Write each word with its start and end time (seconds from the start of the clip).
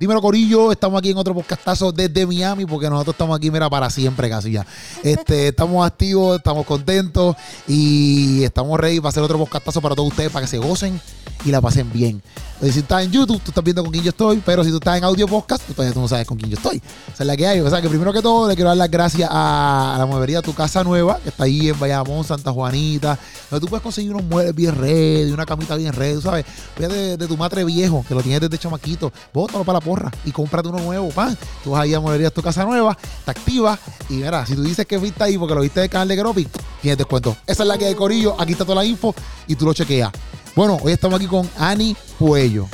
Dímelo, 0.00 0.22
Corillo. 0.22 0.72
Estamos 0.72 0.98
aquí 0.98 1.10
en 1.10 1.18
otro 1.18 1.34
podcastazo 1.34 1.92
desde 1.92 2.26
Miami, 2.26 2.64
porque 2.64 2.88
nosotros 2.88 3.12
estamos 3.12 3.36
aquí, 3.36 3.50
mira, 3.50 3.68
para 3.68 3.90
siempre 3.90 4.30
casi 4.30 4.52
ya. 4.52 4.66
Este, 5.02 5.48
estamos 5.48 5.86
activos, 5.86 6.38
estamos 6.38 6.64
contentos 6.64 7.36
y 7.68 8.42
estamos 8.42 8.80
ready 8.80 8.98
para 8.98 9.10
hacer 9.10 9.22
otro 9.22 9.36
podcastazo 9.36 9.82
para 9.82 9.94
todos 9.94 10.08
ustedes, 10.08 10.32
para 10.32 10.46
que 10.46 10.50
se 10.50 10.56
gocen 10.56 10.98
y 11.44 11.50
la 11.50 11.60
pasen 11.60 11.90
bien. 11.92 12.22
Si 12.60 12.80
estás 12.80 13.04
en 13.04 13.10
YouTube, 13.10 13.40
tú 13.40 13.50
estás 13.52 13.64
viendo 13.64 13.82
con 13.82 13.90
quién 13.90 14.04
yo 14.04 14.10
estoy, 14.10 14.42
pero 14.44 14.62
si 14.62 14.68
tú 14.68 14.76
estás 14.76 14.98
en 14.98 15.04
audio 15.04 15.26
podcast, 15.26 15.66
tú 15.66 15.72
todavía 15.72 15.94
tú 15.94 16.00
no 16.00 16.08
sabes 16.08 16.26
con 16.26 16.36
quién 16.36 16.50
yo 16.50 16.58
estoy. 16.58 16.76
Esa 17.10 17.22
es 17.22 17.26
la 17.26 17.34
que 17.34 17.46
hay. 17.46 17.60
O 17.60 17.70
sea, 17.70 17.80
que 17.80 17.88
primero 17.88 18.12
que 18.12 18.20
todo, 18.20 18.46
le 18.46 18.54
quiero 18.54 18.68
dar 18.68 18.76
las 18.76 18.90
gracias 18.90 19.30
a, 19.32 19.96
la 19.98 20.04
mueblería 20.04 20.42
Tu 20.42 20.52
Casa 20.52 20.84
Nueva, 20.84 21.18
que 21.22 21.30
está 21.30 21.44
ahí 21.44 21.70
en 21.70 21.80
Bayamón, 21.80 22.22
Santa 22.22 22.52
Juanita, 22.52 23.18
donde 23.50 23.64
tú 23.64 23.70
puedes 23.70 23.82
conseguir 23.82 24.12
unos 24.12 24.26
muebles 24.26 24.54
bien 24.54 24.76
ready, 24.76 25.32
una 25.32 25.46
camita 25.46 25.74
bien 25.74 25.94
ready, 25.94 26.20
¿sabes? 26.20 26.44
Fíjate 26.76 27.16
de, 27.16 27.26
tu 27.26 27.38
madre 27.38 27.64
viejo, 27.64 28.04
que 28.06 28.14
lo 28.14 28.22
tienes 28.22 28.42
desde 28.42 28.58
chamaquito, 28.58 29.10
bótalo 29.32 29.64
para 29.64 29.78
la 29.78 29.84
porra 29.84 30.10
y 30.26 30.30
cómprate 30.30 30.68
uno 30.68 30.80
nuevo, 30.80 31.08
pan. 31.08 31.38
Tú 31.64 31.70
vas 31.70 31.80
ahí 31.80 31.94
a 31.94 32.00
Mueblería 32.00 32.30
Tu 32.30 32.42
Casa 32.42 32.66
Nueva, 32.66 32.94
te 33.24 33.30
activas 33.30 33.78
y 34.10 34.14
mira, 34.14 34.44
si 34.44 34.54
tú 34.54 34.62
dices 34.62 34.84
que 34.84 34.98
viste 34.98 35.24
ahí 35.24 35.38
porque 35.38 35.54
lo 35.54 35.62
viste 35.62 35.80
del 35.80 35.88
canal 35.88 36.08
de 36.08 36.16
Gropi, 36.16 36.46
tienes 36.82 36.98
descuento. 36.98 37.34
Esa 37.46 37.62
es 37.62 37.68
la 37.68 37.78
que 37.78 37.86
hay, 37.86 37.94
Corillo. 37.94 38.36
Aquí 38.38 38.52
está 38.52 38.66
toda 38.66 38.76
la 38.76 38.84
info 38.84 39.14
y 39.46 39.54
tú 39.54 39.64
lo 39.64 39.72
chequeas. 39.72 40.12
Bueno, 40.56 40.78
hoy 40.82 40.92
estamos 40.92 41.16
aquí 41.16 41.26
con 41.28 41.48
Ani 41.56 41.96
Puello. 42.18 42.68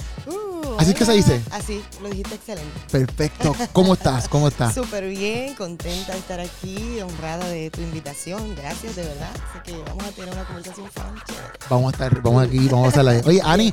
¿Así 0.78 0.94
que 0.94 1.04
se 1.04 1.12
dice? 1.12 1.42
Así, 1.50 1.82
lo 2.02 2.08
dijiste 2.08 2.34
excelente. 2.34 2.80
Perfecto. 2.90 3.54
¿Cómo 3.72 3.94
estás? 3.94 4.28
¿Cómo 4.28 4.48
estás? 4.48 4.74
Súper 4.86 5.08
bien, 5.08 5.54
contenta 5.54 6.12
de 6.12 6.18
estar 6.18 6.40
aquí, 6.40 7.00
honrada 7.00 7.48
de 7.48 7.70
tu 7.70 7.80
invitación. 7.80 8.54
Gracias, 8.56 8.96
de 8.96 9.02
verdad. 9.02 9.30
Así 9.50 9.58
que 9.64 9.78
vamos 9.82 10.04
a 10.04 10.10
tener 10.12 10.32
una 10.32 10.44
conversación 10.44 10.86
franca. 10.90 11.24
Vamos 11.68 11.88
a 11.88 11.90
estar, 11.92 12.22
vamos 12.22 12.46
aquí, 12.46 12.68
vamos 12.68 12.86
a 12.86 12.88
hacerla. 12.88 13.22
Oye, 13.24 13.40
Ani, 13.44 13.72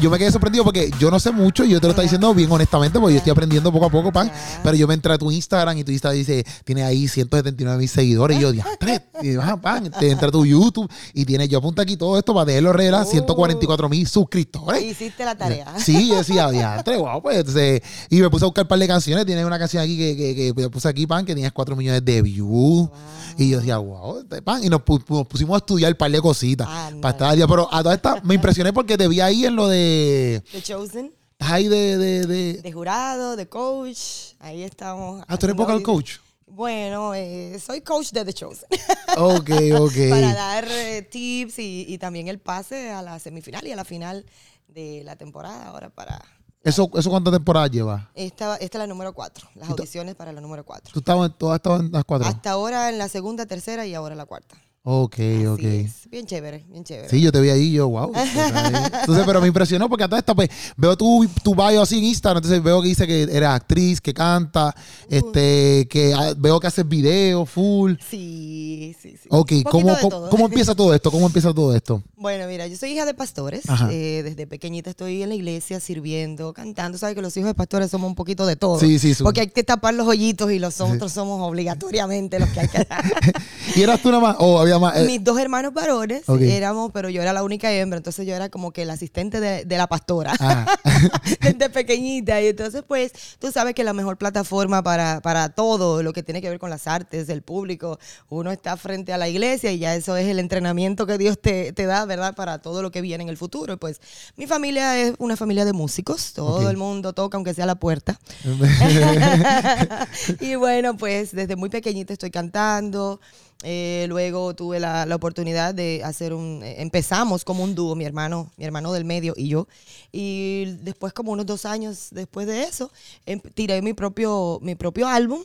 yo 0.00 0.10
me 0.10 0.18
quedé 0.18 0.30
sorprendido 0.30 0.64
porque 0.64 0.90
yo 0.98 1.10
no 1.10 1.18
sé 1.18 1.30
mucho 1.30 1.64
y 1.64 1.70
yo 1.70 1.80
te 1.80 1.86
lo 1.86 1.90
estoy 1.90 2.04
diciendo 2.04 2.32
bien 2.34 2.50
honestamente 2.50 2.98
porque 2.98 3.14
yo 3.14 3.18
estoy 3.18 3.32
aprendiendo 3.32 3.72
poco 3.72 3.86
a 3.86 3.90
poco, 3.90 4.12
pan. 4.12 4.30
Pero 4.62 4.76
yo 4.76 4.86
me 4.86 4.94
entré 4.94 5.12
a 5.12 5.18
tu 5.18 5.30
Instagram 5.30 5.78
y 5.78 5.84
tu 5.84 5.92
Instagram 5.92 6.18
dice, 6.18 6.44
tiene 6.64 6.84
ahí 6.84 7.08
179 7.08 7.78
mil 7.78 7.88
seguidores. 7.88 8.38
Y 8.38 8.40
yo, 8.40 8.52
diantre, 8.52 9.06
y 9.22 9.36
ah, 9.36 9.56
pan, 9.60 9.90
te 9.90 10.10
entra 10.10 10.28
a 10.28 10.30
tu 10.30 10.44
YouTube 10.44 10.90
y 11.14 11.24
tiene, 11.24 11.48
yo 11.48 11.58
apunto 11.58 11.82
aquí 11.82 11.96
todo 11.96 12.18
esto 12.18 12.34
para 12.34 12.46
dejarlo 12.46 12.72
regla, 12.72 13.04
144 13.04 13.88
mil 13.88 14.06
suscriptores. 14.06 14.82
Hiciste 14.82 15.24
la 15.24 15.34
tarea. 15.34 15.66
Sí, 15.78 16.10
decía 16.10 16.41
ya, 16.50 16.82
wow, 16.98 17.22
pues. 17.22 17.38
Entonces, 17.38 17.82
y 18.10 18.20
me 18.20 18.30
puse 18.30 18.44
a 18.44 18.46
buscar 18.46 18.64
un 18.64 18.68
par 18.68 18.78
de 18.78 18.88
canciones. 18.88 19.24
Tiene 19.26 19.44
una 19.44 19.58
canción 19.58 19.82
aquí 19.82 19.96
que, 19.96 20.16
que, 20.16 20.54
que 20.54 20.70
puse 20.70 20.88
aquí, 20.88 21.06
pan, 21.06 21.24
que 21.24 21.34
tenía 21.34 21.50
4 21.50 21.76
millones 21.76 22.04
de 22.04 22.22
views. 22.22 22.88
Y 23.36 23.50
yo 23.50 23.58
decía, 23.58 23.78
wow, 23.78 24.20
este 24.20 24.42
pan. 24.42 24.64
Y 24.64 24.68
nos, 24.68 24.82
pusimos 24.82 25.54
a 25.54 25.58
estudiar 25.58 25.92
un 25.92 25.98
par 25.98 26.10
de 26.10 26.20
cositas 26.20 26.66
para 27.00 27.12
estar 27.12 27.30
al 27.30 27.36
día. 27.36 27.46
Pero 27.46 27.68
a 27.72 27.82
toda 27.82 27.94
esta 27.94 28.20
me 28.22 28.34
impresioné 28.34 28.72
porque 28.72 28.96
te 28.96 29.06
vi 29.06 29.20
ahí 29.20 29.44
en 29.44 29.56
lo 29.56 29.68
de. 29.68 30.42
The 30.52 30.62
Chosen. 30.62 31.12
Ahí 31.38 31.68
de, 31.68 31.98
de, 31.98 32.26
de. 32.26 32.52
De 32.62 32.72
jurado, 32.72 33.36
de 33.36 33.48
coach. 33.48 34.34
Ahí 34.40 34.62
estamos. 34.62 35.24
Ah, 35.28 35.36
tú 35.36 35.46
eres 35.46 35.56
vocal 35.56 35.82
coach. 35.82 36.18
Bueno, 36.46 37.14
eh, 37.14 37.58
soy 37.64 37.80
coach 37.80 38.10
de 38.10 38.24
The 38.24 38.32
Chosen. 38.32 38.68
Ok, 39.16 39.50
ok. 39.78 40.08
Para 40.08 40.32
dar 40.32 40.66
eh, 40.70 41.02
tips 41.02 41.58
y, 41.58 41.84
y, 41.86 41.98
también 41.98 42.28
el 42.28 42.38
pase 42.38 42.90
a 42.90 43.02
la 43.02 43.18
semifinal 43.18 43.66
y 43.66 43.72
a 43.72 43.76
la 43.76 43.84
final 43.84 44.24
de 44.72 45.02
la 45.04 45.16
temporada 45.16 45.68
ahora 45.68 45.90
para 45.90 46.22
¿Eso, 46.64 46.88
¿Eso 46.94 47.10
cuántas 47.10 47.32
temporadas 47.32 47.70
lleva? 47.70 48.10
Esta, 48.14 48.54
esta 48.56 48.78
es 48.78 48.80
la 48.80 48.86
número 48.86 49.12
4, 49.12 49.48
las 49.56 49.68
audiciones 49.68 50.14
para 50.14 50.32
la 50.32 50.40
número 50.40 50.64
4. 50.64 50.92
¿Tú 50.92 51.00
estabas 51.00 51.30
en, 51.30 51.36
todas 51.36 51.60
en 51.80 51.90
las 51.90 52.04
cuatro? 52.04 52.28
Hasta 52.28 52.52
ahora 52.52 52.88
en 52.88 52.98
la 52.98 53.08
segunda, 53.08 53.46
tercera 53.46 53.84
y 53.84 53.94
ahora 53.94 54.14
la 54.14 54.26
cuarta. 54.26 54.56
Ok, 54.84 55.16
ok. 55.48 55.62
Bien 56.10 56.26
chévere, 56.26 56.64
bien 56.68 56.82
chévere. 56.82 57.08
Sí, 57.08 57.20
yo 57.20 57.30
te 57.30 57.40
vi 57.40 57.50
ahí 57.50 57.72
yo, 57.72 57.88
wow. 57.88 58.12
entonces, 59.00 59.24
pero 59.24 59.40
me 59.40 59.46
impresionó 59.46 59.88
porque 59.88 60.02
a 60.02 60.08
toda 60.08 60.18
esta, 60.18 60.34
pues, 60.34 60.50
veo 60.76 60.96
tu, 60.96 61.24
tu 61.44 61.54
bio 61.54 61.82
así 61.82 61.98
en 61.98 62.04
Instagram, 62.04 62.38
entonces 62.38 62.60
veo 62.60 62.82
que 62.82 62.88
dice 62.88 63.06
que 63.06 63.22
eres 63.22 63.48
actriz, 63.48 64.00
que 64.00 64.12
canta, 64.12 64.74
uh. 64.76 65.14
este, 65.14 65.86
que 65.88 66.12
veo 66.36 66.58
que 66.58 66.66
haces 66.66 66.88
videos 66.88 67.48
full. 67.48 67.94
Sí, 68.10 68.96
sí, 69.00 69.16
sí. 69.22 69.28
Ok, 69.30 69.52
¿cómo, 69.70 69.96
cómo, 70.28 70.46
empieza 70.46 70.74
todo 70.74 70.92
esto? 70.92 71.12
¿Cómo 71.12 71.26
empieza 71.26 71.54
todo 71.54 71.76
esto? 71.76 72.02
Bueno, 72.16 72.48
mira, 72.48 72.66
yo 72.66 72.76
soy 72.76 72.90
hija 72.90 73.04
de 73.04 73.14
pastores. 73.14 73.62
Eh, 73.88 74.22
desde 74.24 74.48
pequeñita 74.48 74.90
estoy 74.90 75.22
en 75.22 75.28
la 75.28 75.34
iglesia 75.36 75.78
sirviendo, 75.78 76.52
cantando. 76.52 76.98
Sabes 76.98 77.14
que 77.14 77.22
los 77.22 77.36
hijos 77.36 77.48
de 77.48 77.54
pastores 77.54 77.90
somos 77.90 78.08
un 78.08 78.16
poquito 78.16 78.46
de 78.46 78.56
todo. 78.56 78.80
Sí, 78.80 78.98
sí, 78.98 79.14
sí. 79.14 79.22
Porque 79.22 79.42
hay 79.42 79.48
que 79.48 79.62
tapar 79.62 79.94
los 79.94 80.08
hoyitos 80.08 80.50
y 80.50 80.58
los 80.58 80.80
otros 80.80 81.12
somos 81.12 81.40
obligatoriamente 81.40 82.40
los 82.40 82.48
que 82.50 82.60
hay 82.60 82.68
que 82.68 82.86
¿Y 83.76 83.82
eras 83.82 84.02
tú 84.02 84.10
nada 84.10 84.20
más? 84.20 84.36
¿O 84.38 84.60
había 84.60 84.71
eh, 84.94 85.04
Mis 85.06 85.22
dos 85.22 85.38
hermanos 85.38 85.72
varones 85.72 86.22
éramos, 86.28 86.90
pero 86.92 87.08
yo 87.08 87.22
era 87.22 87.32
la 87.32 87.42
única 87.42 87.72
hembra, 87.72 87.96
entonces 87.96 88.26
yo 88.26 88.34
era 88.34 88.48
como 88.48 88.72
que 88.72 88.82
el 88.82 88.90
asistente 88.90 89.40
de, 89.40 89.76
la 89.76 89.86
pastora 89.86 90.32
desde 91.40 91.70
pequeñita. 91.70 92.40
Y 92.40 92.48
entonces, 92.48 92.82
pues, 92.86 93.12
tú 93.38 93.50
sabes 93.50 93.74
que 93.74 93.84
la 93.84 93.92
mejor 93.92 94.18
plataforma 94.18 94.82
para, 94.82 95.20
para 95.20 95.48
todo 95.50 96.02
lo 96.02 96.12
que 96.12 96.22
tiene 96.22 96.40
que 96.40 96.48
ver 96.48 96.58
con 96.58 96.70
las 96.70 96.86
artes, 96.86 97.28
el 97.28 97.42
público, 97.42 97.98
uno 98.28 98.52
está 98.52 98.76
frente 98.76 99.12
a 99.12 99.18
la 99.18 99.28
iglesia 99.28 99.72
y 99.72 99.78
ya 99.78 99.94
eso 99.94 100.16
es 100.16 100.28
el 100.28 100.38
entrenamiento 100.38 101.06
que 101.06 101.18
Dios 101.18 101.38
te, 101.40 101.72
da, 101.72 102.04
¿verdad? 102.04 102.34
Para 102.34 102.58
todo 102.58 102.82
lo 102.82 102.90
que 102.90 103.00
viene 103.00 103.24
en 103.24 103.30
el 103.30 103.36
futuro. 103.36 103.74
Y 103.74 103.76
pues, 103.76 104.00
mi 104.36 104.46
familia 104.46 104.98
es 104.98 105.14
una 105.18 105.36
familia 105.36 105.64
de 105.64 105.72
músicos, 105.72 106.32
todo 106.32 106.70
el 106.70 106.76
mundo 106.76 107.12
toca, 107.12 107.36
aunque 107.36 107.54
sea 107.54 107.66
la 107.66 107.76
puerta. 107.76 108.18
y 110.40 110.54
bueno, 110.54 110.96
pues, 110.96 111.32
desde 111.32 111.56
muy 111.56 111.68
pequeñita 111.68 112.12
estoy 112.12 112.30
cantando. 112.30 113.20
Eh, 113.62 114.06
luego 114.08 114.54
tuve 114.54 114.80
la, 114.80 115.06
oportunidad 115.14 115.74
de 115.74 116.02
hacer 116.04 116.34
un, 116.34 116.62
eh, 116.64 116.82
empezamos 116.82 117.44
como 117.44 117.62
un 117.62 117.74
dúo, 117.74 117.94
mi 117.94 118.04
hermano, 118.04 118.50
mi 118.56 118.64
hermano 118.64 118.92
del 118.92 119.04
medio 119.04 119.34
y 119.36 119.48
yo. 119.48 119.68
Y 120.10 120.64
después, 120.82 121.12
como 121.12 121.32
unos 121.32 121.46
dos 121.46 121.64
años 121.64 122.08
después 122.10 122.46
de 122.46 122.64
eso, 122.64 122.90
em, 123.26 123.40
tiré 123.54 123.80
mi 123.82 123.92
propio, 123.92 124.58
mi 124.62 124.74
propio 124.74 125.06
álbum. 125.06 125.42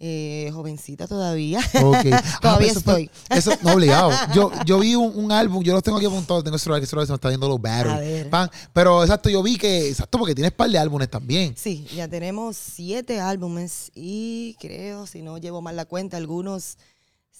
Eh, 0.00 0.50
jovencita 0.52 1.06
todavía. 1.06 1.60
Ah, 1.72 2.22
todavía 2.42 2.72
estoy. 2.72 3.08
eso, 3.30 3.52
no 3.62 3.74
obligado. 3.74 4.10
Yo, 4.34 4.50
yo 4.66 4.80
vi 4.80 4.96
un, 4.96 5.32
álbum, 5.32 5.62
yo 5.62 5.72
lo 5.72 5.80
tengo 5.80 5.96
aquí 5.96 6.06
apuntado, 6.06 6.42
tengo 6.42 6.56
el 6.56 6.60
celular, 6.60 6.80
que 6.80 6.86
se 6.86 6.96
me 6.96 7.02
está 7.04 7.28
viendo 7.28 7.48
los 7.48 7.62
battles. 7.62 8.26
Pero 8.72 9.02
exacto, 9.02 9.30
yo 9.30 9.42
vi 9.42 9.56
que, 9.56 9.88
exacto, 9.88 10.18
porque 10.18 10.34
tienes 10.34 10.52
par 10.52 10.68
de 10.68 10.78
álbumes 10.78 11.08
también. 11.08 11.54
Sí, 11.56 11.86
ya 11.94 12.08
tenemos 12.08 12.56
siete 12.56 13.20
álbumes 13.20 13.92
y 13.94 14.56
creo, 14.60 15.06
si 15.06 15.22
no 15.22 15.38
llevo 15.38 15.62
mal 15.62 15.76
la 15.76 15.84
cuenta, 15.84 16.16
algunos 16.16 16.76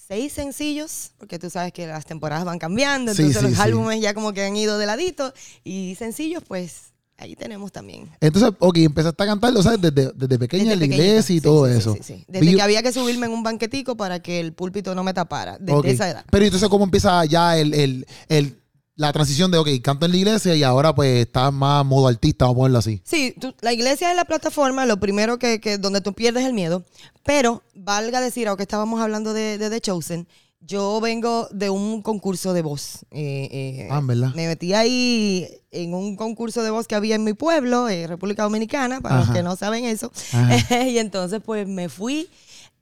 seis 0.06 0.32
sencillos, 0.32 1.12
porque 1.18 1.38
tú 1.38 1.50
sabes 1.50 1.72
que 1.72 1.86
las 1.86 2.04
temporadas 2.04 2.44
van 2.44 2.58
cambiando, 2.58 3.12
entonces 3.12 3.42
los 3.42 3.58
álbumes 3.58 4.00
ya 4.00 4.14
como 4.14 4.32
que 4.32 4.44
han 4.44 4.56
ido 4.56 4.78
de 4.78 4.86
ladito, 4.86 5.32
y 5.62 5.94
sencillos, 5.98 6.42
pues 6.46 6.92
ahí 7.16 7.36
tenemos 7.36 7.72
también. 7.72 8.08
Entonces, 8.20 8.52
ok, 8.58 8.76
empezaste 8.78 9.22
a 9.22 9.26
cantar, 9.26 9.54
¿sabes? 9.62 9.80
Desde, 9.80 10.12
desde 10.14 10.38
pequeña 10.38 10.72
en 10.72 10.78
la 10.78 10.84
iglesia 10.84 11.34
y 11.34 11.40
todo 11.40 11.66
eso. 11.66 11.96
Desde 12.28 12.54
que 12.54 12.62
había 12.62 12.82
que 12.82 12.92
subirme 12.92 13.26
en 13.26 13.32
un 13.32 13.42
banquetico 13.42 13.96
para 13.96 14.20
que 14.20 14.40
el 14.40 14.52
púlpito 14.52 14.94
no 14.94 15.04
me 15.04 15.14
tapara, 15.14 15.56
desde 15.58 15.90
esa 15.90 16.10
edad. 16.10 16.24
Pero 16.30 16.44
entonces, 16.44 16.68
¿cómo 16.68 16.84
empieza 16.84 17.24
ya 17.24 17.56
el, 17.56 17.72
el, 17.72 18.06
el 18.28 18.58
la 18.96 19.12
transición 19.12 19.50
de, 19.50 19.58
ok, 19.58 19.68
canto 19.82 20.06
en 20.06 20.12
la 20.12 20.18
iglesia 20.18 20.54
y 20.54 20.62
ahora 20.62 20.94
pues 20.94 21.26
estás 21.26 21.52
más 21.52 21.84
modo 21.84 22.08
artista, 22.08 22.44
vamos 22.44 22.56
a 22.56 22.58
ponerlo 22.58 22.78
así. 22.78 23.00
Sí, 23.04 23.34
la 23.60 23.72
iglesia 23.72 24.10
es 24.10 24.16
la 24.16 24.24
plataforma, 24.24 24.86
lo 24.86 24.98
primero 24.98 25.38
que, 25.38 25.60
que, 25.60 25.78
donde 25.78 26.00
tú 26.00 26.12
pierdes 26.12 26.44
el 26.44 26.52
miedo, 26.52 26.84
pero 27.24 27.62
valga 27.74 28.20
decir, 28.20 28.48
aunque 28.48 28.62
estábamos 28.62 29.00
hablando 29.00 29.32
de, 29.32 29.58
de 29.58 29.70
The 29.70 29.80
Chosen, 29.80 30.28
yo 30.66 31.00
vengo 31.00 31.48
de 31.50 31.70
un 31.70 32.00
concurso 32.02 32.52
de 32.52 32.62
voz. 32.62 33.04
Eh, 33.10 33.48
eh, 33.52 33.88
ah, 33.90 34.00
¿verdad? 34.02 34.32
Me 34.34 34.46
metí 34.46 34.72
ahí 34.72 35.46
en 35.70 35.92
un 35.92 36.16
concurso 36.16 36.62
de 36.62 36.70
voz 36.70 36.86
que 36.86 36.94
había 36.94 37.16
en 37.16 37.24
mi 37.24 37.34
pueblo, 37.34 37.88
en 37.88 38.08
República 38.08 38.44
Dominicana, 38.44 39.00
para 39.00 39.20
los 39.20 39.30
que 39.30 39.42
no 39.42 39.56
saben 39.56 39.84
eso. 39.84 40.10
y 40.88 40.98
entonces 40.98 41.42
pues 41.44 41.68
me 41.68 41.88
fui 41.88 42.28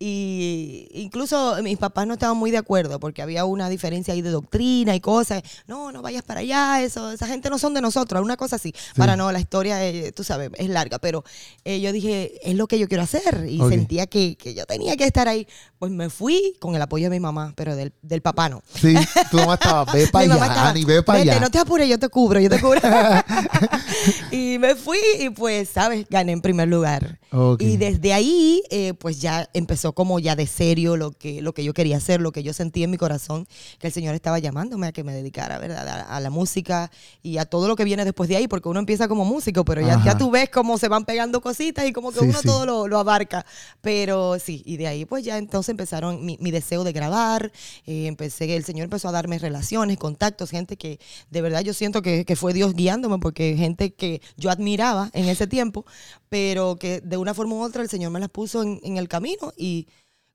y 0.05 0.89
incluso 0.95 1.57
mis 1.63 1.79
papás 1.79 2.09
no 2.09 2.15
estaban 2.15 2.37
muy 2.37 2.51
de 2.51 2.57
acuerdo 2.59 2.99
porque 2.99 3.23
había 3.23 3.45
una 3.45 3.69
diferencia 3.69 4.13
ahí 4.13 4.21
de 4.21 4.31
doctrina 4.31 4.97
y 4.97 5.01
cosas. 5.01 5.45
No, 5.69 5.93
no 5.93 6.03
vayas 6.03 6.25
para 6.25 6.41
allá, 6.41 6.83
eso, 6.83 7.13
esa 7.13 7.29
gente 7.29 7.49
no 7.51 7.57
son 7.57 7.73
de 7.73 7.81
nosotros, 7.81 8.21
una 8.21 8.37
cosa 8.37 8.57
así. 8.57 8.75
Para 8.97 9.15
no, 9.15 9.31
la 9.31 9.39
historia, 9.39 9.87
eh, 9.87 10.11
tú 10.11 10.25
sabes, 10.25 10.51
es 10.57 10.69
larga, 10.69 10.99
pero 10.99 11.23
eh, 11.65 11.81
yo 11.81 11.93
dije, 11.93 12.33
es 12.43 12.57
lo 12.57 12.67
que 12.67 12.81
yo 12.81 12.89
quiero 12.89 13.05
hacer 13.05 13.47
y 13.49 13.59
sentía 13.69 14.09
que, 14.09 14.37
yo 14.57 14.67
tenía 14.67 14.97
que 14.97 15.05
estar 15.05 15.29
ahí. 15.29 15.47
Pues 15.79 15.93
me 15.93 16.11
fui 16.11 16.57
con 16.59 16.75
el 16.75 16.83
apoyo 16.83 17.05
de 17.05 17.11
mi 17.11 17.21
mamá, 17.21 17.53
pero 17.55 17.77
del, 17.77 17.93
papá 18.23 18.49
no. 18.49 18.61
Sí, 18.75 18.97
tu 19.31 19.37
mamá 19.37 19.55
estaba, 19.55 19.85
ve 19.93 20.09
para 20.09 20.35
allá, 20.35 20.69
Ani, 20.69 20.85
ve 20.85 21.05
para 21.05 21.21
allá. 21.21 21.39
No 21.39 21.49
te 21.49 21.61
apures, 21.61 21.89
yo 21.89 22.01
te 22.01 22.09
cubro, 22.09 22.41
yo 22.41 22.51
te 22.51 22.61
cubro. 22.61 22.81
y 24.33 24.59
me 24.59 24.75
fui 24.75 24.99
y 25.21 25.31
pues, 25.31 25.69
¿sabes? 25.69 26.07
Gané 26.11 26.33
en 26.33 26.41
primer 26.41 26.67
lugar. 26.67 27.21
Y 27.59 27.79
desde 27.79 28.13
ahí, 28.13 28.63
eh, 28.71 28.93
pues 28.95 29.21
ya 29.21 29.49
empezó 29.55 29.92
como 29.93 30.19
ya 30.19 30.37
de 30.37 30.47
serio 30.47 30.97
lo 30.97 31.13
que, 31.13 31.43
lo 31.43 31.53
que 31.53 31.65
yo 31.65 31.75
quería 31.75 31.97
hacer, 31.97 32.21
lo 32.21 32.33
que 32.33 32.43
yo 32.43 32.53
sentí 32.53 32.83
en 32.83 32.91
mi 32.91 32.97
corazón, 32.97 33.47
que 33.79 33.89
el 33.89 33.93
Señor 33.93 34.15
estaba 34.15 34.39
llamándome 34.39 34.87
a 34.87 34.93
que 34.93 35.05
me 35.05 35.13
dedicara, 35.13 35.59
¿verdad? 35.59 36.07
A, 36.09 36.21
la 36.21 36.31
música 36.31 36.91
y 37.23 37.39
a 37.39 37.45
todo 37.45 37.69
lo 37.69 37.77
que 37.77 37.85
viene 37.85 38.05
después 38.05 38.29
de 38.29 38.37
ahí, 38.37 38.49
porque 38.49 38.69
uno 38.69 38.79
empieza 38.79 39.09
como 39.09 39.25
músico, 39.25 39.65
pero 39.65 39.81
ya, 39.81 40.03
ya 40.05 40.17
tú 40.17 40.31
ves 40.31 40.51
cómo 40.51 40.79
se 40.79 40.89
van 40.89 41.05
pegando 41.05 41.41
cositas 41.41 41.87
y 41.87 41.93
como 41.93 42.13
que 42.13 42.21
uno 42.21 42.41
todo 42.43 42.67
lo, 42.67 42.89
lo, 42.89 42.99
abarca. 42.99 43.45
Pero 43.81 44.39
sí, 44.39 44.63
y 44.65 44.77
de 44.77 44.87
ahí 44.87 45.05
pues 45.05 45.25
ya 45.25 45.39
entonces 45.39 45.71
empezaron 45.71 46.25
mi, 46.25 46.37
deseo 46.51 46.85
de 46.85 46.93
grabar, 46.93 47.51
eh, 47.87 48.07
empecé, 48.07 48.55
el 48.55 48.65
Señor 48.65 48.85
empezó 48.85 49.09
a 49.09 49.13
darme 49.13 49.39
relaciones, 49.39 49.97
contactos, 49.99 50.51
gente 50.51 50.77
que 50.77 51.01
de 51.31 51.43
verdad 51.43 51.63
yo 51.63 51.75
siento 51.75 52.03
que, 52.03 52.25
que 52.25 52.37
fue 52.37 52.53
Dios 52.53 52.75
guiándome, 52.75 53.19
porque 53.19 53.57
gente 53.57 53.93
que 53.93 54.21
yo 54.37 54.51
admiraba 54.51 55.11
en 55.15 55.29
ese 55.29 55.47
tiempo, 55.47 55.85
pero 56.33 56.77
que 56.77 57.03
de 57.03 57.19
una 57.19 57.35
forma 57.35 57.57
u 57.57 57.61
otra 57.61 57.83
el 57.83 57.91
Señor 57.91 58.11
me 58.11 58.19
las 58.19 58.31
puso 58.31 58.63
en, 58.63 58.81
en 58.85 58.97
el 58.97 59.07
camino 59.07 59.53
y 59.55 59.87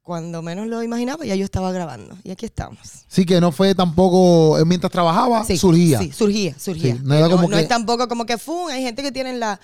cuando 0.08 0.42
menos 0.42 0.68
lo 0.68 0.82
imaginaba, 0.82 1.26
ya 1.26 1.36
yo 1.36 1.44
estaba 1.44 1.70
grabando. 1.74 2.18
Y 2.24 2.32
aquí 2.32 2.46
estamos. 2.46 2.80
Sí, 3.10 3.26
que 3.26 3.42
no 3.42 3.52
fue 3.52 3.76
tampoco, 3.76 4.58
eh, 4.58 4.64
mientras 4.64 4.90
trabajaba, 4.90 5.44
surgía. 5.44 6.00
Sí, 6.00 6.14
surgía, 6.14 6.58
surgía. 6.58 6.96
no, 7.04 7.58
es 7.58 7.68
tampoco 7.68 8.08
como 8.08 8.26
que 8.26 8.38
fue. 8.38 8.72
Hay 8.72 8.84
gente 8.84 9.04
que 9.04 9.12
tiene 9.12 9.34
la, 9.34 9.60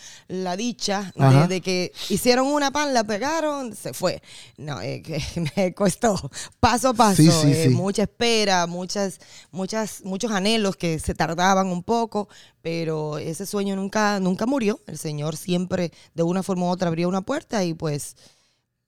dicha 0.57 1.13
de, 1.47 1.61
que 1.61 1.93
hicieron 2.09 2.47
una 2.47 2.71
pan, 2.71 2.93
la 2.93 3.05
pegaron, 3.05 3.73
se 3.73 3.93
fue. 3.93 4.21
No, 4.57 4.81
eh, 4.81 5.01
que 5.01 5.23
me 5.55 5.73
costó 5.73 6.29
paso 6.59 6.89
a 6.89 6.93
paso, 6.93 7.21
eh, 7.45 7.69
mucha 7.69 8.01
espera, 8.01 8.67
muchas, 8.67 9.21
muchas, 9.49 10.01
muchos 10.03 10.29
anhelos 10.29 10.75
que 10.75 10.99
se 10.99 11.15
tardaban 11.15 11.67
un 11.67 11.83
poco, 11.83 12.27
pero 12.61 13.17
ese 13.17 13.45
sueño 13.45 13.77
nunca, 13.77 14.19
nunca 14.19 14.45
murió. 14.45 14.81
El 14.87 14.97
Señor 14.97 15.37
siempre, 15.37 15.93
de 16.13 16.23
una 16.23 16.43
forma 16.43 16.65
u 16.65 16.67
otra, 16.67 16.89
abrió 16.89 17.07
una 17.07 17.21
puerta 17.21 17.63
y 17.63 17.73
pues 17.73 18.17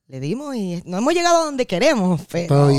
le 0.07 0.19
dimos 0.19 0.56
y 0.56 0.84
no 0.86 0.98
hemos 1.00 1.13
llegado 1.16 1.42
a 1.42 1.46
donde 1.46 1.66
queremos, 1.66 2.22
pero, 2.31 2.69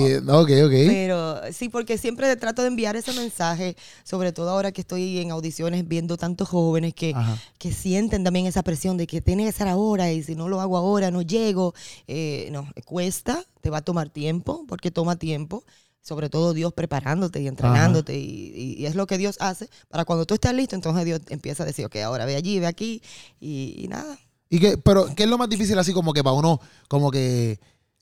pero 0.87 1.41
sí, 1.53 1.69
porque 1.69 1.99
siempre 1.99 2.35
trato 2.37 2.63
de 2.63 2.69
enviar 2.69 2.95
ese 2.95 3.13
mensaje, 3.13 3.77
sobre 4.05 4.33
todo 4.33 4.51
ahora 4.51 4.71
que 4.71 4.83
estoy 4.83 5.19
en 5.19 5.33
audiciones 5.33 5.89
viendo 5.89 6.17
tantos 6.17 6.49
jóvenes 6.49 6.95
que, 6.95 7.15
que 7.59 7.73
sienten 7.73 8.23
también 8.23 8.47
esa 8.47 8.63
presión 8.63 8.97
de 8.97 9.09
que 9.09 9.21
tiene 9.21 9.45
que 9.45 9.51
ser 9.51 9.67
ahora 9.67 10.13
y 10.13 10.23
si 10.23 10.37
no 10.37 10.49
lo 10.49 10.61
hago 10.61 10.77
ahora 10.77 11.11
no 11.11 11.23
llego. 11.23 11.75
Eh, 12.07 12.49
no, 12.53 12.69
cuesta, 12.85 13.45
te 13.61 13.71
va 13.71 13.79
a 13.79 13.83
tomar 13.83 14.09
tiempo, 14.09 14.65
porque 14.69 14.91
toma 14.91 15.17
tiempo 15.17 15.65
sobre 16.03 16.31
todo 16.31 16.55
Dios 16.55 16.73
preparándote 16.73 17.41
y 17.41 17.49
entrenándote 17.49 18.17
y, 18.17 18.77
y, 18.79 18.87
es 18.87 18.95
lo 18.95 19.09
que 19.09 19.19
Dios 19.19 19.39
hace 19.41 19.69
para 19.89 20.05
cuando 20.05 20.25
tú 20.25 20.35
estás 20.35 20.55
listo, 20.55 20.77
entonces 20.77 21.05
Dios 21.05 21.21
empieza 21.31 21.65
a 21.65 21.67
decir, 21.67 21.85
ok, 21.85 21.97
ahora 21.97 22.27
ve 22.27 22.37
allí, 22.37 22.61
ve 22.61 22.69
aquí 22.69 23.03
y 23.41 23.87
nada, 23.91 24.17
y 24.49 24.61
que, 24.61 24.79
pero, 24.79 25.07
¿qué 25.15 25.25
es 25.25 25.29
lo 25.29 25.39
más 25.39 25.49
difícil 25.49 25.79
así 25.79 25.93
como 25.93 26.13
que 26.13 26.23
para 26.23 26.35
uno, 26.35 26.61
como 26.89 27.11
que 27.11 27.59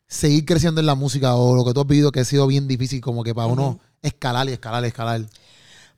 seguir 0.07 0.45
creciendo 0.45 0.81
en 0.81 0.87
la 0.87 0.95
música 0.95 1.35
o 1.35 1.57
lo 1.57 1.65
que 1.65 1.73
tú 1.73 1.81
has 1.81 1.87
vivido 1.87 2.13
que 2.13 2.21
ha 2.21 2.25
sido 2.25 2.47
bien 2.47 2.69
difícil 2.69 3.01
como 3.01 3.25
que 3.25 3.35
para 3.35 3.47
uno 3.47 3.81
escalar 4.03 4.49
y 4.49 4.53
escalar 4.53 4.85
y 4.85 4.89
escalar? 4.89 5.23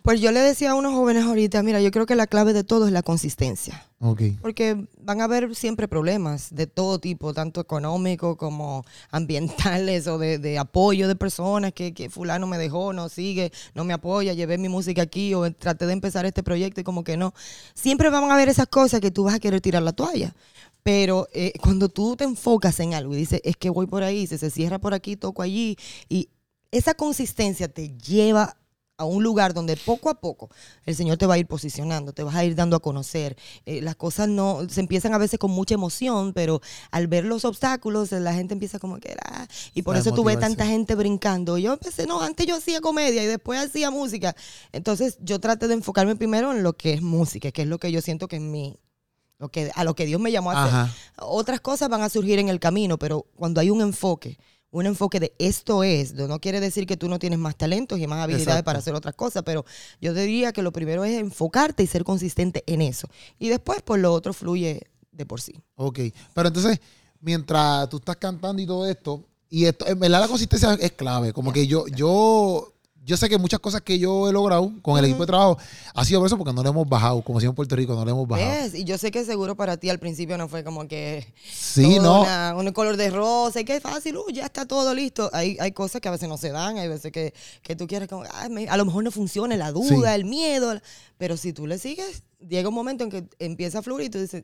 Pues 0.06 0.20
yo 0.20 0.30
le 0.30 0.38
decía 0.38 0.70
a 0.70 0.74
unos 0.76 0.94
jóvenes 0.94 1.24
ahorita, 1.24 1.64
mira, 1.64 1.80
yo 1.80 1.90
creo 1.90 2.06
que 2.06 2.14
la 2.14 2.28
clave 2.28 2.52
de 2.52 2.62
todo 2.62 2.86
es 2.86 2.92
la 2.92 3.02
consistencia. 3.02 3.90
Okay. 3.98 4.38
Porque 4.40 4.86
van 5.00 5.20
a 5.20 5.24
haber 5.24 5.56
siempre 5.56 5.88
problemas 5.88 6.54
de 6.54 6.68
todo 6.68 7.00
tipo, 7.00 7.34
tanto 7.34 7.60
económicos 7.60 8.36
como 8.36 8.84
ambientales 9.10 10.06
o 10.06 10.16
de, 10.16 10.58
apoyo 10.60 11.08
de 11.08 11.16
personas 11.16 11.72
que, 11.72 11.92
que, 11.92 12.08
fulano 12.08 12.46
me 12.46 12.56
dejó, 12.56 12.92
no 12.92 13.08
sigue, 13.08 13.50
no 13.74 13.82
me 13.82 13.94
apoya, 13.94 14.32
llevé 14.32 14.58
mi 14.58 14.68
música 14.68 15.02
aquí 15.02 15.34
o 15.34 15.52
traté 15.52 15.86
de 15.86 15.94
empezar 15.94 16.24
este 16.24 16.44
proyecto 16.44 16.82
y 16.82 16.84
como 16.84 17.02
que 17.02 17.16
no. 17.16 17.34
Siempre 17.74 18.08
van 18.08 18.30
a 18.30 18.34
haber 18.34 18.48
esas 18.48 18.68
cosas 18.68 19.00
que 19.00 19.10
tú 19.10 19.24
vas 19.24 19.34
a 19.34 19.40
querer 19.40 19.60
tirar 19.60 19.82
la 19.82 19.92
toalla. 19.92 20.36
Pero 20.84 21.26
eh, 21.32 21.52
cuando 21.60 21.88
tú 21.88 22.14
te 22.14 22.22
enfocas 22.22 22.78
en 22.78 22.94
algo 22.94 23.12
y 23.12 23.16
dices, 23.16 23.40
es 23.42 23.56
que 23.56 23.70
voy 23.70 23.88
por 23.88 24.04
ahí, 24.04 24.28
se, 24.28 24.38
se 24.38 24.50
cierra 24.50 24.78
por 24.78 24.94
aquí, 24.94 25.16
toco 25.16 25.42
allí, 25.42 25.76
y 26.08 26.28
esa 26.70 26.94
consistencia 26.94 27.66
te 27.66 27.88
lleva 27.98 28.56
a 28.98 29.04
un 29.04 29.22
lugar 29.22 29.52
donde 29.52 29.76
poco 29.76 30.08
a 30.08 30.14
poco 30.14 30.50
el 30.86 30.96
Señor 30.96 31.18
te 31.18 31.26
va 31.26 31.34
a 31.34 31.38
ir 31.38 31.46
posicionando, 31.46 32.12
te 32.12 32.22
vas 32.22 32.34
a 32.34 32.44
ir 32.44 32.54
dando 32.54 32.76
a 32.76 32.80
conocer. 32.80 33.36
Eh, 33.66 33.82
las 33.82 33.96
cosas 33.96 34.28
no 34.28 34.66
se 34.68 34.80
empiezan 34.80 35.12
a 35.14 35.18
veces 35.18 35.38
con 35.38 35.50
mucha 35.50 35.74
emoción, 35.74 36.32
pero 36.32 36.60
al 36.90 37.06
ver 37.06 37.24
los 37.24 37.44
obstáculos 37.44 38.12
la 38.12 38.32
gente 38.32 38.54
empieza 38.54 38.78
como 38.78 38.98
que 38.98 39.14
ah, 39.24 39.46
y 39.74 39.82
por 39.82 39.96
eso 39.96 40.12
tú 40.12 40.24
ves 40.24 40.38
tanta 40.38 40.66
gente 40.66 40.94
brincando. 40.94 41.58
Yo 41.58 41.74
empecé, 41.74 42.06
no, 42.06 42.20
antes 42.20 42.46
yo 42.46 42.56
hacía 42.56 42.80
comedia 42.80 43.22
y 43.22 43.26
después 43.26 43.60
hacía 43.60 43.90
música. 43.90 44.34
Entonces 44.72 45.18
yo 45.20 45.40
traté 45.40 45.68
de 45.68 45.74
enfocarme 45.74 46.16
primero 46.16 46.52
en 46.52 46.62
lo 46.62 46.72
que 46.72 46.94
es 46.94 47.02
música, 47.02 47.50
que 47.50 47.62
es 47.62 47.68
lo 47.68 47.78
que 47.78 47.92
yo 47.92 48.00
siento 48.00 48.28
que 48.28 48.36
es 48.36 48.42
mi 48.42 48.78
lo 49.38 49.50
que 49.50 49.70
a 49.74 49.84
lo 49.84 49.94
que 49.94 50.06
Dios 50.06 50.18
me 50.18 50.32
llamó 50.32 50.52
a 50.52 50.64
hacer. 50.64 50.94
Otras 51.18 51.60
cosas 51.60 51.90
van 51.90 52.00
a 52.00 52.08
surgir 52.08 52.38
en 52.38 52.48
el 52.48 52.58
camino, 52.58 52.98
pero 52.98 53.26
cuando 53.36 53.60
hay 53.60 53.68
un 53.68 53.82
enfoque 53.82 54.38
un 54.70 54.86
enfoque 54.86 55.20
de 55.20 55.32
esto 55.38 55.82
es, 55.82 56.14
no 56.14 56.38
quiere 56.40 56.60
decir 56.60 56.86
que 56.86 56.96
tú 56.96 57.08
no 57.08 57.18
tienes 57.18 57.38
más 57.38 57.56
talentos 57.56 57.98
y 57.98 58.06
más 58.06 58.22
habilidades 58.22 58.62
para 58.62 58.78
hacer 58.78 58.94
otras 58.94 59.14
cosas, 59.14 59.42
pero 59.44 59.64
yo 60.00 60.12
diría 60.12 60.52
que 60.52 60.62
lo 60.62 60.72
primero 60.72 61.04
es 61.04 61.18
enfocarte 61.18 61.82
y 61.82 61.86
ser 61.86 62.04
consistente 62.04 62.62
en 62.66 62.82
eso. 62.82 63.08
Y 63.38 63.48
después, 63.48 63.82
pues 63.82 64.00
lo 64.00 64.12
otro 64.12 64.32
fluye 64.32 64.82
de 65.12 65.26
por 65.26 65.40
sí. 65.40 65.54
Ok, 65.76 66.00
pero 66.34 66.48
entonces, 66.48 66.80
mientras 67.20 67.88
tú 67.88 67.96
estás 67.96 68.16
cantando 68.16 68.60
y 68.60 68.66
todo 68.66 68.86
esto, 68.86 69.24
y 69.48 69.64
esto, 69.64 69.86
en 69.86 69.98
verdad 69.98 70.20
la 70.20 70.28
consistencia 70.28 70.74
es 70.74 70.92
clave, 70.92 71.32
como 71.32 71.52
que 71.52 71.66
yo, 71.66 71.86
yo 71.88 72.75
yo 73.06 73.16
sé 73.16 73.28
que 73.28 73.38
muchas 73.38 73.60
cosas 73.60 73.82
que 73.82 74.00
yo 74.00 74.28
he 74.28 74.32
logrado 74.32 74.72
con 74.82 74.98
el 74.98 75.04
equipo 75.04 75.20
de 75.20 75.28
trabajo 75.28 75.56
ha 75.94 76.04
sido 76.04 76.18
por 76.18 76.26
eso, 76.26 76.36
porque 76.36 76.52
no 76.52 76.60
le 76.64 76.70
hemos 76.70 76.88
bajado, 76.88 77.22
como 77.22 77.38
si 77.38 77.46
en 77.46 77.54
Puerto 77.54 77.76
Rico, 77.76 77.94
no 77.94 78.04
le 78.04 78.10
hemos 78.10 78.26
bajado. 78.26 78.76
Y 78.76 78.82
yo 78.82 78.98
sé 78.98 79.12
que 79.12 79.24
seguro 79.24 79.54
para 79.54 79.76
ti 79.76 79.88
al 79.88 80.00
principio 80.00 80.36
no 80.36 80.48
fue 80.48 80.64
como 80.64 80.88
que. 80.88 81.32
Sí, 81.48 82.00
no. 82.00 82.26
un 82.56 82.72
color 82.72 82.96
de 82.96 83.10
rosa 83.10 83.60
y 83.60 83.64
que 83.64 83.80
fácil, 83.80 84.16
uh, 84.16 84.28
ya 84.32 84.46
está 84.46 84.66
todo 84.66 84.92
listo. 84.92 85.30
Hay, 85.32 85.56
hay 85.60 85.70
cosas 85.70 86.00
que 86.00 86.08
a 86.08 86.10
veces 86.10 86.28
no 86.28 86.36
se 86.36 86.50
dan, 86.50 86.78
hay 86.78 86.88
veces 86.88 87.12
que, 87.12 87.32
tú 87.76 87.86
quieres, 87.86 88.08
como, 88.08 88.24
a 88.24 88.76
lo 88.76 88.84
mejor 88.84 89.04
no 89.04 89.12
funciona, 89.12 89.56
la 89.56 89.70
duda, 89.70 90.16
el 90.16 90.24
miedo. 90.24 90.74
Pero 91.16 91.36
si 91.36 91.52
tú 91.52 91.68
le 91.68 91.78
sigues, 91.78 92.24
llega 92.40 92.68
un 92.68 92.74
momento 92.74 93.04
en 93.04 93.10
que 93.10 93.28
empieza 93.38 93.78
a 93.78 93.82
fluir 93.82 94.06
y 94.06 94.10
tú 94.10 94.18
dices, 94.18 94.42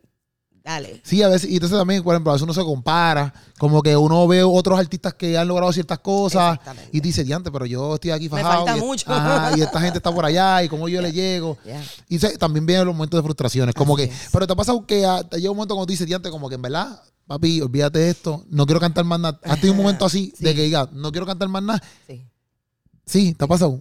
Dale. 0.65 1.01
Sí, 1.05 1.23
a 1.23 1.29
veces, 1.29 1.51
y 1.51 1.55
entonces 1.55 1.77
también, 1.77 2.03
por 2.03 2.15
ejemplo, 2.15 2.31
a 2.31 2.35
veces 2.35 2.45
uno 2.45 2.55
se 2.55 2.63
compara, 2.63 3.35
como 3.59 3.83
que 3.83 3.97
uno 3.97 4.29
ve 4.29 4.45
otros 4.45 4.79
artistas 4.79 5.15
que 5.15 5.37
han 5.37 5.49
logrado 5.49 5.73
ciertas 5.73 5.99
cosas 5.99 6.59
y 6.93 7.01
dice, 7.01 7.25
diante, 7.25 7.51
pero 7.51 7.67
yo 7.67 7.95
estoy 7.95 8.13
aquí 8.13 8.29
fajado. 8.29 8.65
Me 8.65 8.71
falta 8.71 8.77
mucho. 8.77 9.07
y 9.57 9.61
esta 9.61 9.81
gente 9.81 9.99
está 9.99 10.15
por 10.15 10.25
allá 10.25 10.63
y 10.63 10.69
como 10.69 10.89
yo 10.89 11.03
le 11.03 11.13
llego. 11.13 11.59
Y 12.09 12.19
también 12.19 12.65
vienen 12.65 12.87
los 12.87 12.95
momentos 12.95 13.19
de 13.19 13.23
frustraciones, 13.23 13.75
como 13.75 13.97
que, 13.97 14.11
pero 14.33 14.47
te 14.47 14.55
pasa 14.55 14.73
que 14.87 15.07
te 15.29 15.39
llega 15.39 15.51
un 15.51 15.57
momento 15.57 15.75
cuando 15.75 15.87
tú 15.87 15.93
dices, 15.93 16.07
diante, 16.07 16.31
como 16.31 16.49
que 16.49 16.55
en 16.55 16.63
verdad, 16.63 17.03
papi, 17.27 17.61
olvídate 17.61 17.99
de 17.99 18.11
esto, 18.11 18.45
no 18.49 18.65
quiero 18.67 18.81
cantar 18.81 19.05
más 19.05 19.19
nada. 19.19 19.41
¿Has 19.45 19.57
tenido 19.57 19.73
un 19.73 19.79
momento 19.79 20.05
así 20.05 20.33
de 20.39 20.55
que 20.55 20.63
diga, 20.63 20.89
no 20.93 21.11
quiero 21.11 21.27
cantar 21.27 21.49
más 21.49 21.63
nada? 21.63 21.83
Sí. 22.07 22.25
Sí, 23.05 23.35
¿te 23.35 23.45
ha 23.45 23.49
pasado? 23.49 23.81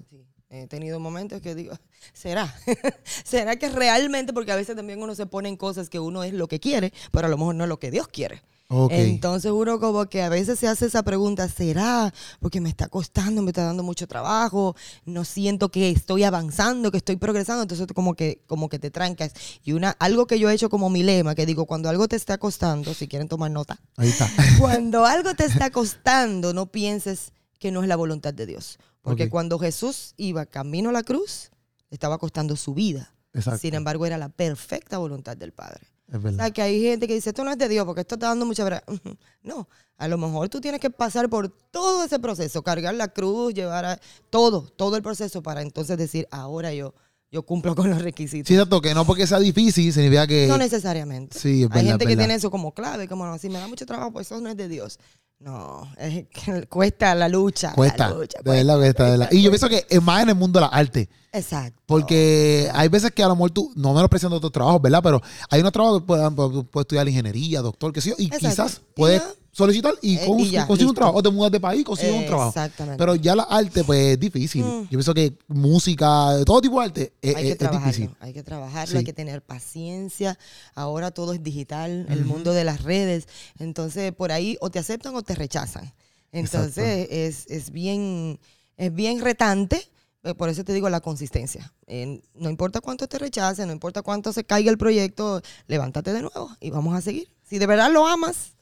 He 0.54 0.68
tenido 0.68 1.00
momentos 1.00 1.42
que 1.42 1.56
digo, 1.56 1.74
¿será? 2.14 2.54
¿Será 3.24 3.56
que 3.56 3.70
realmente? 3.70 4.34
Porque 4.34 4.52
a 4.52 4.58
veces 4.58 4.76
también 4.76 5.02
uno 5.02 5.16
se 5.16 5.26
pone 5.26 5.48
en 5.48 5.56
cosas 5.56 5.90
que 5.90 6.00
uno 6.00 6.24
es 6.26 6.34
lo 6.34 6.50
que 6.50 6.60
quiere, 6.60 6.92
pero 7.12 7.28
a 7.28 7.30
lo 7.30 7.38
mejor 7.38 7.56
no 7.56 7.64
es 7.64 7.70
lo 7.70 7.80
que 7.80 7.90
Dios 7.90 8.08
quiere. 8.10 8.42
Entonces 8.90 9.52
uno 9.52 9.80
como 9.80 10.06
que 10.06 10.22
a 10.22 10.30
veces 10.30 10.58
se 10.58 10.68
hace 10.68 10.86
esa 10.86 11.04
pregunta, 11.04 11.50
¿será? 11.50 12.14
Porque 12.40 12.62
me 12.62 12.70
está 12.70 12.88
costando, 12.88 13.42
me 13.42 13.50
está 13.50 13.66
dando 13.66 13.84
mucho 13.84 14.08
trabajo, 14.08 14.78
no 15.06 15.26
siento 15.26 15.70
que 15.70 15.90
estoy 15.90 16.24
avanzando, 16.24 16.90
que 16.90 16.98
estoy 16.98 17.18
progresando, 17.18 17.64
entonces 17.64 17.86
como 17.94 18.16
que, 18.16 18.42
como 18.48 18.70
que 18.70 18.80
te 18.80 18.90
trancas. 18.90 19.34
Y 19.66 19.74
una, 19.74 19.92
algo 20.00 20.26
que 20.26 20.40
yo 20.40 20.50
he 20.50 20.54
hecho 20.54 20.70
como 20.70 20.90
mi 20.90 21.04
lema, 21.04 21.36
que 21.36 21.46
digo, 21.46 21.66
cuando 21.66 21.90
algo 21.90 22.08
te 22.08 22.16
está 22.16 22.38
costando, 22.38 22.94
si 22.94 23.10
quieren 23.10 23.28
tomar 23.28 23.52
nota, 23.52 23.78
Ahí 23.98 24.08
está. 24.08 24.30
cuando 24.60 25.06
algo 25.06 25.34
te 25.34 25.44
está 25.44 25.70
costando, 25.70 26.54
no 26.54 26.68
pienses 26.72 27.34
que 27.60 27.72
no 27.72 27.84
es 27.84 27.90
la 27.90 27.98
voluntad 27.98 28.34
de 28.34 28.46
Dios. 28.46 28.80
Porque 29.02 29.30
cuando 29.30 29.58
Jesús 29.58 30.14
iba 30.18 30.46
camino 30.46 30.90
a 30.90 30.94
la 30.94 31.04
cruz, 31.04 31.52
estaba 31.90 32.18
costando 32.18 32.56
su 32.56 32.74
vida. 32.74 33.14
Sin 33.60 33.74
embargo, 33.74 34.06
era 34.06 34.18
la 34.18 34.30
perfecta 34.30 34.98
voluntad 34.98 35.38
del 35.38 35.54
Padre. 35.54 35.88
Es 36.08 36.22
verdad. 36.22 36.34
O 36.34 36.44
sea, 36.44 36.52
que 36.52 36.62
hay 36.62 36.82
gente 36.82 37.08
que 37.08 37.14
dice, 37.14 37.30
esto 37.30 37.44
no 37.44 37.52
es 37.52 37.58
de 37.58 37.70
Dios 37.70 37.86
porque 37.86 38.02
esto 38.02 38.16
está 38.16 38.28
dando 38.28 38.46
mucha 38.46 38.64
verdad. 38.64 38.84
No, 39.44 39.68
a 39.98 40.08
lo 40.08 40.20
mejor 40.20 40.50
tú 40.50 40.62
tienes 40.62 40.80
que 40.80 40.92
pasar 40.92 41.30
por 41.30 41.50
todo 41.50 42.04
ese 42.04 42.20
proceso, 42.20 42.62
cargar 42.62 42.94
la 42.94 43.08
cruz, 43.08 43.56
llevar 43.56 43.86
a, 43.86 44.00
todo, 44.30 44.62
todo 44.62 44.96
el 44.96 45.02
proceso 45.02 45.42
para 45.42 45.64
entonces 45.64 45.98
decir, 45.98 46.28
ahora 46.30 46.74
yo, 46.74 46.94
yo 47.32 47.44
cumplo 47.44 47.74
con 47.74 47.90
los 47.90 48.02
requisitos. 48.04 48.48
Sí, 48.48 48.54
cierto, 48.54 48.82
que 48.82 48.94
no 48.94 49.06
porque 49.06 49.26
sea 49.26 49.40
difícil 49.40 49.92
significa 49.92 50.28
que... 50.28 50.46
No 50.48 50.58
necesariamente. 50.58 51.40
Sí, 51.40 51.64
es 51.64 51.70
Hay 51.72 51.86
gente 51.86 52.06
que 52.06 52.18
tiene 52.18 52.36
eso 52.36 52.52
como 52.52 52.74
clave, 52.74 53.08
como 53.08 53.26
no, 53.26 53.38
si 53.40 53.50
me 53.50 53.58
da 53.58 53.68
mucho 53.68 53.86
trabajo, 53.86 54.12
pues 54.12 54.28
eso 54.28 54.40
no 54.42 54.50
es 54.50 54.58
de 54.58 54.68
Dios. 54.68 55.00
No, 55.42 55.92
es 55.98 56.28
que 56.28 56.66
cuesta 56.70 57.16
la 57.16 57.28
lucha. 57.28 57.74
Cuesta. 57.74 58.10
La 58.10 58.16
lucha, 58.16 58.40
de 58.44 58.52
verdad, 58.52 58.78
cuesta, 58.78 59.06
de 59.06 59.12
verdad. 59.12 59.30
Y 59.32 59.42
yo 59.42 59.50
pienso 59.50 59.70
que 59.70 59.86
es 59.90 60.02
más 60.02 60.22
en 60.22 60.30
el 60.30 60.36
mundo 60.36 60.60
de 60.60 60.68
la 60.68 60.72
arte. 60.72 61.10
Exacto. 61.32 61.82
Porque 61.88 62.70
hay 62.74 62.90
veces 62.90 63.12
que 63.12 63.24
a 63.24 63.28
lo 63.28 63.36
mejor 63.36 63.52
tú, 63.52 63.72
no 63.76 63.94
menospreciando 63.94 64.38
otros 64.38 64.52
trabajos, 64.52 64.82
¿verdad? 64.82 65.02
Pero 65.02 65.22
hay 65.50 65.62
unos 65.62 65.72
trabajos 65.72 66.02
que 66.02 66.06
puedes, 66.06 66.32
puedes 66.32 66.84
estudiar 66.86 67.08
ingeniería, 67.08 67.62
doctor, 67.62 67.92
qué 67.92 68.02
sé 68.02 68.10
yo, 68.10 68.16
y 68.20 68.30
quizás 68.30 68.82
puedes 68.96 69.24
solicitar 69.52 69.94
y, 70.02 70.18
Eh, 70.18 70.26
cons- 70.28 70.46
y 70.46 70.52
ya, 70.52 70.66
consigues 70.68 70.90
un 70.90 70.96
trabajo. 70.96 71.18
O 71.18 71.24
te 71.24 71.30
mudas 71.30 71.52
de 71.52 71.60
país, 71.60 71.84
consigues 71.84 72.14
un 72.16 72.22
Eh, 72.24 72.28
trabajo. 72.28 72.50
Exactamente. 72.50 72.98
Pero 72.98 73.16
ya 73.16 73.36
la 73.36 73.44
arte, 73.44 73.84
pues 73.84 74.00
es 74.14 74.20
difícil. 74.20 74.64
Mm. 74.64 74.82
Yo 74.84 74.90
pienso 74.90 75.14
que 75.14 75.34
música, 75.48 76.30
todo 76.46 76.62
tipo 76.62 76.80
de 76.80 76.86
arte, 76.86 77.14
es, 77.22 77.36
hay 77.36 77.42
es- 77.44 77.48
que 77.48 77.52
es 77.54 77.58
trabajarlo, 77.58 77.88
difícil. 77.92 78.16
hay 78.20 78.34
que 78.34 78.44
trabajarlo, 78.44 78.92
Sí. 78.92 78.98
hay 78.98 79.04
que 79.04 79.14
tener 79.14 79.42
paciencia. 79.42 80.38
Ahora 80.76 81.12
todo 81.12 81.34
es 81.34 81.44
digital, 81.44 82.06
el 82.10 82.26
mundo 82.26 82.54
de 82.54 82.64
las 82.64 82.84
redes. 82.84 83.28
Entonces, 83.60 84.12
por 84.14 84.32
ahí 84.32 84.58
o 84.62 84.70
te 84.70 84.80
aceptan 84.80 85.16
o 85.16 85.22
te 85.22 85.36
rechazan. 85.36 85.94
Entonces, 86.32 87.08
es, 87.12 87.46
es 87.50 87.72
bien, 87.72 88.40
es 88.78 88.94
bien 88.94 89.20
retante. 89.22 89.88
eh, 90.24 90.36
Por 90.36 90.50
eso 90.50 90.64
te 90.64 90.72
digo 90.72 90.88
la 90.90 91.00
consistencia. 91.02 91.74
Eh, 91.88 92.22
no 92.36 92.50
importa 92.50 92.80
cuánto 92.80 93.08
te 93.08 93.18
rechacen, 93.18 93.66
no 93.68 93.74
importa 93.74 94.02
cuánto 94.04 94.32
se 94.32 94.44
caiga 94.44 94.70
el 94.72 94.78
proyecto, 94.78 95.42
levántate 95.68 96.14
de 96.14 96.22
nuevo 96.22 96.50
y 96.60 96.70
vamos 96.70 96.96
a 96.96 97.02
seguir. 97.02 97.28
Si 97.50 97.58
de 97.58 97.66
verdad 97.66 97.92
lo 97.92 98.06
amas, 98.08 98.54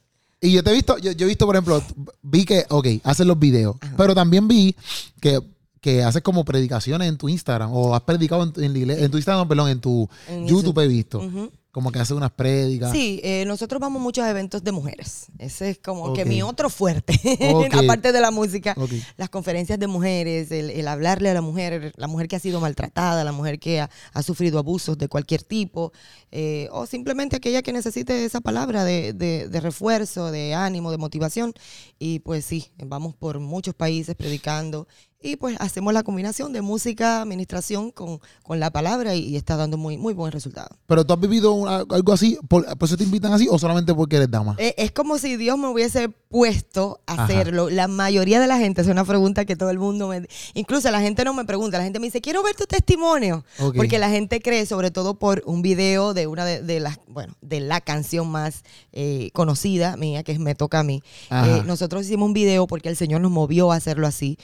Y 0.42 0.52
yo 0.54 0.64
te 0.64 0.72
he 0.72 0.74
visto, 0.74 0.98
yo, 0.98 1.12
yo 1.12 1.26
he 1.26 1.28
visto, 1.30 1.46
por 1.46 1.56
ejemplo, 1.56 1.84
vi 2.22 2.46
que, 2.46 2.66
ok, 2.70 2.88
haces 3.04 3.26
los 3.28 3.38
videos, 3.38 3.76
Ajá. 3.82 3.94
pero 3.98 4.16
también 4.16 4.48
vi 4.48 4.76
que, 5.20 5.40
que 5.82 6.02
haces 6.04 6.22
como 6.22 6.46
predicaciones 6.46 7.10
en 7.10 7.18
tu 7.18 7.28
Instagram, 7.28 7.72
o 7.74 7.94
has 7.94 8.02
predicado 8.02 8.44
en, 8.44 8.54
tu- 8.54 8.62
en 8.62 9.12
tu 9.12 9.18
Instagram, 9.18 9.48
perdón, 9.48 9.70
en 9.70 9.82
tu 9.82 10.08
En 10.30 10.48
YouTube 10.48 10.66
YouTube. 10.76 10.80
he 10.84 10.88
visto. 10.88 11.52
Como 11.72 11.92
que 11.92 12.00
haces 12.00 12.18
unas 12.18 12.32
prédicas. 12.32 12.92
Sí, 12.92 13.22
eh, 13.24 13.44
nosotros 13.46 13.80
vamos 13.80 14.18
a 14.18 14.30
eventos 14.30 14.64
de 14.64 14.72
mujeres. 14.72 15.28
Ese 15.38 15.70
es 15.70 15.78
como 15.80 16.14
que 16.14 16.26
mi 16.26 16.42
otro 16.42 16.70
fuerte, 16.70 17.14
aparte 17.84 18.12
de 18.12 18.20
la 18.22 18.32
música. 18.32 18.76
Las 19.18 19.30
conferencias 19.30 19.78
de 19.78 19.86
mujeres, 19.88 20.52
el, 20.52 20.72
el 20.72 20.88
hablarle 20.88 21.30
a 21.30 21.34
la 21.36 21.42
mujer, 21.42 21.94
la 21.96 22.08
mujer 22.08 22.28
que 22.28 22.36
ha 22.36 22.40
sido 22.40 22.60
maltratada, 22.60 23.24
la 23.24 23.32
mujer 23.32 23.60
que 23.60 23.82
ha, 23.82 23.90
ha 24.14 24.24
sufrido 24.24 24.58
abusos 24.58 24.98
de 24.98 25.08
cualquier 25.08 25.44
tipo, 25.44 25.94
eh, 26.32 26.68
o 26.72 26.86
simplemente 26.88 27.36
aquella 27.36 27.62
que 27.62 27.72
necesite 27.72 28.26
esa 28.26 28.42
palabra 28.42 28.84
de, 28.84 29.14
de- 29.14 29.48
de 29.48 29.62
refuerzo, 29.62 30.32
de 30.32 30.56
ánimo, 30.56 30.90
de 30.92 30.98
motivación. 30.98 31.54
Y 32.00 32.20
pues 32.20 32.46
sí, 32.46 32.72
vamos 32.78 33.14
por 33.16 33.40
muchos 33.40 33.76
países 33.76 34.16
predicando 34.16 34.88
y 35.22 35.36
pues 35.36 35.58
hacemos 35.60 35.94
la 35.94 36.04
combinación 36.04 36.54
de 36.54 36.62
música, 36.62 37.22
administración 37.22 37.92
con, 37.92 38.22
con 38.44 38.60
la 38.60 38.72
palabra 38.72 39.16
y, 39.16 39.20
y 39.26 39.36
está 39.36 39.58
dando 39.58 39.78
muy, 39.78 39.98
muy 39.98 40.14
buen 40.14 40.32
resultado. 40.32 40.70
Pero 40.88 41.06
tú 41.06 41.14
has 41.14 41.20
vivido 41.20 41.52
una- 41.54 41.84
algo 41.90 42.14
así, 42.14 42.38
por, 42.48 42.66
por 42.78 42.88
eso 42.88 42.96
te 42.98 43.04
invitan 43.04 43.34
así, 43.34 43.48
o 43.50 43.60
solamente 43.60 43.94
porque 43.94 44.16
eres 44.16 44.32
dama. 44.32 44.56
Eh, 44.58 44.74
es 44.78 44.92
como 44.92 45.18
si 45.18 45.36
Dios 45.36 45.58
me 45.58 45.68
hubiese 45.68 46.10
puesto 46.10 47.02
a 47.06 47.14
Ajá. 47.14 47.24
hacerlo. 47.26 47.70
La 47.70 47.88
mayoría 47.88 48.40
de 48.40 48.48
la 48.48 48.58
gente, 48.60 48.82
es 48.82 48.88
una 48.88 49.04
pregunta 49.04 49.44
que 49.46 49.56
todo 49.56 49.70
el 49.72 49.80
mundo 49.80 50.08
me... 50.08 50.28
Incluso 50.54 50.90
la 50.92 51.02
gente 51.02 51.24
no 51.26 51.34
me 51.34 51.44
pregunta, 51.44 51.78
la 51.80 51.84
gente 51.84 52.00
me 52.00 52.08
dice, 52.08 52.22
quiero 52.22 52.42
ver 52.44 52.56
tu 52.56 52.66
testimonio. 52.66 53.44
Porque 53.76 54.00
la 54.00 54.10
gente 54.10 54.40
cree, 54.40 54.66
sobre 54.66 54.90
todo 54.92 55.16
por 55.20 55.42
un 55.46 55.62
video 55.62 56.14
de 56.14 56.28
una 56.28 56.46
de, 56.46 56.62
de 56.62 56.80
las, 56.80 57.00
bueno, 57.08 57.34
de 57.42 57.60
la 57.60 57.82
canción 57.82 58.30
más 58.30 58.64
eh, 58.94 59.32
conocida 59.34 59.98
mía, 59.98 60.24
que 60.24 60.32
es 60.32 60.40
Me 60.40 60.56
Toca 60.56 60.80
a 60.80 60.84
mí. 60.84 61.02
Eh, 61.32 61.64
nosotros 61.66 62.06
hicimos 62.06 62.28
un 62.28 62.34
video 62.34 62.68
porque 62.68 62.90
el 62.90 62.96
Señor 62.96 63.22
nos 63.22 63.32
movió 63.32 63.72
a 63.72 63.76
hacerlo 63.76 64.08
así, 64.08 64.38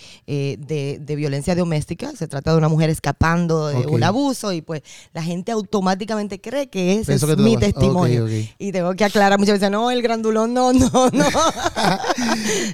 de, 0.68 1.00
de 1.00 1.16
violencia 1.16 1.56
doméstica. 1.56 2.12
Se 2.16 2.28
trata 2.28 2.52
de 2.52 2.58
una 2.58 2.70
mujer 2.70 2.90
escapando 2.90 3.68
de 3.68 3.88
un 3.88 4.04
abuso 4.04 4.52
y 4.54 4.62
pues 4.62 4.82
la 5.14 5.24
gente 5.24 5.52
automáticamente 5.52 6.40
cree 6.42 6.68
que 6.68 6.94
ese 6.94 7.06
Pienso 7.06 7.30
es 7.30 7.36
que 7.36 7.42
mi 7.42 7.58
testimonio. 7.58 8.28
Y 8.58 8.72
tengo 8.72 8.94
que 8.96 9.06
aclarar 9.06 9.40
muchas 9.40 9.60
veces, 9.60 9.72
no, 9.72 9.92
el 9.92 10.02
grandulón 10.02 10.54
no, 10.54 10.74
no, 10.74 10.90
no. 11.12 11.26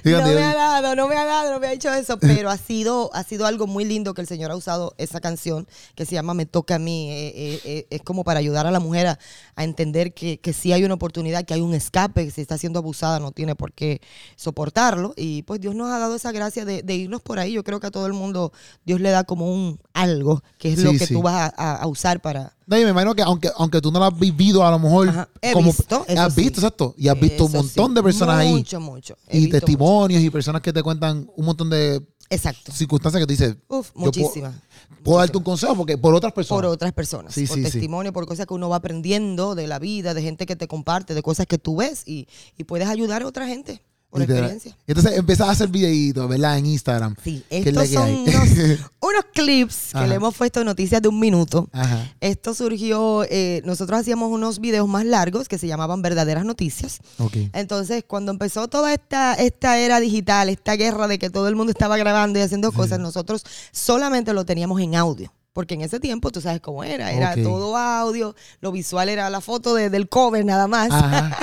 No 0.04 0.22
me 0.22 0.42
ha 0.42 0.54
dado, 0.54 0.96
no 0.96 1.08
me 1.08 1.16
ha 1.16 1.24
dado, 1.24 1.52
no 1.52 1.60
me 1.60 1.68
ha 1.68 1.72
hecho 1.72 1.92
eso, 1.92 2.18
pero 2.18 2.50
ha 2.50 2.56
sido, 2.56 3.10
ha 3.14 3.22
sido 3.22 3.46
algo 3.46 3.66
muy 3.66 3.84
lindo 3.84 4.14
que 4.14 4.20
el 4.20 4.26
Señor 4.26 4.50
ha 4.50 4.56
usado 4.56 4.94
esa 4.98 5.20
canción 5.20 5.66
que 5.94 6.06
se 6.06 6.14
llama 6.14 6.34
Me 6.34 6.46
toca 6.46 6.76
a 6.76 6.78
mí. 6.78 7.10
Eh, 7.10 7.32
eh, 7.34 7.60
eh, 7.64 7.86
es 7.90 8.02
como 8.02 8.24
para 8.24 8.38
ayudar 8.40 8.66
a 8.66 8.70
la 8.70 8.80
mujer 8.80 9.06
a, 9.06 9.18
a 9.56 9.64
entender 9.64 10.14
que, 10.14 10.38
que 10.38 10.52
sí 10.52 10.72
hay 10.72 10.84
una 10.84 10.94
oportunidad, 10.94 11.44
que 11.44 11.54
hay 11.54 11.60
un 11.60 11.74
escape, 11.74 12.24
que 12.24 12.30
si 12.30 12.40
está 12.40 12.58
siendo 12.58 12.78
abusada 12.78 13.18
no 13.20 13.32
tiene 13.32 13.54
por 13.54 13.72
qué 13.72 14.00
soportarlo. 14.36 15.14
Y 15.16 15.42
pues 15.42 15.60
Dios 15.60 15.74
nos 15.74 15.90
ha 15.90 15.98
dado 15.98 16.16
esa 16.16 16.32
gracia 16.32 16.64
de, 16.64 16.82
de 16.82 16.94
irnos 16.94 17.22
por 17.22 17.38
ahí. 17.38 17.52
Yo 17.52 17.64
creo 17.64 17.80
que 17.82 17.88
a 17.88 17.90
todo 17.90 18.06
el 18.06 18.14
mundo 18.14 18.52
Dios 18.86 19.00
le 19.00 19.10
da 19.10 19.24
como 19.24 19.52
un 19.52 19.78
algo, 19.92 20.42
que 20.58 20.72
es 20.72 20.82
lo 20.82 20.92
que 20.92 21.06
sí. 21.06 21.12
tú 21.12 21.20
vas 21.20 21.52
a, 21.56 21.86
usar 21.86 22.22
para... 22.22 22.56
No, 22.66 22.78
y 22.78 22.84
me 22.84 22.90
imagino 22.90 23.14
que 23.14 23.22
aunque, 23.22 23.50
aunque 23.56 23.80
tú 23.82 23.92
no 23.92 23.98
lo 23.98 24.06
has 24.06 24.18
vivido, 24.18 24.64
a 24.64 24.70
lo 24.70 24.78
mejor. 24.78 25.08
Ajá. 25.10 25.28
He 25.42 25.52
como, 25.52 25.66
visto, 25.66 26.04
eso 26.08 26.22
Has 26.22 26.34
sí. 26.34 26.40
visto, 26.40 26.60
exacto. 26.60 26.94
Y 26.96 27.08
has 27.08 27.20
visto 27.20 27.44
un 27.44 27.52
montón 27.52 27.92
de 27.92 28.02
personas 28.02 28.36
ahí. 28.38 28.52
Mucho, 28.52 28.80
mucho. 28.80 29.16
He 29.28 29.38
Y 29.40 29.48
testimonios 29.50 30.22
y 30.22 30.30
personas 30.30 30.62
que 30.62 30.72
te 30.72 30.82
cuentan 30.82 31.28
un 31.36 31.44
montón 31.44 31.68
de. 31.68 32.00
Exacto. 32.30 32.72
circunstancias 32.72 33.20
que 33.20 33.26
tú 33.26 33.32
dices. 33.32 33.56
Uf, 33.68 33.88
yo 33.88 33.92
puedo- 33.92 34.06
muchísimas. 34.06 34.54
Puedo, 35.02 35.18
darte 35.18 35.36
un 35.36 35.44
consejo 35.44 35.74
porque 35.76 35.98
por 35.98 36.14
otras 36.14 36.32
personas. 36.32 36.62
por 36.62 36.70
otras 36.70 36.92
personas, 36.92 37.34
Sí, 37.34 37.46
por 37.46 37.56
sí, 37.56 37.64
sí. 37.64 37.72
testimonio, 37.72 38.12
por 38.12 38.24
cosas 38.26 38.46
que 38.46 38.54
uno 38.54 38.68
va 38.68 38.76
aprendiendo 38.76 39.54
de 39.54 39.66
la 39.66 39.78
vida, 39.80 40.14
de 40.14 40.22
gente 40.22 40.46
que 40.46 40.54
te 40.56 40.68
comparte, 40.68 41.12
de 41.12 41.22
cosas 41.22 41.46
que 41.46 41.58
tú 41.58 41.76
ves 41.76 42.04
y, 42.06 42.28
y 42.56 42.64
puedes 42.64 42.88
ayudar 42.88 43.22
a 43.22 43.26
otra 43.26 43.46
gente 43.48 43.82
por 44.12 44.20
te- 44.24 44.30
experiencia. 44.32 44.76
Entonces 44.86 45.16
empiezas 45.18 45.48
a 45.48 45.50
hacer 45.52 45.68
videitos, 45.68 46.28
¿verdad? 46.28 46.58
En 46.58 46.66
Instagram. 46.66 47.16
Sí, 47.24 47.42
¿Qué 47.48 47.58
es 47.60 47.66
estos 47.66 47.82
que 47.82 47.88
son 47.94 48.10
unos, 48.10 48.48
unos 49.00 49.24
clips 49.34 49.88
que 49.92 49.98
Ajá. 49.98 50.06
le 50.06 50.14
hemos 50.16 50.34
puesto 50.36 50.62
noticias 50.62 51.00
de 51.02 51.08
un 51.08 51.18
minuto. 51.18 51.68
Ajá. 51.72 52.12
Esto 52.20 52.54
surgió, 52.54 53.24
eh, 53.28 53.62
nosotros 53.64 53.98
hacíamos 54.00 54.30
unos 54.30 54.60
videos 54.60 54.86
más 54.86 55.04
largos 55.06 55.48
que 55.48 55.56
se 55.58 55.66
llamaban 55.66 56.02
verdaderas 56.02 56.44
noticias. 56.44 57.00
Ok. 57.18 57.36
Entonces, 57.54 58.04
cuando 58.06 58.30
empezó 58.32 58.68
toda 58.68 58.92
esta, 58.92 59.34
esta 59.34 59.78
era 59.78 59.98
digital, 59.98 60.50
esta 60.50 60.76
guerra 60.76 61.08
de 61.08 61.18
que 61.18 61.30
todo 61.30 61.48
el 61.48 61.56
mundo 61.56 61.72
estaba 61.72 61.96
grabando 61.96 62.38
y 62.38 62.42
haciendo 62.42 62.70
cosas, 62.70 63.00
nosotros 63.00 63.42
solamente 63.72 64.34
lo 64.34 64.44
teníamos 64.44 64.80
en 64.80 64.94
audio. 64.94 65.32
Porque 65.52 65.74
en 65.74 65.82
ese 65.82 66.00
tiempo, 66.00 66.30
tú 66.30 66.40
sabes 66.40 66.60
cómo 66.60 66.82
era, 66.82 67.12
era 67.12 67.34
todo 67.42 67.76
audio, 67.76 68.34
lo 68.60 68.72
visual 68.72 69.08
era 69.10 69.28
la 69.28 69.40
foto 69.42 69.74
de- 69.74 69.90
del 69.90 70.08
cover 70.08 70.44
nada 70.46 70.66
más. 70.66 70.88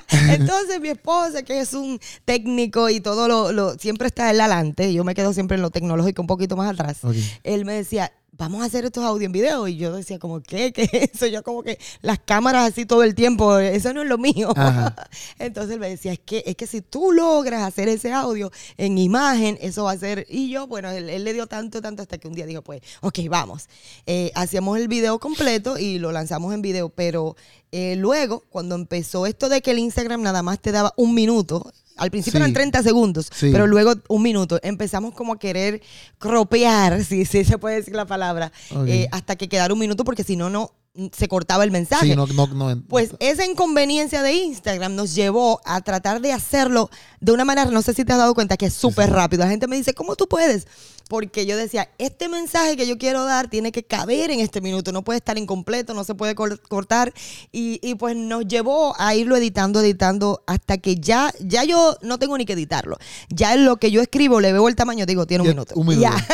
Entonces 0.30 0.82
mi 0.82 0.90
esposa, 0.90 1.44
que 1.44 1.60
es 1.60 1.74
un 1.74 2.00
técnico 2.26 2.90
y 2.90 3.02
todo 3.02 3.28
lo, 3.28 3.52
lo- 3.52 3.76
siempre 3.78 4.08
está 4.08 4.32
él 4.32 4.40
adelante, 4.42 4.92
yo 4.94 5.04
me 5.04 5.14
quedo 5.14 5.32
siempre 5.34 5.56
en 5.56 5.62
lo 5.62 5.70
tecnológico 5.70 6.22
un 6.24 6.28
poquito 6.28 6.56
más 6.58 6.72
atrás, 6.74 6.98
él 7.44 7.66
me 7.66 7.74
decía, 7.74 8.12
vamos 8.40 8.62
a 8.64 8.66
hacer 8.66 8.86
estos 8.86 9.04
audio 9.04 9.26
en 9.26 9.32
video. 9.32 9.68
Y 9.68 9.76
yo 9.76 9.94
decía, 9.94 10.18
como, 10.18 10.42
¿qué? 10.42 10.72
¿Qué 10.74 10.84
es 10.84 11.12
eso? 11.14 11.28
Yo 11.28 11.44
como 11.44 11.62
que 11.62 11.78
las 12.02 12.20
cámaras 12.20 12.72
así 12.72 12.86
todo 12.86 13.04
el 13.04 13.14
tiempo, 13.14 13.60
eso 13.60 13.94
no 13.94 14.02
es 14.02 14.08
lo 14.08 14.18
mío. 14.18 14.52
Ajá. 14.56 14.96
Entonces 15.40 15.74
él 15.74 15.80
me 15.80 15.90
decía, 15.90 16.14
es 16.14 16.20
que, 16.20 16.42
es 16.46 16.56
que 16.56 16.66
si 16.66 16.82
tú 16.82 17.12
logras 17.12 17.62
hacer 17.62 17.90
ese 17.90 18.14
audio 18.14 18.52
en 18.78 18.98
imagen, 18.98 19.58
eso 19.62 19.84
va 19.84 19.92
a 19.92 19.98
ser... 19.98 20.26
Y 20.30 20.50
yo, 20.50 20.66
bueno, 20.68 20.90
él, 20.90 21.10
él 21.10 21.24
le 21.26 21.34
dio 21.34 21.46
tanto, 21.48 21.82
tanto 21.82 22.02
hasta 22.02 22.18
que 22.18 22.28
un 22.28 22.34
día 22.34 22.46
dijo, 22.46 22.62
pues, 22.64 22.82
ok, 23.02 23.20
vamos. 23.30 23.68
Eh, 24.06 24.32
hacíamos 24.34 24.80
el 24.80 24.88
video 24.88 25.20
completo 25.20 25.78
y 25.78 26.00
lo 26.00 26.14
lanzamos 26.14 26.54
en 26.54 26.62
video, 26.62 26.90
pero 26.90 27.36
eh, 27.72 27.96
luego, 27.98 28.46
cuando 28.50 28.76
empezó 28.76 29.26
esto 29.26 29.50
de 29.50 29.62
que 29.62 29.72
el 29.72 29.80
Instagram 29.80 30.22
nada 30.22 30.42
más 30.44 30.60
te 30.60 30.72
daba 30.72 30.94
un 30.96 31.14
minuto, 31.14 31.72
al 32.00 32.10
principio 32.12 32.40
Sí. 32.40 32.44
eran 32.44 32.54
30 32.54 32.82
segundos, 32.84 33.30
Sí. 33.34 33.50
pero 33.52 33.68
luego 33.68 33.94
un 34.08 34.22
minuto. 34.24 34.60
Empezamos 34.64 35.14
como 35.14 35.34
a 35.34 35.40
querer 35.40 35.82
cropear, 36.18 37.04
si 37.04 37.26
si 37.26 37.44
se 37.44 37.58
puede 37.58 37.76
decir 37.78 37.96
la 37.96 38.06
palabra, 38.06 38.52
eh, 38.88 39.08
hasta 39.12 39.36
que 39.36 39.48
quedara 39.50 39.74
un 39.74 39.80
minuto, 39.80 40.04
porque 40.04 40.24
si 40.24 40.36
no, 40.36 40.50
no 40.50 40.72
se 41.16 41.28
cortaba 41.28 41.64
el 41.64 41.72
mensaje. 41.72 42.08
Sí, 42.08 42.16
no, 42.16 42.28
no, 42.28 42.48
no. 42.48 42.82
Pues 42.88 43.12
esa 43.20 43.46
inconveniencia 43.46 44.22
de 44.24 44.34
Instagram 44.34 44.96
nos 44.96 45.16
llevó 45.16 45.62
a 45.66 45.82
tratar 45.82 46.22
de 46.22 46.34
hacerlo 46.34 46.90
de 47.20 47.32
una 47.32 47.46
manera, 47.46 47.70
no 47.70 47.82
sé 47.82 47.94
si 47.94 48.06
te 48.06 48.14
has 48.14 48.20
dado 48.20 48.34
cuenta, 48.34 48.58
que 48.58 48.68
es 48.68 48.74
súper 48.74 49.10
rápido. 49.12 49.44
La 49.44 49.50
gente 49.50 49.68
me 49.68 49.76
dice, 49.76 49.94
¿cómo 49.94 50.16
tú 50.16 50.28
puedes? 50.28 50.68
Porque 51.10 51.48
yo 51.48 51.58
decía, 51.58 51.90
este 51.98 52.30
mensaje 52.30 52.78
que 52.78 52.86
yo 52.86 53.00
quiero 53.00 53.26
dar 53.26 53.50
tiene 53.50 53.72
que 53.72 53.82
caber 53.84 54.30
en 54.30 54.42
este 54.42 54.62
minuto, 54.62 54.92
no 54.92 55.04
puede 55.04 55.18
estar 55.18 55.40
incompleto, 55.40 55.96
no 55.96 56.04
se 56.04 56.14
puede 56.14 56.36
cor- 56.36 56.62
cortar. 56.62 57.12
Y, 57.52 57.80
y 57.82 57.96
pues 57.96 58.16
nos 58.16 58.46
llevó 58.48 58.94
a 59.00 59.16
irlo 59.16 59.36
editando, 59.36 59.80
editando, 59.82 60.44
hasta 60.46 60.78
que 60.78 60.98
ya, 60.98 61.34
ya 61.40 61.64
yo 61.64 61.98
no 62.04 62.20
tengo 62.20 62.38
ni 62.38 62.46
que 62.46 62.54
editarlo. 62.54 62.98
Ya 63.30 63.56
en 63.56 63.66
lo 63.66 63.78
que 63.78 63.90
yo 63.90 64.02
escribo 64.02 64.40
le 64.40 64.54
veo 64.54 64.68
el 64.68 64.76
tamaño, 64.76 65.08
digo, 65.08 65.26
tiene 65.26 65.42
un 65.42 65.48
Ya, 65.48 65.54
minuto. 65.54 65.74
Un 65.76 65.88
minuto. 65.88 66.08
Ya. 66.12 66.28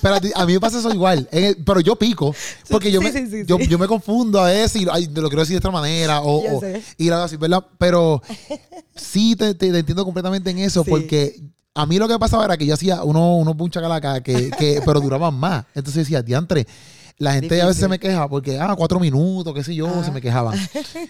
Pero 0.00 0.14
a, 0.34 0.46
mí 0.46 0.54
me 0.54 0.60
pasa 0.60 0.78
eso 0.78 0.90
igual. 0.94 1.28
El- 1.30 1.62
pero 1.64 1.80
yo 1.80 1.96
pico. 1.96 2.34
Porque 2.70 2.90
yo, 2.90 3.02
me, 3.02 3.12
sí, 3.12 3.26
sí, 3.30 3.42
yo, 3.46 3.58
sí. 3.58 3.66
yo 3.68 3.78
me 3.78 3.86
confundo 4.00 4.40
a 4.40 4.46
veces 4.46 4.82
y 4.82 4.86
ay, 4.90 5.06
lo 5.06 5.28
quiero 5.28 5.40
decir 5.42 5.54
de 5.54 5.58
otra 5.58 5.70
manera. 5.70 6.20
O, 6.20 6.38
o- 6.38 6.60
y 6.98 7.08
algo 7.08 7.24
así, 7.24 7.36
¿verdad? 7.36 7.64
Pero 7.78 8.22
sí 8.94 9.36
te, 9.36 9.54
te- 9.54 9.72
te 9.72 9.78
entiendo 9.78 10.04
completamente 10.04 10.50
en 10.50 10.58
eso. 10.58 10.84
Sí. 10.84 10.90
Porque 10.90 11.40
a 11.74 11.86
mí 11.86 11.98
lo 11.98 12.08
que 12.08 12.18
pasaba 12.18 12.44
era 12.44 12.56
que 12.56 12.66
yo 12.66 12.74
hacía 12.74 13.02
unos 13.02 13.40
unos 13.42 13.56
buncha 13.56 13.80
calaca 13.80 14.22
que, 14.22 14.50
que 14.50 14.80
pero 14.86 15.00
duraban 15.00 15.34
más. 15.34 15.64
Entonces 15.74 16.04
decía, 16.04 16.22
diantre. 16.22 16.66
La 17.18 17.32
gente 17.32 17.62
a 17.62 17.66
veces 17.66 17.80
se 17.80 17.88
me 17.88 17.98
queja 17.98 18.28
porque, 18.28 18.58
ah, 18.60 18.74
cuatro 18.76 19.00
minutos, 19.00 19.54
qué 19.54 19.64
sé 19.64 19.74
yo, 19.74 20.04
se 20.04 20.10
me 20.10 20.20
quejaban. 20.20 20.58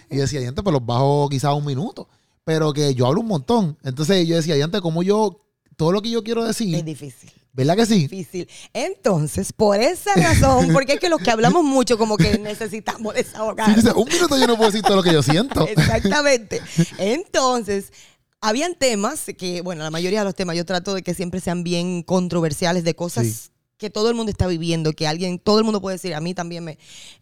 Y 0.09 0.15
decía, 0.15 0.39
diantre, 0.39 0.63
pues 0.63 0.71
los 0.71 0.85
bajo 0.85 1.27
quizás 1.29 1.53
un 1.53 1.65
minuto. 1.65 2.07
Pero 2.45 2.71
que 2.71 2.95
yo 2.95 3.07
hablo 3.07 3.19
un 3.19 3.27
montón. 3.27 3.77
Entonces 3.83 4.25
yo 4.25 4.37
decía, 4.37 4.55
diantre, 4.55 4.79
como 4.79 5.03
yo, 5.03 5.41
todo 5.75 5.91
lo 5.91 6.01
que 6.01 6.09
yo 6.09 6.23
quiero 6.23 6.45
decir, 6.45 6.73
Es 6.75 6.85
difícil. 6.85 7.29
¿Verdad 7.57 7.75
que 7.75 7.85
sí? 7.85 8.07
difícil. 8.07 8.47
Entonces, 8.71 9.51
por 9.51 9.81
esa 9.81 10.13
razón, 10.15 10.69
porque 10.71 10.93
es 10.93 10.99
que 11.01 11.09
los 11.09 11.19
que 11.19 11.31
hablamos 11.31 11.65
mucho 11.65 11.97
como 11.97 12.15
que 12.15 12.37
necesitamos 12.37 13.13
Sí, 13.15 13.23
desahogar. 13.23 13.75
dice, 13.75 13.91
un 13.93 14.07
minuto 14.07 14.37
yo 14.37 14.47
no 14.47 14.55
puedo 14.55 14.71
decir 14.71 14.83
todo 14.83 14.95
lo 14.97 15.03
que 15.03 15.11
yo 15.11 15.21
siento. 15.23 15.67
Exactamente. 15.67 16.61
Entonces, 16.99 17.91
habían 18.41 18.75
temas 18.75 19.25
que, 19.37 19.61
bueno, 19.61 19.83
la 19.83 19.89
mayoría 19.91 20.19
de 20.19 20.25
los 20.25 20.35
temas 20.35 20.55
yo 20.55 20.65
trato 20.65 20.93
de 20.93 21.01
que 21.01 21.13
siempre 21.13 21.39
sean 21.41 21.63
bien 21.63 22.03
controversiales, 22.03 22.83
de 22.83 22.95
cosas 22.95 23.25
Sí. 23.27 23.49
Que 23.77 23.89
todo 23.89 24.09
el 24.09 24.15
mundo 24.15 24.31
está 24.31 24.47
viviendo, 24.47 24.91
que 24.93 25.07
alguien, 25.07 25.37
todo 25.39 25.59
el 25.59 25.63
mundo 25.63 25.79
puede 25.81 25.95
decir, 25.95 26.13
a 26.15 26.19
mí 26.19 26.33
también 26.33 26.63
me. 26.63 26.77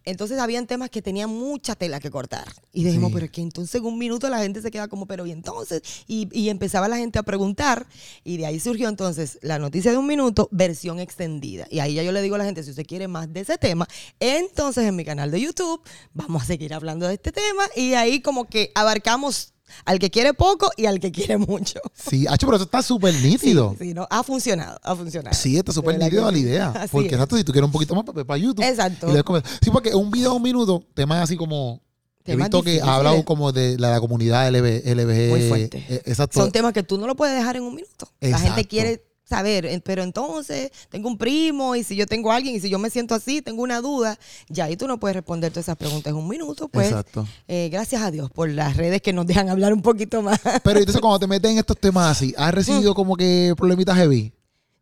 Entonces 0.05 0.39
habían 0.39 0.67
temas 0.67 0.89
que 0.89 1.01
tenían 1.01 1.29
mucha 1.29 1.75
tela 1.75 1.99
que 1.99 2.09
cortar. 2.09 2.47
Y 2.73 2.83
dijimos, 2.83 3.09
Sí. 3.09 3.13
pero 3.13 3.25
es 3.25 3.31
que 3.31 3.41
entonces 3.41 3.75
en 3.75 3.85
un 3.85 3.97
minuto 3.97 4.29
la 4.29 4.39
gente 4.39 4.61
se 4.61 4.71
queda 4.71 4.87
como, 4.87 5.05
pero 5.05 5.25
y 5.25 5.31
entonces, 5.31 5.81
y, 6.07 6.29
y 6.31 6.49
empezaba 6.49 6.87
la 6.87 6.97
gente 6.97 7.19
a 7.19 7.23
preguntar, 7.23 7.85
y 8.23 8.37
de 8.37 8.45
ahí 8.45 8.59
surgió 8.59 8.87
entonces 8.87 9.37
la 9.41 9.59
noticia 9.59 9.91
de 9.91 9.97
un 9.97 10.07
minuto, 10.07 10.47
versión 10.51 10.99
extendida. 10.99 11.67
Y 11.69 11.79
ahí 11.79 11.95
ya 11.95 12.03
yo 12.03 12.11
le 12.11 12.21
digo 12.21 12.35
a 12.35 12.37
la 12.37 12.45
gente, 12.45 12.63
si 12.63 12.69
usted 12.69 12.85
quiere 12.85 13.07
más 13.07 13.31
de 13.33 13.41
ese 13.41 13.57
tema, 13.57 13.87
entonces 14.19 14.85
en 14.85 14.95
mi 14.95 15.03
canal 15.03 15.31
de 15.31 15.41
YouTube 15.41 15.81
vamos 16.13 16.43
a 16.43 16.45
seguir 16.45 16.73
hablando 16.73 17.07
de 17.07 17.15
este 17.15 17.31
tema, 17.31 17.63
y 17.75 17.93
ahí 17.93 18.21
como 18.21 18.45
que 18.45 18.71
abarcamos 18.75 19.51
al 19.85 19.99
que 19.99 20.09
quiere 20.09 20.33
poco 20.33 20.69
y 20.77 20.85
al 20.85 20.99
que 20.99 21.11
quiere 21.11 21.37
mucho. 21.37 21.79
Sí, 21.93 22.25
hacho, 22.27 22.45
pero 22.47 22.57
eso 22.57 22.65
está 22.65 22.81
súper 22.81 23.13
nítido. 23.15 23.75
Sí, 23.79 23.93
no, 23.93 24.07
ha 24.09 24.23
funcionado, 24.23 24.79
ha 24.83 24.95
funcionado. 24.95 25.35
Sí, 25.35 25.57
está 25.57 25.71
súper 25.71 25.97
nítido 25.97 26.29
la 26.29 26.37
idea. 26.37 26.69
Así 26.75 26.89
Porque 26.91 27.07
es. 27.07 27.13
exacto, 27.13 27.37
si 27.37 27.43
tú 27.43 27.51
quieres 27.51 27.67
un 27.67 27.71
poquito 27.71 27.95
más, 27.95 28.03
pues 28.05 28.25
para 28.25 28.37
YouTube. 28.37 28.63
Exacto. 28.63 29.07
Sí, 29.61 29.71
porque 29.71 29.93
un 29.95 30.11
video 30.11 30.31
de 30.31 30.35
un 30.37 30.43
minuto, 30.43 30.83
temas 30.93 31.23
así 31.23 31.35
como. 31.35 31.81
He 32.27 32.31
Temas 32.31 32.47
visto 32.47 32.63
que 32.63 32.81
ha 32.81 32.95
hablado 32.95 33.23
como 33.23 33.51
de 33.51 33.77
la, 33.77 33.99
comunidad 33.99 34.49
LB, 34.49 34.83
LBG. 34.83 35.29
Muy 35.29 35.47
fuerte. 35.47 35.85
eh, 35.87 36.01
exacto. 36.05 36.39
Son 36.39 36.51
temas 36.51 36.73
que 36.73 36.81
tú 36.81 36.97
no 36.97 37.05
lo 37.05 37.15
puedes 37.15 37.35
dejar 37.37 37.55
en 37.57 37.63
un 37.63 37.75
minuto. 37.75 38.09
La 38.19 38.39
gente 38.39 38.61
Exacto. 38.61 38.69
quiere 38.69 39.05
saber, 39.27 39.81
pero 39.83 40.03
entonces 40.03 40.71
tengo 40.89 41.09
un 41.09 41.17
primo 41.17 41.75
y 41.75 41.83
si 41.83 41.95
yo 41.95 42.05
tengo 42.05 42.31
a 42.31 42.35
alguien 42.35 42.55
y 42.55 42.59
si 42.59 42.69
yo 42.69 42.77
me 42.79 42.89
siento 42.89 43.15
así, 43.15 43.41
tengo 43.41 43.63
una 43.63 43.81
duda, 43.81 44.17
ya 44.47 44.65
ahí 44.65 44.77
tú 44.77 44.87
no 44.87 44.99
puedes 44.99 45.15
responder 45.15 45.51
todas 45.51 45.65
esas 45.65 45.77
preguntas 45.77 46.11
en 46.11 46.17
un 46.17 46.27
minuto. 46.27 46.67
Pues 46.69 46.89
Exacto. 46.89 47.27
eh, 47.47 47.69
gracias 47.71 48.01
a 48.03 48.11
Dios 48.11 48.29
por 48.31 48.49
las 48.49 48.77
redes 48.77 49.01
que 49.01 49.13
nos 49.13 49.25
dejan 49.25 49.49
hablar 49.49 49.73
un 49.73 49.81
poquito 49.81 50.21
más. 50.21 50.39
Pero 50.63 50.79
entonces 50.79 51.01
cuando 51.01 51.19
te 51.19 51.27
metes 51.27 51.51
en 51.51 51.57
estos 51.57 51.77
temas 51.79 52.11
así, 52.17 52.33
¿has 52.37 52.53
recibido 52.53 52.91
Mm. 52.91 52.95
como 52.95 53.15
que 53.15 53.53
problemitas 53.57 53.97
heavy? 53.97 54.31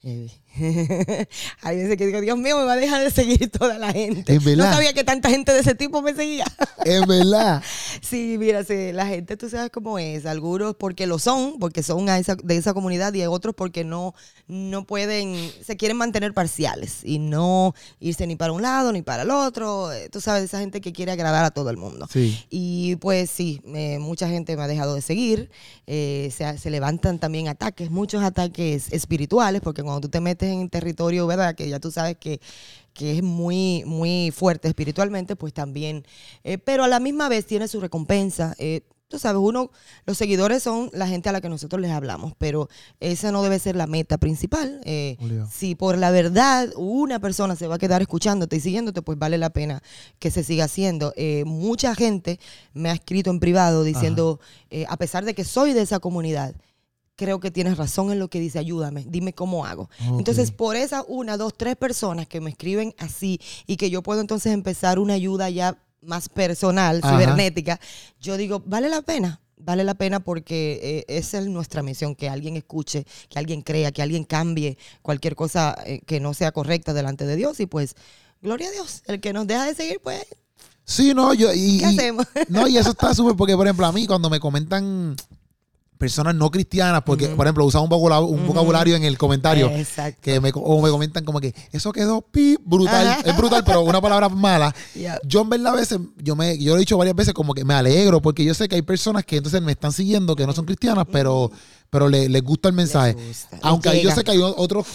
Eh, 0.03 0.27
Hay 1.61 1.77
veces 1.77 1.97
que 1.97 2.05
digo, 2.05 2.21
Dios 2.21 2.37
mío, 2.37 2.57
me 2.57 2.63
va 2.65 2.73
a 2.73 2.77
dejar 2.77 3.03
de 3.03 3.11
seguir 3.11 3.49
toda 3.49 3.77
la 3.79 3.91
gente. 3.91 4.39
No 4.39 4.63
sabía 4.73 4.93
que 4.93 5.03
tanta 5.03 5.29
gente 5.29 5.51
de 5.53 5.59
ese 5.59 5.75
tipo 5.75 6.01
me 6.01 6.13
seguía. 6.13 6.45
Es 6.85 7.07
verdad. 7.07 7.63
Sí, 8.01 8.35
mira, 8.37 8.63
sí, 8.65 8.91
la 8.91 9.07
gente 9.07 9.37
tú 9.37 9.49
sabes 9.49 9.69
cómo 9.71 9.97
es. 9.99 10.25
Algunos 10.25 10.75
porque 10.75 11.07
lo 11.07 11.17
son, 11.17 11.57
porque 11.59 11.81
son 11.81 12.09
a 12.09 12.19
esa- 12.19 12.35
de 12.35 12.57
esa 12.57 12.73
comunidad 12.73 13.13
y 13.13 13.25
otros 13.25 13.55
porque 13.55 13.85
no, 13.85 14.13
no 14.47 14.85
pueden, 14.85 15.49
se 15.65 15.77
quieren 15.77 15.95
mantener 15.95 16.33
parciales 16.33 16.97
y 17.03 17.19
no 17.19 17.73
irse 18.01 18.27
ni 18.27 18.35
para 18.35 18.51
un 18.51 18.61
lado 18.61 18.91
ni 18.91 19.01
para 19.01 19.23
el 19.23 19.31
otro. 19.31 19.93
Eh, 19.93 20.09
Tú 20.11 20.19
sabes, 20.19 20.43
esa 20.43 20.59
gente 20.59 20.81
que 20.81 20.91
quiere 20.91 21.13
agradar 21.13 21.45
a 21.45 21.51
todo 21.51 21.69
el 21.69 21.77
mundo. 21.77 22.05
Sí. 22.11 22.37
Y 22.49 22.97
pues 22.97 23.29
sí, 23.29 23.61
eh, 23.73 23.97
mucha 23.99 24.27
gente 24.27 24.57
me 24.57 24.63
ha 24.63 24.67
dejado 24.67 24.95
de 24.95 25.01
seguir. 25.01 25.49
eh, 25.87 26.31
se, 26.35 26.57
se 26.57 26.69
levantan 26.69 27.17
también 27.17 27.47
ataques, 27.47 27.89
muchos 27.91 28.23
ataques 28.23 28.91
espirituales, 28.91 29.61
porque 29.61 29.83
cuando 29.83 30.01
tú 30.01 30.09
te 30.09 30.19
metes 30.19 30.42
en 30.51 30.69
territorio, 30.69 31.25
¿verdad? 31.27 31.55
Que 31.55 31.69
ya 31.69 31.79
tú 31.79 31.91
sabes 31.91 32.17
que, 32.17 32.39
que 32.93 33.17
es 33.17 33.23
muy, 33.23 33.83
muy 33.85 34.31
fuerte 34.35 34.67
espiritualmente, 34.67 35.35
pues 35.35 35.53
también. 35.53 36.05
eh, 36.43 36.57
pero 36.57 36.83
a 36.83 36.87
la 36.87 36.99
misma 36.99 37.29
vez 37.29 37.45
tiene 37.45 37.67
su 37.67 37.79
recompensa. 37.79 38.55
eh, 38.57 38.81
Tú 39.09 39.19
sabes, 39.19 39.39
uno, 39.43 39.69
los 40.07 40.17
seguidores 40.17 40.63
son 40.63 40.89
la 40.91 41.07
gente 41.07 41.29
a 41.29 41.31
la 41.31 41.39
que 41.39 41.47
nosotros 41.47 41.79
les 41.79 41.91
hablamos, 41.91 42.33
pero 42.39 42.67
esa 42.99 43.31
no 43.31 43.43
debe 43.43 43.59
ser 43.59 43.75
la 43.75 43.85
meta 43.85 44.17
principal. 44.17 44.81
eh, 44.85 45.17
si 45.51 45.75
por 45.75 45.99
la 45.99 46.09
verdad 46.09 46.69
una 46.77 47.19
persona 47.19 47.55
se 47.55 47.67
va 47.67 47.75
a 47.75 47.77
quedar 47.77 48.01
escuchándote 48.01 48.55
y 48.55 48.59
siguiéndote, 48.59 49.03
pues 49.03 49.19
vale 49.19 49.37
la 49.37 49.51
pena 49.51 49.83
que 50.17 50.31
se 50.31 50.43
siga 50.43 50.63
haciendo. 50.65 51.13
Eh, 51.15 51.43
mucha 51.45 51.93
gente 51.93 52.39
me 52.73 52.89
ha 52.89 52.93
escrito 52.93 53.29
en 53.29 53.39
privado 53.39 53.83
diciendo, 53.83 54.39
eh, 54.71 54.85
a 54.89 54.97
pesar 54.97 55.25
de 55.25 55.35
que 55.35 55.43
soy 55.43 55.73
de 55.73 55.81
esa 55.83 55.99
comunidad, 55.99 56.55
creo 57.15 57.39
que 57.39 57.51
tienes 57.51 57.77
razón 57.77 58.11
en 58.11 58.19
lo 58.19 58.27
que 58.29 58.39
dice, 58.39 58.59
ayúdame, 58.59 59.05
dime 59.07 59.33
cómo 59.33 59.65
hago. 59.65 59.89
Entonces, 60.17 60.51
por 60.51 60.75
esas 60.75 61.03
una, 61.07 61.37
dos, 61.37 61.53
tres 61.55 61.75
personas 61.75 62.27
que 62.27 62.41
me 62.41 62.49
escriben 62.49 62.93
así 62.97 63.39
y 63.67 63.77
que 63.77 63.89
yo 63.89 64.01
puedo 64.01 64.21
entonces 64.21 64.51
empezar 64.53 64.99
una 64.99 65.13
ayuda 65.13 65.49
ya 65.49 65.77
más 66.01 66.27
personal, 66.29 66.99
Ajá. 67.03 67.13
cibernética, 67.17 67.79
yo 68.19 68.35
digo, 68.37 68.61
vale 68.65 68.89
la 68.89 69.01
pena. 69.01 69.39
Vale 69.65 69.85
la 69.85 69.93
pena 69.93 70.19
porque 70.19 70.79
eh, 70.83 71.05
esa 71.07 71.37
es 71.39 71.45
nuestra 71.47 71.81
misión, 71.83 72.15
que 72.15 72.27
alguien 72.27 72.57
escuche, 72.57 73.05
que 73.29 73.39
alguien 73.39 73.61
crea, 73.61 73.93
que 73.93 74.01
alguien 74.01 74.25
cambie 74.25 74.77
cualquier 75.01 75.37
cosa 75.37 75.77
eh, 75.85 76.01
que 76.05 76.19
no 76.19 76.33
sea 76.33 76.51
correcta 76.51 76.93
delante 76.93 77.25
de 77.25 77.37
Dios 77.37 77.61
y 77.61 77.65
pues, 77.65 77.95
gloria 78.41 78.67
a 78.67 78.71
Dios, 78.71 79.03
el 79.05 79.21
que 79.21 79.31
nos 79.31 79.47
deja 79.47 79.63
de 79.65 79.73
seguir, 79.75 80.01
pues, 80.03 80.25
Sí, 80.83 81.13
no, 81.13 81.33
yo. 81.33 81.53
Y, 81.53 81.77
¿qué 81.79 81.85
y- 81.91 81.95
hacemos? 81.97 82.25
No, 82.49 82.67
y 82.67 82.77
eso 82.77 82.89
está 82.89 83.13
súper 83.15 83.37
porque, 83.37 83.55
por 83.55 83.65
ejemplo, 83.65 83.85
a 83.85 83.93
mí 83.93 84.05
cuando 84.05 84.29
me 84.29 84.41
comentan 84.41 85.15
personas 86.03 86.35
no 86.35 86.51
cristianas, 86.51 87.01
porque, 87.05 87.29
por 87.29 87.45
ejemplo, 87.45 87.63
usan 87.65 87.81
un 87.83 87.87
vocabulario, 87.89 88.25
un 88.27 88.45
vocabulario 88.45 88.95
en 88.97 89.03
el 89.03 89.17
comentario, 89.17 89.69
Exacto. 89.69 90.19
que 90.21 90.41
me, 90.41 90.51
o 90.53 90.81
me 90.81 90.89
comentan 90.89 91.23
como 91.23 91.39
que 91.39 91.55
eso 91.71 91.93
quedó 91.93 92.21
pi, 92.21 92.57
brutal, 92.65 93.07
Ajá. 93.07 93.21
es 93.23 93.37
brutal, 93.37 93.63
pero 93.65 93.81
una 93.83 94.01
palabra 94.01 94.27
mala. 94.27 94.75
Yo 95.25 95.41
en 95.43 95.49
verdad 95.49 95.73
a 95.73 95.75
veces, 95.77 95.99
yo 96.17 96.35
me, 96.35 96.57
yo 96.57 96.71
lo 96.71 96.77
he 96.77 96.79
dicho 96.81 96.97
varias 96.97 97.15
veces 97.15 97.33
como 97.33 97.53
que 97.53 97.63
me 97.63 97.73
alegro, 97.73 98.21
porque 98.21 98.43
yo 98.43 98.53
sé 98.53 98.67
que 98.67 98.75
hay 98.75 98.81
personas 98.81 99.23
que 99.23 99.37
entonces 99.37 99.61
me 99.61 99.71
están 99.71 99.93
siguiendo, 99.93 100.35
que 100.35 100.45
no 100.45 100.51
son 100.51 100.65
cristianas, 100.65 101.05
pero, 101.09 101.49
pero 101.89 102.09
le- 102.09 102.27
les 102.27 102.43
gusta 102.43 102.67
el 102.67 102.75
mensaje. 102.75 103.13
gusta, 103.13 103.59
Aunque 103.61 104.01
yo 104.03 104.11
sé 104.11 104.25
que 104.25 104.31
hay 104.31 104.39
otros 104.41 104.85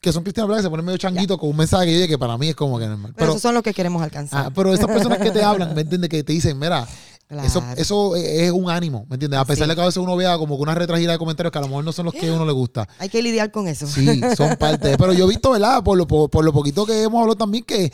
que 0.00 0.12
son 0.12 0.22
cristianos 0.24 0.56
que 0.56 0.62
se 0.62 0.68
ponen 0.70 0.84
medio 0.84 0.98
changuitos 0.98 1.38
con 1.38 1.48
un 1.48 1.56
mensaje 1.56 1.86
que, 1.86 2.08
que 2.08 2.18
para 2.18 2.36
mí 2.36 2.48
es 2.48 2.56
como 2.56 2.76
que 2.78 2.86
normal. 2.86 3.12
Pero, 3.14 3.18
Pero, 3.18 3.30
esos 3.32 3.42
son 3.42 3.54
los 3.54 3.62
que 3.62 3.72
queremos 3.72 4.02
alcanzar. 4.02 4.46
ah, 4.46 4.50
pero 4.54 4.74
esas 4.74 4.86
personas 4.86 5.18
que 5.18 5.30
te 5.30 5.42
hablan, 5.44 5.74
¿me 5.76 5.82
entiendes? 5.82 6.10
Que 6.10 6.24
te 6.24 6.32
dicen, 6.32 6.58
mira, 6.58 6.88
Claro. 7.32 7.72
eso 7.76 8.14
es 8.16 8.50
un 8.50 8.68
ánimo, 8.70 9.06
¿me 9.08 9.14
entiendes? 9.14 9.40
A 9.40 9.44
pesar 9.44 9.64
Sí. 9.64 9.70
de 9.70 9.74
que 9.74 9.80
a 9.80 9.86
veces 9.86 9.96
uno 9.96 10.14
vea 10.16 10.36
como 10.36 10.56
que 10.56 10.62
una 10.62 10.74
retragida 10.74 11.12
de 11.12 11.18
comentarios 11.18 11.50
que 11.50 11.58
a 11.58 11.62
lo 11.62 11.68
mejor 11.68 11.84
no 11.84 11.92
son 11.92 12.04
los 12.06 12.14
que 12.14 12.28
a 12.28 12.32
uno 12.34 12.44
le 12.44 12.52
gusta. 12.52 12.86
Hay 12.98 13.08
que 13.08 13.22
lidiar 13.22 13.50
con 13.50 13.68
eso. 13.68 13.86
Sí, 13.86 14.20
son 14.36 14.56
parte. 14.58 14.96
Pero 14.98 15.12
yo 15.12 15.24
he 15.24 15.28
visto, 15.28 15.50
¿verdad? 15.52 15.82
Por 15.82 15.96
lo, 15.96 16.06
por, 16.06 16.28
por 16.30 16.44
lo 16.44 16.52
poquito 16.52 16.84
que 16.84 17.02
hemos 17.02 17.20
hablado 17.20 17.36
también, 17.36 17.64
que 17.64 17.90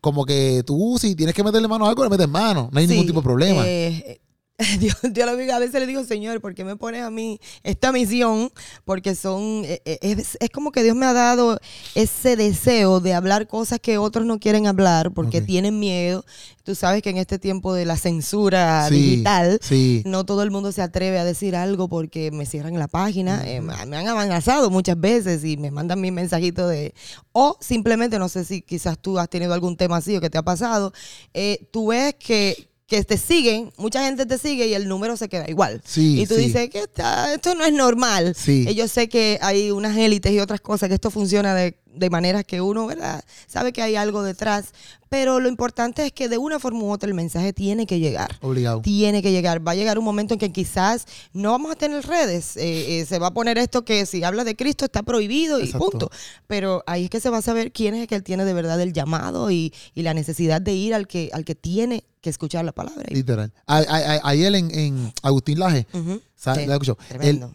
como 0.00 0.26
que 0.26 0.62
tú, 0.66 0.98
si 1.00 1.14
tienes 1.14 1.34
que 1.34 1.42
meterle 1.42 1.66
mano 1.66 1.86
a 1.86 1.88
algo, 1.88 2.04
le 2.04 2.10
metes 2.10 2.28
mano. 2.28 2.68
No 2.70 2.78
hay 2.78 2.86
ningún 2.86 3.06
tipo 3.06 3.20
de 3.20 3.24
problema. 3.24 3.62
eh, 3.64 4.20
Dios, 4.78 4.96
Dios 5.02 5.26
lo 5.28 5.36
diga, 5.36 5.56
a 5.56 5.58
veces 5.58 5.80
le 5.80 5.86
digo, 5.86 6.04
Señor, 6.04 6.40
¿por 6.40 6.54
qué 6.54 6.64
me 6.64 6.76
pones 6.76 7.02
a 7.02 7.10
mí 7.10 7.40
esta 7.64 7.90
misión? 7.90 8.52
Porque 8.84 9.16
son, 9.16 9.64
eh, 9.64 9.82
eh, 9.84 9.98
es, 10.00 10.36
es 10.38 10.50
como 10.50 10.70
que 10.70 10.84
Dios 10.84 10.94
me 10.94 11.06
ha 11.06 11.12
dado 11.12 11.58
ese 11.96 12.36
deseo 12.36 13.00
de 13.00 13.14
hablar 13.14 13.48
cosas 13.48 13.80
que 13.80 13.98
otros 13.98 14.24
no 14.26 14.38
quieren 14.38 14.68
hablar 14.68 15.10
porque 15.12 15.40
tienen 15.40 15.80
miedo. 15.80 16.24
Tú 16.62 16.76
sabes 16.76 17.02
que 17.02 17.10
en 17.10 17.16
este 17.16 17.40
tiempo 17.40 17.74
de 17.74 17.84
la 17.84 17.96
censura 17.96 18.86
Sí, 18.88 18.94
digital, 18.94 19.58
sí. 19.60 20.02
no 20.06 20.24
todo 20.24 20.44
el 20.44 20.52
mundo 20.52 20.70
se 20.70 20.82
atreve 20.82 21.18
a 21.18 21.24
decir 21.24 21.56
algo 21.56 21.88
porque 21.88 22.30
me 22.30 22.46
cierran 22.46 22.78
la 22.78 22.86
página. 22.86 23.42
Eh, 23.46 23.60
me 23.60 23.74
han 23.74 24.06
amenazado 24.08 24.70
muchas 24.70 24.98
veces 25.00 25.44
y 25.44 25.56
me 25.56 25.72
mandan 25.72 26.00
mi 26.00 26.12
mensajito 26.12 26.68
de... 26.68 26.94
O 27.32 27.58
simplemente, 27.60 28.20
no 28.20 28.28
sé 28.28 28.44
si 28.44 28.62
quizás 28.62 28.98
tú 29.00 29.18
has 29.18 29.28
tenido 29.28 29.52
algún 29.52 29.76
tema 29.76 29.96
así 29.96 30.16
o 30.16 30.20
que 30.20 30.30
te 30.30 30.38
ha 30.38 30.42
pasado, 30.44 30.92
eh, 31.34 31.66
tú 31.72 31.88
ves 31.88 32.14
que, 32.14 32.68
que 32.86 33.02
te 33.04 33.16
siguen, 33.16 33.72
mucha 33.78 34.04
gente 34.04 34.26
te 34.26 34.36
sigue 34.38 34.66
y 34.66 34.74
el 34.74 34.88
número 34.88 35.16
se 35.16 35.28
queda 35.28 35.48
igual. 35.48 35.80
Sí, 35.86 36.20
y 36.20 36.26
tú 36.26 36.34
sí. 36.34 36.42
dices 36.42 36.68
que 36.70 36.80
está- 36.80 37.32
esto 37.34 37.54
no 37.54 37.64
es 37.64 37.72
normal. 37.72 38.34
Sí. 38.38 38.66
Eh, 38.68 38.74
yo 38.74 38.86
sé 38.88 39.08
que 39.08 39.38
hay 39.40 39.70
unas 39.70 39.96
élites 39.96 40.32
y 40.32 40.38
otras 40.40 40.60
cosas, 40.60 40.88
que 40.90 40.94
esto 40.96 41.10
funciona 41.10 41.54
de, 41.54 41.74
de 41.94 42.10
maneras 42.10 42.44
que 42.44 42.60
uno 42.60 42.86
¿verdad? 42.86 43.24
sabe 43.46 43.72
que 43.72 43.82
hay 43.82 43.96
algo 43.96 44.22
detrás, 44.22 44.72
pero 45.08 45.38
lo 45.38 45.48
importante 45.48 46.06
es 46.06 46.12
que 46.12 46.28
de 46.28 46.38
una 46.38 46.58
forma 46.58 46.80
u 46.80 46.90
otra 46.90 47.08
el 47.08 47.14
mensaje 47.14 47.52
tiene 47.52 47.86
que 47.86 48.00
llegar 48.00 48.36
Obligado. 48.40 48.80
tiene 48.82 49.22
que 49.22 49.30
llegar. 49.30 49.66
Va 49.66 49.72
a 49.72 49.74
llegar 49.76 49.98
un 49.98 50.04
momento 50.04 50.34
en 50.34 50.40
que 50.40 50.50
quizás 50.52 51.06
no 51.32 51.52
vamos 51.52 51.70
a 51.70 51.76
tener 51.76 52.04
redes. 52.04 52.56
eh, 52.56 53.00
eh, 53.00 53.06
se 53.06 53.18
va 53.20 53.28
a 53.28 53.34
poner 53.34 53.56
esto 53.58 53.84
que 53.84 54.06
si 54.06 54.24
habla 54.24 54.42
de 54.44 54.56
Cristo 54.56 54.84
está 54.86 55.02
prohibido 55.04 55.60
y 55.60 55.64
Exacto. 55.66 55.90
punto. 55.90 56.10
Pero 56.48 56.82
ahí 56.86 57.04
es 57.04 57.10
que 57.10 57.20
se 57.20 57.30
va 57.30 57.38
a 57.38 57.42
saber 57.42 57.70
quién 57.70 57.94
es 57.94 58.00
el 58.02 58.06
que 58.08 58.16
él 58.16 58.24
tiene 58.24 58.44
de 58.44 58.54
verdad 58.54 58.80
el 58.80 58.92
llamado 58.92 59.50
y, 59.52 59.72
y 59.94 60.02
la 60.02 60.14
necesidad 60.14 60.60
de 60.60 60.72
ir 60.74 60.94
al 60.94 61.06
que, 61.06 61.30
al 61.32 61.44
que 61.44 61.54
tiene 61.54 62.04
que 62.20 62.30
escuchar 62.30 62.64
la 62.64 62.72
palabra. 62.72 63.04
Literal. 63.10 63.52
Ayer 63.66 64.54
en, 64.54 64.70
en 64.76 65.12
Agustín 65.22 65.58
Laje, 65.60 65.86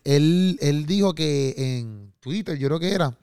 él, 0.05 0.57
él 0.61 0.85
dijo 0.85 1.13
que 1.13 1.53
en 1.57 2.13
Twitter, 2.19 2.57
yo 2.57 2.67
creo 2.67 2.79
que 2.79 2.91
era, 2.93 3.17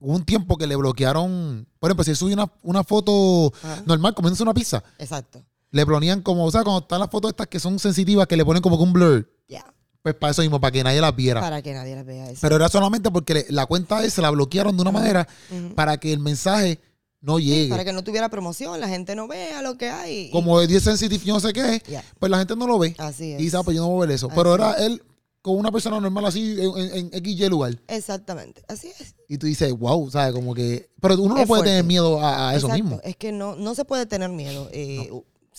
hubo 0.00 0.14
un 0.14 0.24
tiempo 0.24 0.56
que 0.56 0.66
le 0.66 0.76
bloquearon, 0.76 1.66
por 1.78 1.90
ejemplo, 1.90 2.04
si 2.04 2.10
él 2.10 2.16
subía 2.16 2.34
una, 2.34 2.52
una 2.62 2.84
foto 2.84 3.52
Ajá. 3.62 3.82
normal 3.86 4.14
comiéndose 4.14 4.42
una 4.42 4.54
pizza, 4.54 4.82
Exacto. 4.98 5.42
le 5.70 5.84
ponían 5.86 6.22
como, 6.22 6.44
o 6.44 6.50
sea, 6.50 6.62
cuando 6.62 6.80
están 6.82 7.00
las 7.00 7.10
fotos 7.10 7.30
estas 7.30 7.46
que 7.48 7.58
son 7.60 7.78
sensitivas, 7.78 8.26
que 8.26 8.36
le 8.36 8.44
ponen 8.44 8.62
como 8.62 8.76
que 8.76 8.84
un 8.84 8.92
blur, 8.92 9.28
Ya. 9.48 9.64
pues 10.02 10.14
para 10.14 10.30
eso 10.30 10.42
mismo, 10.42 10.60
para 10.60 10.70
que 10.72 10.84
nadie 10.84 11.00
las 11.00 11.14
viera. 11.16 11.40
Para 11.40 11.62
que 11.62 11.72
nadie 11.74 11.94
las 11.96 12.06
vea 12.06 12.30
eso. 12.30 12.38
Pero 12.40 12.56
era 12.56 12.68
solamente 12.68 13.10
porque 13.10 13.34
le- 13.34 13.46
la 13.50 13.66
cuenta 13.66 14.04
esa 14.04 14.22
la 14.22 14.30
bloquearon 14.30 14.76
de 14.76 14.82
una 14.82 14.92
manera 14.92 15.26
para 15.74 15.98
que 15.98 16.12
el 16.12 16.20
mensaje 16.20 16.78
no 17.20 17.40
llegue. 17.40 17.68
Para 17.68 17.84
que 17.84 17.92
no 17.92 18.04
tuviera 18.04 18.28
promoción, 18.28 18.78
la 18.80 18.86
gente 18.88 19.16
no 19.16 19.26
vea 19.26 19.60
lo 19.62 19.76
que 19.76 19.90
hay. 19.90 20.30
Como 20.30 20.60
es 20.60 20.68
10 20.68 20.84
sensitive, 20.84 21.24
yo 21.24 21.34
no 21.34 21.40
sé 21.40 21.52
qué, 21.52 21.82
Ya. 21.90 22.04
pues 22.20 22.30
la 22.30 22.38
gente 22.38 22.54
no 22.54 22.68
lo 22.68 22.78
ve. 22.78 22.94
Así 22.98 23.32
es. 23.32 23.40
Y 23.40 23.56
ah, 23.56 23.62
pues 23.64 23.74
yo 23.76 23.82
no 23.82 23.88
voy 23.88 24.04
a 24.04 24.06
ver 24.06 24.14
eso. 24.14 24.28
Pero 24.28 24.54
era 24.54 24.74
él 24.74 25.02
con 25.42 25.56
una 25.56 25.70
persona 25.70 26.00
normal 26.00 26.26
así 26.26 26.56
en, 26.60 26.78
en, 26.78 27.10
en 27.12 27.24
XY 27.24 27.48
lugar. 27.48 27.80
Exactamente. 27.88 28.62
Así 28.68 28.88
es. 28.88 29.14
Y 29.28 29.38
tú 29.38 29.46
dices, 29.46 29.72
wow, 29.72 30.10
¿sabes? 30.10 30.34
Como 30.34 30.54
que. 30.54 30.88
Pero 31.00 31.14
uno 31.22 31.34
no 31.36 31.40
Es 31.40 31.46
puede 31.46 31.60
fuerte. 31.60 31.70
tener 31.70 31.84
miedo 31.84 32.20
a, 32.20 32.50
a 32.50 32.56
eso 32.56 32.66
Exacto. 32.66 32.84
mismo. 32.84 33.00
Es 33.04 33.16
que 33.16 33.32
no, 33.32 33.54
no 33.56 33.74
se 33.74 33.84
puede 33.84 34.06
tener 34.06 34.30
miedo. 34.30 34.68
Eh, 34.72 35.10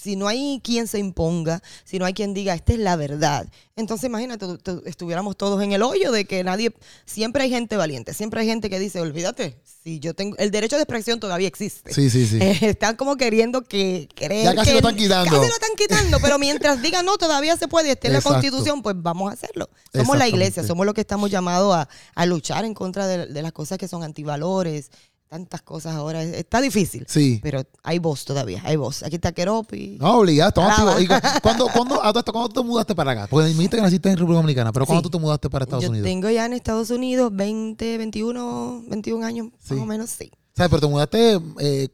si 0.02 0.16
no 0.16 0.28
hay 0.28 0.62
quien 0.64 0.88
se 0.88 1.00
imponga, 1.00 1.62
si 1.84 2.00
no 2.00 2.06
hay 2.06 2.14
quien 2.14 2.34
diga, 2.34 2.54
esta 2.54 2.74
es 2.74 2.80
la 2.80 2.96
verdad, 2.96 3.48
entonces 3.76 4.08
imagínate, 4.08 4.46
estuviéramos 4.86 5.38
todos 5.38 5.62
en 5.64 5.72
el 5.72 5.82
hoyo 5.82 6.12
de 6.12 6.26
que 6.26 6.44
nadie, 6.44 6.74
siempre 7.06 7.44
hay 7.44 7.50
gente 7.50 7.78
valiente, 7.78 8.14
siempre 8.14 8.42
hay 8.42 8.48
gente 8.48 8.70
que 8.70 8.80
dice, 8.80 9.02
olvídate, 9.02 9.62
si 9.84 10.00
yo 10.00 10.14
tengo, 10.14 10.38
el 10.38 10.52
derecho 10.52 10.76
de 10.76 10.84
expresión 10.84 11.20
todavía 11.20 11.48
existe. 11.48 11.94
Sí, 11.94 12.10
sí, 12.10 12.28
sí. 12.28 12.40
están 12.66 12.96
como 12.96 13.16
queriendo 13.16 13.62
que 13.64 14.10
creer 14.16 14.46
Ya 14.46 14.56
casi 14.56 14.68
que, 14.68 14.74
lo 14.74 14.78
están 14.80 14.96
quitando. 14.96 15.32
Casi 15.32 15.48
lo 15.48 15.54
están 15.54 15.76
quitando, 15.78 16.20
pero 16.22 16.38
mientras 16.40 16.82
digan, 16.82 17.06
no, 17.06 17.18
todavía 17.18 17.56
se 17.58 17.68
puede, 17.68 17.92
esté 17.92 18.08
en 18.08 18.14
la 18.14 18.22
constitución, 18.22 18.82
pues 18.82 18.96
vamos 19.00 19.32
a 19.32 19.34
hacerlo. 19.34 19.70
Somos 19.94 20.18
la 20.18 20.28
iglesia, 20.28 20.64
somos 20.64 20.86
los 20.86 20.94
que 20.94 21.02
estamos 21.02 21.30
llamados 21.30 21.76
a, 21.76 21.90
a 22.16 22.26
luchar 22.26 22.66
en 22.66 22.74
contra 22.74 23.08
de, 23.08 23.28
de 23.28 23.42
las 23.42 23.52
cosas 23.52 23.78
que 23.78 23.88
son 23.88 24.04
antivalores, 24.04 24.92
tantas 25.30 25.62
cosas 25.62 25.96
ahora. 25.96 26.24
Está 26.24 26.60
difícil. 26.60 27.06
Sí. 27.08 27.40
Pero 27.42 27.64
hay 27.84 28.00
voz 28.00 28.26
todavía, 28.26 28.62
hay 28.66 28.76
voz. 28.76 29.04
Aquí 29.04 29.16
está 29.16 29.32
Keropi. 29.32 29.98
No, 30.00 30.20
obligado, 30.20 30.50
estamos 30.50 30.72
activos. 30.72 31.22
¿Cuándo, 31.42 31.68
cuándo, 31.68 32.02
¿Cuándo 32.02 32.50
te 32.50 32.62
mudaste 32.62 32.96
para 32.96 33.12
acá? 33.12 33.28
Porque 33.30 33.50
me 33.50 33.54
dijiste 33.54 33.78
que 33.78 33.84
naciste 33.84 34.10
en 34.10 34.18
República 34.18 34.38
Dominicana, 34.42 34.74
pero 34.74 34.86
¿cuándo 34.86 35.04
tú 35.04 35.12
te 35.12 35.20
mudaste 35.20 35.50
para 35.50 35.64
Estados 35.64 35.84
Yo 35.84 35.92
Unidos? 35.92 36.06
tengo 36.06 36.30
ya 36.30 36.46
en 36.46 36.54
Estados 36.54 36.90
Unidos 36.90 37.32
20, 37.34 37.98
21, 37.98 38.84
21 38.88 39.26
años, 39.26 39.48
más 39.70 39.80
o 39.80 39.86
menos, 39.86 40.10
sí. 40.10 40.32
¿Sabes? 40.56 40.70
Pero 40.72 40.82
te 40.82 40.88
mudaste, 40.88 41.40
eh, 41.60 41.90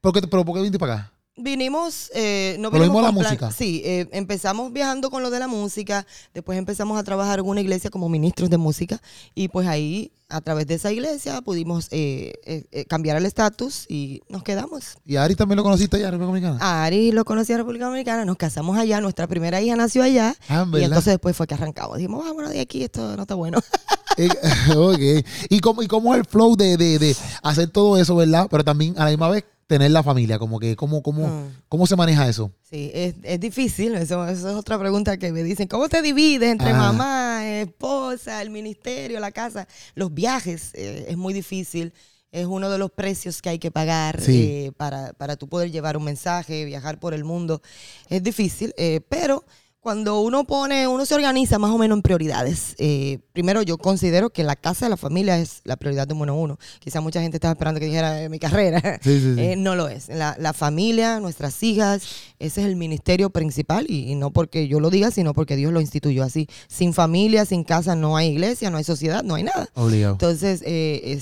¿por, 0.00 0.12
qué, 0.12 0.22
pero 0.22 0.44
¿por 0.44 0.54
qué 0.54 0.60
viniste 0.60 0.78
para 0.78 0.94
acá? 0.94 1.12
Vinimos, 1.38 2.10
eh, 2.14 2.56
no 2.58 2.70
vinimos 2.70 3.02
la 3.02 3.12
música. 3.12 3.50
Sí, 3.52 3.80
eh, 3.84 4.08
empezamos 4.12 4.72
viajando 4.72 5.08
con 5.08 5.22
lo 5.22 5.30
de 5.30 5.38
la 5.38 5.46
música, 5.46 6.04
después 6.34 6.58
empezamos 6.58 6.98
a 6.98 7.04
trabajar 7.04 7.38
en 7.38 7.46
una 7.46 7.60
iglesia 7.60 7.90
como 7.90 8.08
ministros 8.08 8.50
de 8.50 8.58
música 8.58 9.00
y 9.34 9.46
pues 9.48 9.68
ahí, 9.68 10.10
a 10.28 10.40
través 10.40 10.66
de 10.66 10.74
esa 10.74 10.90
iglesia, 10.90 11.40
pudimos 11.40 11.86
eh, 11.92 12.32
eh, 12.44 12.84
cambiar 12.86 13.16
el 13.16 13.24
estatus 13.24 13.86
y 13.88 14.22
nos 14.28 14.42
quedamos. 14.42 14.98
¿Y 15.06 15.16
a 15.16 15.22
Ari 15.22 15.36
también 15.36 15.58
lo 15.58 15.62
conociste 15.62 15.96
allá 15.96 16.06
en 16.06 16.12
República 16.12 16.48
Dominicana? 16.48 16.58
A 16.60 16.84
Ari 16.84 17.12
lo 17.12 17.24
conocí 17.24 17.52
en 17.52 17.58
República 17.58 17.84
Dominicana, 17.84 18.24
nos 18.24 18.36
casamos 18.36 18.76
allá, 18.76 19.00
nuestra 19.00 19.28
primera 19.28 19.60
hija 19.60 19.76
nació 19.76 20.02
allá 20.02 20.34
ah, 20.48 20.66
y 20.72 20.82
entonces 20.82 21.12
después 21.12 21.36
fue 21.36 21.46
que 21.46 21.54
arrancamos. 21.54 21.98
Dijimos, 21.98 22.24
vámonos 22.24 22.50
de 22.50 22.60
aquí, 22.60 22.82
esto 22.82 23.16
no 23.16 23.22
está 23.22 23.36
bueno. 23.36 23.60
ok. 24.76 25.24
¿Y 25.48 25.60
cómo, 25.60 25.82
¿Y 25.82 25.86
cómo 25.86 26.14
es 26.14 26.20
el 26.20 26.26
flow 26.26 26.56
de, 26.56 26.76
de, 26.76 26.98
de 26.98 27.16
hacer 27.42 27.68
todo 27.68 27.96
eso, 27.96 28.16
verdad? 28.16 28.48
Pero 28.50 28.64
también 28.64 28.94
a 28.98 29.04
la 29.04 29.10
misma 29.10 29.28
vez 29.28 29.44
tener 29.68 29.92
la 29.92 30.02
familia? 30.02 30.40
Como 30.40 30.58
que, 30.58 30.74
¿cómo, 30.74 31.02
cómo, 31.02 31.28
mm. 31.28 31.62
¿Cómo 31.68 31.86
se 31.86 31.94
maneja 31.94 32.28
eso? 32.28 32.50
Sí, 32.68 32.90
es, 32.92 33.14
es 33.22 33.38
difícil. 33.38 33.94
Eso, 33.94 34.26
es 34.26 34.42
otra 34.42 34.78
pregunta 34.78 35.16
que 35.18 35.30
me 35.30 35.44
dicen. 35.44 35.68
¿Cómo 35.68 35.88
te 35.88 36.02
divides 36.02 36.50
entre 36.50 36.72
mamá, 36.72 37.46
esposa, 37.46 38.42
el 38.42 38.50
ministerio, 38.50 39.20
la 39.20 39.30
casa? 39.30 39.68
Los 39.94 40.12
viajes 40.12 40.72
eh, 40.74 41.06
es 41.08 41.16
muy 41.16 41.32
difícil. 41.32 41.92
Es 42.32 42.46
uno 42.46 42.68
de 42.68 42.78
los 42.78 42.90
precios 42.90 43.40
que 43.40 43.50
hay 43.50 43.58
que 43.58 43.70
pagar 43.70 44.20
eh, 44.26 44.72
para, 44.76 45.12
para 45.14 45.36
tú 45.36 45.48
poder 45.48 45.70
llevar 45.70 45.96
un 45.96 46.04
mensaje, 46.04 46.64
viajar 46.64 46.98
por 46.98 47.14
el 47.14 47.24
mundo. 47.24 47.62
Es 48.10 48.22
difícil, 48.22 48.74
eh, 48.76 49.00
pero 49.08 49.44
cuando 49.80 50.20
uno 50.20 50.44
pone, 50.44 50.88
uno 50.88 51.06
se 51.06 51.14
organiza 51.14 51.58
más 51.58 51.70
o 51.70 51.78
menos 51.78 51.96
en 51.96 52.02
prioridades. 52.02 52.74
Eh, 52.78 53.20
primero, 53.32 53.62
yo 53.62 53.78
considero 53.78 54.30
que 54.30 54.42
la 54.42 54.56
casa 54.56 54.86
de 54.86 54.90
la 54.90 54.96
familia 54.96 55.38
es 55.38 55.60
la 55.64 55.76
prioridad 55.76 56.08
número 56.08 56.34
uno. 56.34 56.58
Quizá 56.80 57.00
mucha 57.00 57.22
gente 57.22 57.36
estaba 57.36 57.52
esperando 57.52 57.78
que 57.80 57.86
dijera 57.86 58.22
eh, 58.22 58.28
mi 58.28 58.38
carrera. 58.38 59.00
Eh, 59.38 59.56
no 59.56 59.74
lo 59.74 59.88
es. 59.88 60.08
La, 60.08 60.52
familia, 60.52 61.20
nuestras 61.20 61.62
hijas, 61.62 62.02
ese 62.38 62.60
es 62.60 62.66
el 62.66 62.76
ministerio 62.76 63.30
principal 63.30 63.86
y, 63.88 64.14
no 64.14 64.30
porque 64.30 64.68
yo 64.68 64.80
lo 64.80 64.90
diga, 64.90 65.10
sino 65.10 65.34
porque 65.34 65.56
Dios 65.56 65.72
lo 65.72 65.80
instituyó 65.80 66.24
así. 66.24 66.48
Sin 66.66 66.92
familia, 66.92 67.44
sin 67.44 67.64
casa, 67.64 67.94
no 67.94 68.16
hay 68.16 68.28
iglesia, 68.28 68.70
no 68.70 68.76
hay 68.76 68.84
sociedad, 68.84 69.22
no 69.22 69.34
hay 69.34 69.44
nada. 69.44 69.68
Entonces, 69.76 70.62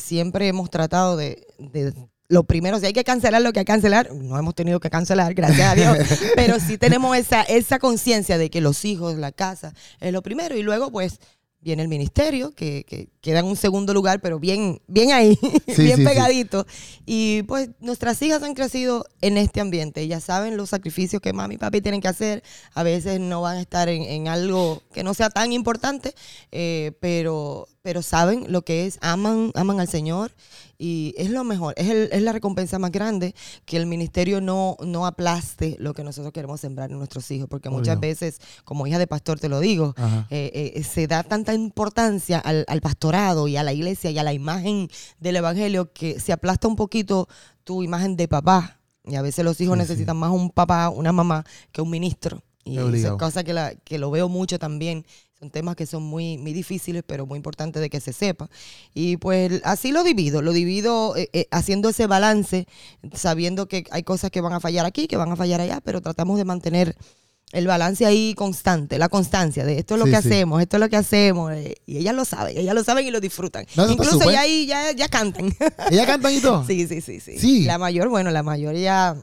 siempre 0.01 0.49
hemos 0.49 0.71
tratado 0.71 1.17
de 1.17 1.47
lo 2.29 2.45
primero, 2.45 2.79
si 2.79 2.87
hay 2.87 2.93
que 2.93 3.05
cancelar 3.05 3.43
lo 3.43 3.53
que 3.53 3.61
hay 3.61 3.65
que 3.65 3.73
cancelar, 3.73 4.13
no 4.13 4.39
hemos 4.39 4.55
tenido 4.55 4.81
que 4.81 4.91
cancelar, 4.91 5.35
gracias 5.35 5.73
a 5.73 5.75
Dios, 5.75 5.99
pero 6.37 6.59
sí 6.59 6.79
tenemos 6.79 7.17
esa, 7.17 7.43
esa 7.43 7.79
conciencia 7.79 8.39
de 8.39 8.51
que 8.51 8.61
los 8.61 8.85
hijos, 8.85 9.17
la 9.17 9.33
casa, 9.33 9.73
es 10.01 10.13
lo 10.13 10.23
primero. 10.23 10.57
Y 10.57 10.63
luego, 10.63 10.91
pues, 10.91 11.21
viene 11.61 11.83
el 11.83 11.89
ministerio, 11.89 12.53
que, 12.53 12.85
que 12.85 13.09
queda 13.21 13.41
en 13.41 13.47
un 13.47 13.57
segundo 13.57 13.93
lugar, 13.93 14.21
pero 14.21 14.39
bien, 14.39 14.81
bien 14.87 15.11
ahí, 15.11 15.37
bien 15.77 16.05
pegadito. 16.05 16.65
Y 17.05 17.43
pues 17.45 17.71
nuestras 17.81 18.23
hijas 18.23 18.43
han 18.45 18.55
crecido 18.55 19.05
en 19.21 19.37
este 19.37 19.61
ambiente. 19.61 20.01
Ellas 20.01 20.23
saben 20.23 20.57
los 20.57 20.71
sacrificios 20.71 21.21
que 21.21 21.33
mami 21.33 21.57
y 21.57 21.59
papi 21.59 21.81
tienen 21.81 22.01
que 22.01 22.07
hacer. 22.07 22.45
A 22.73 22.85
veces 22.85 23.19
no 23.19 23.41
van 23.41 23.57
a 23.57 23.61
estar 23.61 23.89
en, 23.89 24.29
algo 24.29 24.83
que 24.93 25.03
no 25.03 25.13
sea 25.13 25.29
tan 25.29 25.53
importante, 25.53 26.15
eh, 26.53 26.93
pero, 27.01 27.67
pero 27.83 28.01
saben 28.01 28.53
lo 28.53 28.63
que 28.63 28.87
es, 28.87 28.99
aman, 29.01 29.51
aman 29.57 29.81
al 29.81 29.89
Señor 29.89 30.33
y 30.79 31.15
es 31.17 31.31
lo 31.31 31.45
mejor, 31.45 31.75
es, 31.77 31.89
el, 31.89 32.09
es 32.13 32.23
la 32.23 32.33
recompensa 32.33 32.79
más 32.79 32.91
grande 32.91 33.35
que 33.65 33.77
el 33.77 33.87
ministerio 33.87 34.41
no, 34.41 34.77
no 34.85 35.07
aplaste 35.07 35.77
lo 35.79 35.95
que 35.95 36.05
nosotros 36.05 36.33
queremos 36.33 36.61
sembrar 36.61 36.91
en 36.91 36.99
nuestros 36.99 37.31
hijos, 37.31 37.49
porque 37.49 37.71
muchas 37.71 37.99
veces, 37.99 38.41
como 38.65 38.87
hija 38.87 38.99
de 38.99 39.07
pastor 39.07 39.41
te 39.41 39.49
lo 39.49 39.61
digo, 39.61 39.95
eh, 40.31 40.73
eh, 40.75 40.83
se 40.83 41.07
da 41.07 41.23
tanta 41.23 41.55
importancia 41.55 42.39
al, 42.39 42.65
al, 42.69 42.81
pastorado 42.81 43.49
y 43.49 43.57
a 43.57 43.63
la 43.63 43.73
iglesia 43.73 44.11
y 44.11 44.19
a 44.19 44.23
la 44.23 44.33
imagen 44.33 44.89
del 45.19 45.37
evangelio 45.37 45.93
que 45.93 46.21
se 46.21 46.33
aplasta 46.33 46.69
un 46.69 46.77
poquito 46.77 47.29
tu 47.65 47.83
imagen 47.83 48.17
de 48.17 48.29
papá. 48.29 48.81
Y 49.05 49.15
a 49.15 49.23
veces 49.23 49.45
los 49.45 49.61
hijos 49.61 49.79
necesitan 49.79 50.17
más 50.17 50.31
un 50.31 50.51
papá, 50.51 50.89
una 50.89 51.13
mamá, 51.13 51.45
que 51.71 51.81
un 51.81 51.91
ministro. 51.91 52.43
Y 52.65 52.79
esa 52.79 53.09
es 53.09 53.15
cosa 53.15 53.45
que, 53.45 53.53
la, 53.53 53.77
que 53.77 53.99
lo 53.99 54.11
veo 54.11 54.29
mucho 54.29 54.59
también 54.59 55.07
son 55.39 55.51
temas 55.51 55.77
que 55.77 55.85
son 55.85 56.03
muy, 56.03 56.39
muy 56.39 56.53
difíciles, 56.55 57.03
pero 57.07 57.27
muy 57.27 57.37
importantes 57.37 57.83
de 57.83 57.91
que 57.91 58.01
se 58.01 58.13
sepa. 58.13 58.49
Y 58.95 59.19
pues 59.19 59.61
así 59.65 59.93
lo 59.93 60.03
divido, 60.03 60.41
lo 60.41 60.53
divido 60.53 61.15
eh, 61.17 61.29
eh, 61.33 61.47
haciendo 61.51 61.91
ese 61.91 62.07
balance, 62.07 62.67
sabiendo 63.13 63.69
que 63.69 63.85
hay 63.91 64.03
cosas 64.03 64.31
que 64.31 64.41
van 64.41 64.55
a 64.55 64.61
fallar 64.61 64.87
aquí, 64.87 65.07
que 65.07 65.17
van 65.17 65.31
a 65.31 65.37
fallar 65.37 65.61
allá, 65.61 65.81
pero 65.85 66.01
tratamos 66.01 66.39
de 66.39 66.45
mantener 66.47 66.97
el 67.53 67.67
balance 67.67 68.05
ahí 68.05 68.35
constante, 68.35 68.99
la 68.99 69.09
constancia 69.09 69.65
de 69.65 69.79
esto 69.79 69.95
es 69.95 70.01
lo 70.01 70.07
que 70.07 70.17
hacemos, 70.17 70.61
esto 70.61 70.79
es 70.79 70.81
lo 70.81 70.89
que 70.89 70.97
hacemos. 70.97 71.53
Eh, 71.53 71.75
y 71.85 71.99
ellas 71.99 72.15
lo 72.15 72.25
saben, 72.25 72.57
ellas 72.57 72.75
lo 72.75 72.83
saben 72.83 73.07
y 73.07 73.11
lo 73.11 73.21
disfrutan. 73.21 73.67
Incluso 73.91 74.31
ya 74.31 74.41
ahí 74.41 74.67
ya, 74.67 74.93
ya 74.93 75.09
cantan. 75.09 75.55
¿Ellas 75.91 76.07
cantan 76.07 76.33
y 76.33 76.41
todo? 76.41 76.65
Sí, 76.67 76.89
sí, 76.89 77.01
sí, 77.01 77.21
sí. 77.21 77.65
La 77.65 77.77
mayor, 77.77 78.09
bueno, 78.09 78.31
la 78.31 78.43
mayor 78.43 78.75
ya 78.75 79.17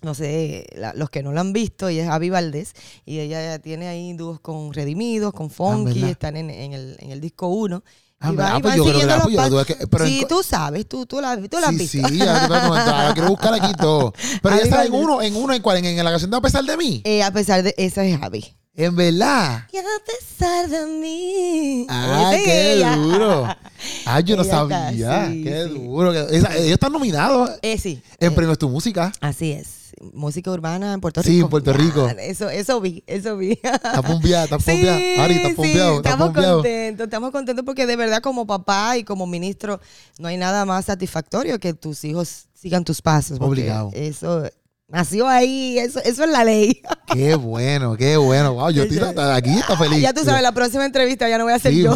no 0.00 0.14
sé, 0.14 0.66
los 0.94 1.10
que 1.10 1.22
no 1.22 1.32
lo 1.32 1.40
han 1.40 1.52
visto, 1.52 1.88
ella 1.88 2.04
es 2.04 2.10
Avi 2.10 2.30
Valdés, 2.30 2.72
y 3.04 3.18
ella 3.18 3.58
tiene 3.58 3.88
ahí 3.88 4.12
dúos 4.12 4.40
con 4.40 4.72
Redimidos, 4.72 5.32
con 5.32 5.50
Funky, 5.50 6.04
ah, 6.04 6.10
están 6.10 6.36
en, 6.36 6.50
en, 6.50 6.72
el, 6.72 6.96
en 7.00 7.10
el 7.10 7.20
disco 7.20 7.48
1. 7.48 7.82
Ah, 8.20 8.32
ah, 8.36 8.58
pues 8.60 8.74
yo 8.74 8.84
creo 8.84 8.98
que 8.98 9.06
la 9.06 9.16
apoyo, 9.16 9.64
Sí, 10.04 10.26
tú 10.28 10.42
sabes, 10.42 10.88
tú, 10.88 11.06
tú, 11.06 11.20
la, 11.20 11.36
tú 11.36 11.58
la 11.60 11.68
has 11.68 11.76
visto. 11.76 12.08
Sí, 12.08 12.18
ya, 12.18 13.12
quiero 13.14 13.28
buscar 13.28 13.54
aquí 13.54 13.72
todo. 13.74 14.12
Pero 14.42 14.56
ella 14.56 14.64
está 14.64 14.84
en 14.84 14.92
uno, 14.92 15.22
en 15.22 15.36
uno, 15.36 15.54
en 15.54 15.62
cuál, 15.62 15.84
en, 15.84 16.04
la 16.04 16.10
canción 16.10 16.30
de 16.30 16.36
A 16.36 16.40
pesar 16.40 16.64
de 16.64 16.76
mí. 16.76 17.00
Eh, 17.04 17.22
a 17.22 17.30
pesar 17.30 17.62
de, 17.62 17.74
esa 17.78 18.04
es 18.04 18.18
Javi. 18.18 18.44
En 18.74 18.96
verdad. 18.96 19.66
Y 19.72 19.76
a 19.76 19.82
pesar 20.04 20.68
de 20.68 20.86
mí. 20.86 21.86
Ah, 21.88 22.32
qué 22.44 22.84
duro. 22.96 23.56
Ah, 24.04 24.20
yo 24.20 24.36
no 24.36 24.42
sabía. 24.42 25.28
qué 25.28 25.64
duro. 25.64 26.12
ellos 26.12 26.44
están 26.44 26.92
nominados. 26.92 27.50
Eh, 27.62 27.78
sí. 27.78 28.02
En 28.18 28.32
eh, 28.32 28.34
Premios 28.34 28.58
Tu 28.58 28.68
Música. 28.68 29.12
Así 29.20 29.52
es 29.52 29.77
música 30.12 30.50
urbana 30.50 30.92
en 30.92 31.00
Puerto 31.00 31.22
Rico. 31.22 31.32
Sí, 31.32 31.40
en 31.40 31.48
Puerto 31.48 31.72
Rico. 31.72 32.08
eso, 32.18 32.48
eso 32.50 32.80
vi, 32.80 33.02
eso 33.06 33.36
vi. 33.36 33.52
Está 33.52 34.02
pumpeada, 34.02 34.44
está 34.44 34.58
pumpeada. 34.58 35.24
Ari, 35.24 35.34
está 35.34 35.54
pumpeado. 35.54 35.96
estamos 35.96 36.32
contentos, 36.32 37.04
estamos 37.04 37.30
contentos 37.30 37.64
porque 37.64 37.86
de 37.86 37.96
verdad 37.96 38.20
como 38.20 38.46
papá 38.46 38.96
y 38.96 39.04
como 39.04 39.26
ministro 39.26 39.80
no 40.18 40.28
hay 40.28 40.36
nada 40.36 40.64
más 40.64 40.86
satisfactorio 40.86 41.58
que 41.58 41.74
tus 41.74 42.04
hijos 42.04 42.46
sigan 42.54 42.84
tus 42.84 43.02
pasos. 43.02 43.38
Obligado. 43.40 43.90
Eso 43.94 44.48
Nació 44.90 45.28
ahí, 45.28 45.78
eso, 45.78 46.00
eso 46.02 46.24
es 46.24 46.30
la 46.30 46.44
ley. 46.44 46.80
Qué 47.12 47.34
bueno, 47.34 47.94
qué 47.94 48.16
bueno. 48.16 48.54
Wow, 48.54 48.70
yo 48.70 48.84
estoy 48.84 48.98
aquí 48.98 49.58
está 49.58 49.76
feliz. 49.76 50.00
Ya 50.00 50.14
tú 50.14 50.24
sabes, 50.24 50.40
la 50.42 50.52
próxima 50.52 50.86
entrevista 50.86 51.28
ya 51.28 51.36
no 51.36 51.44
voy 51.44 51.52
a 51.52 51.56
hacer 51.56 51.74
yo. 51.74 51.94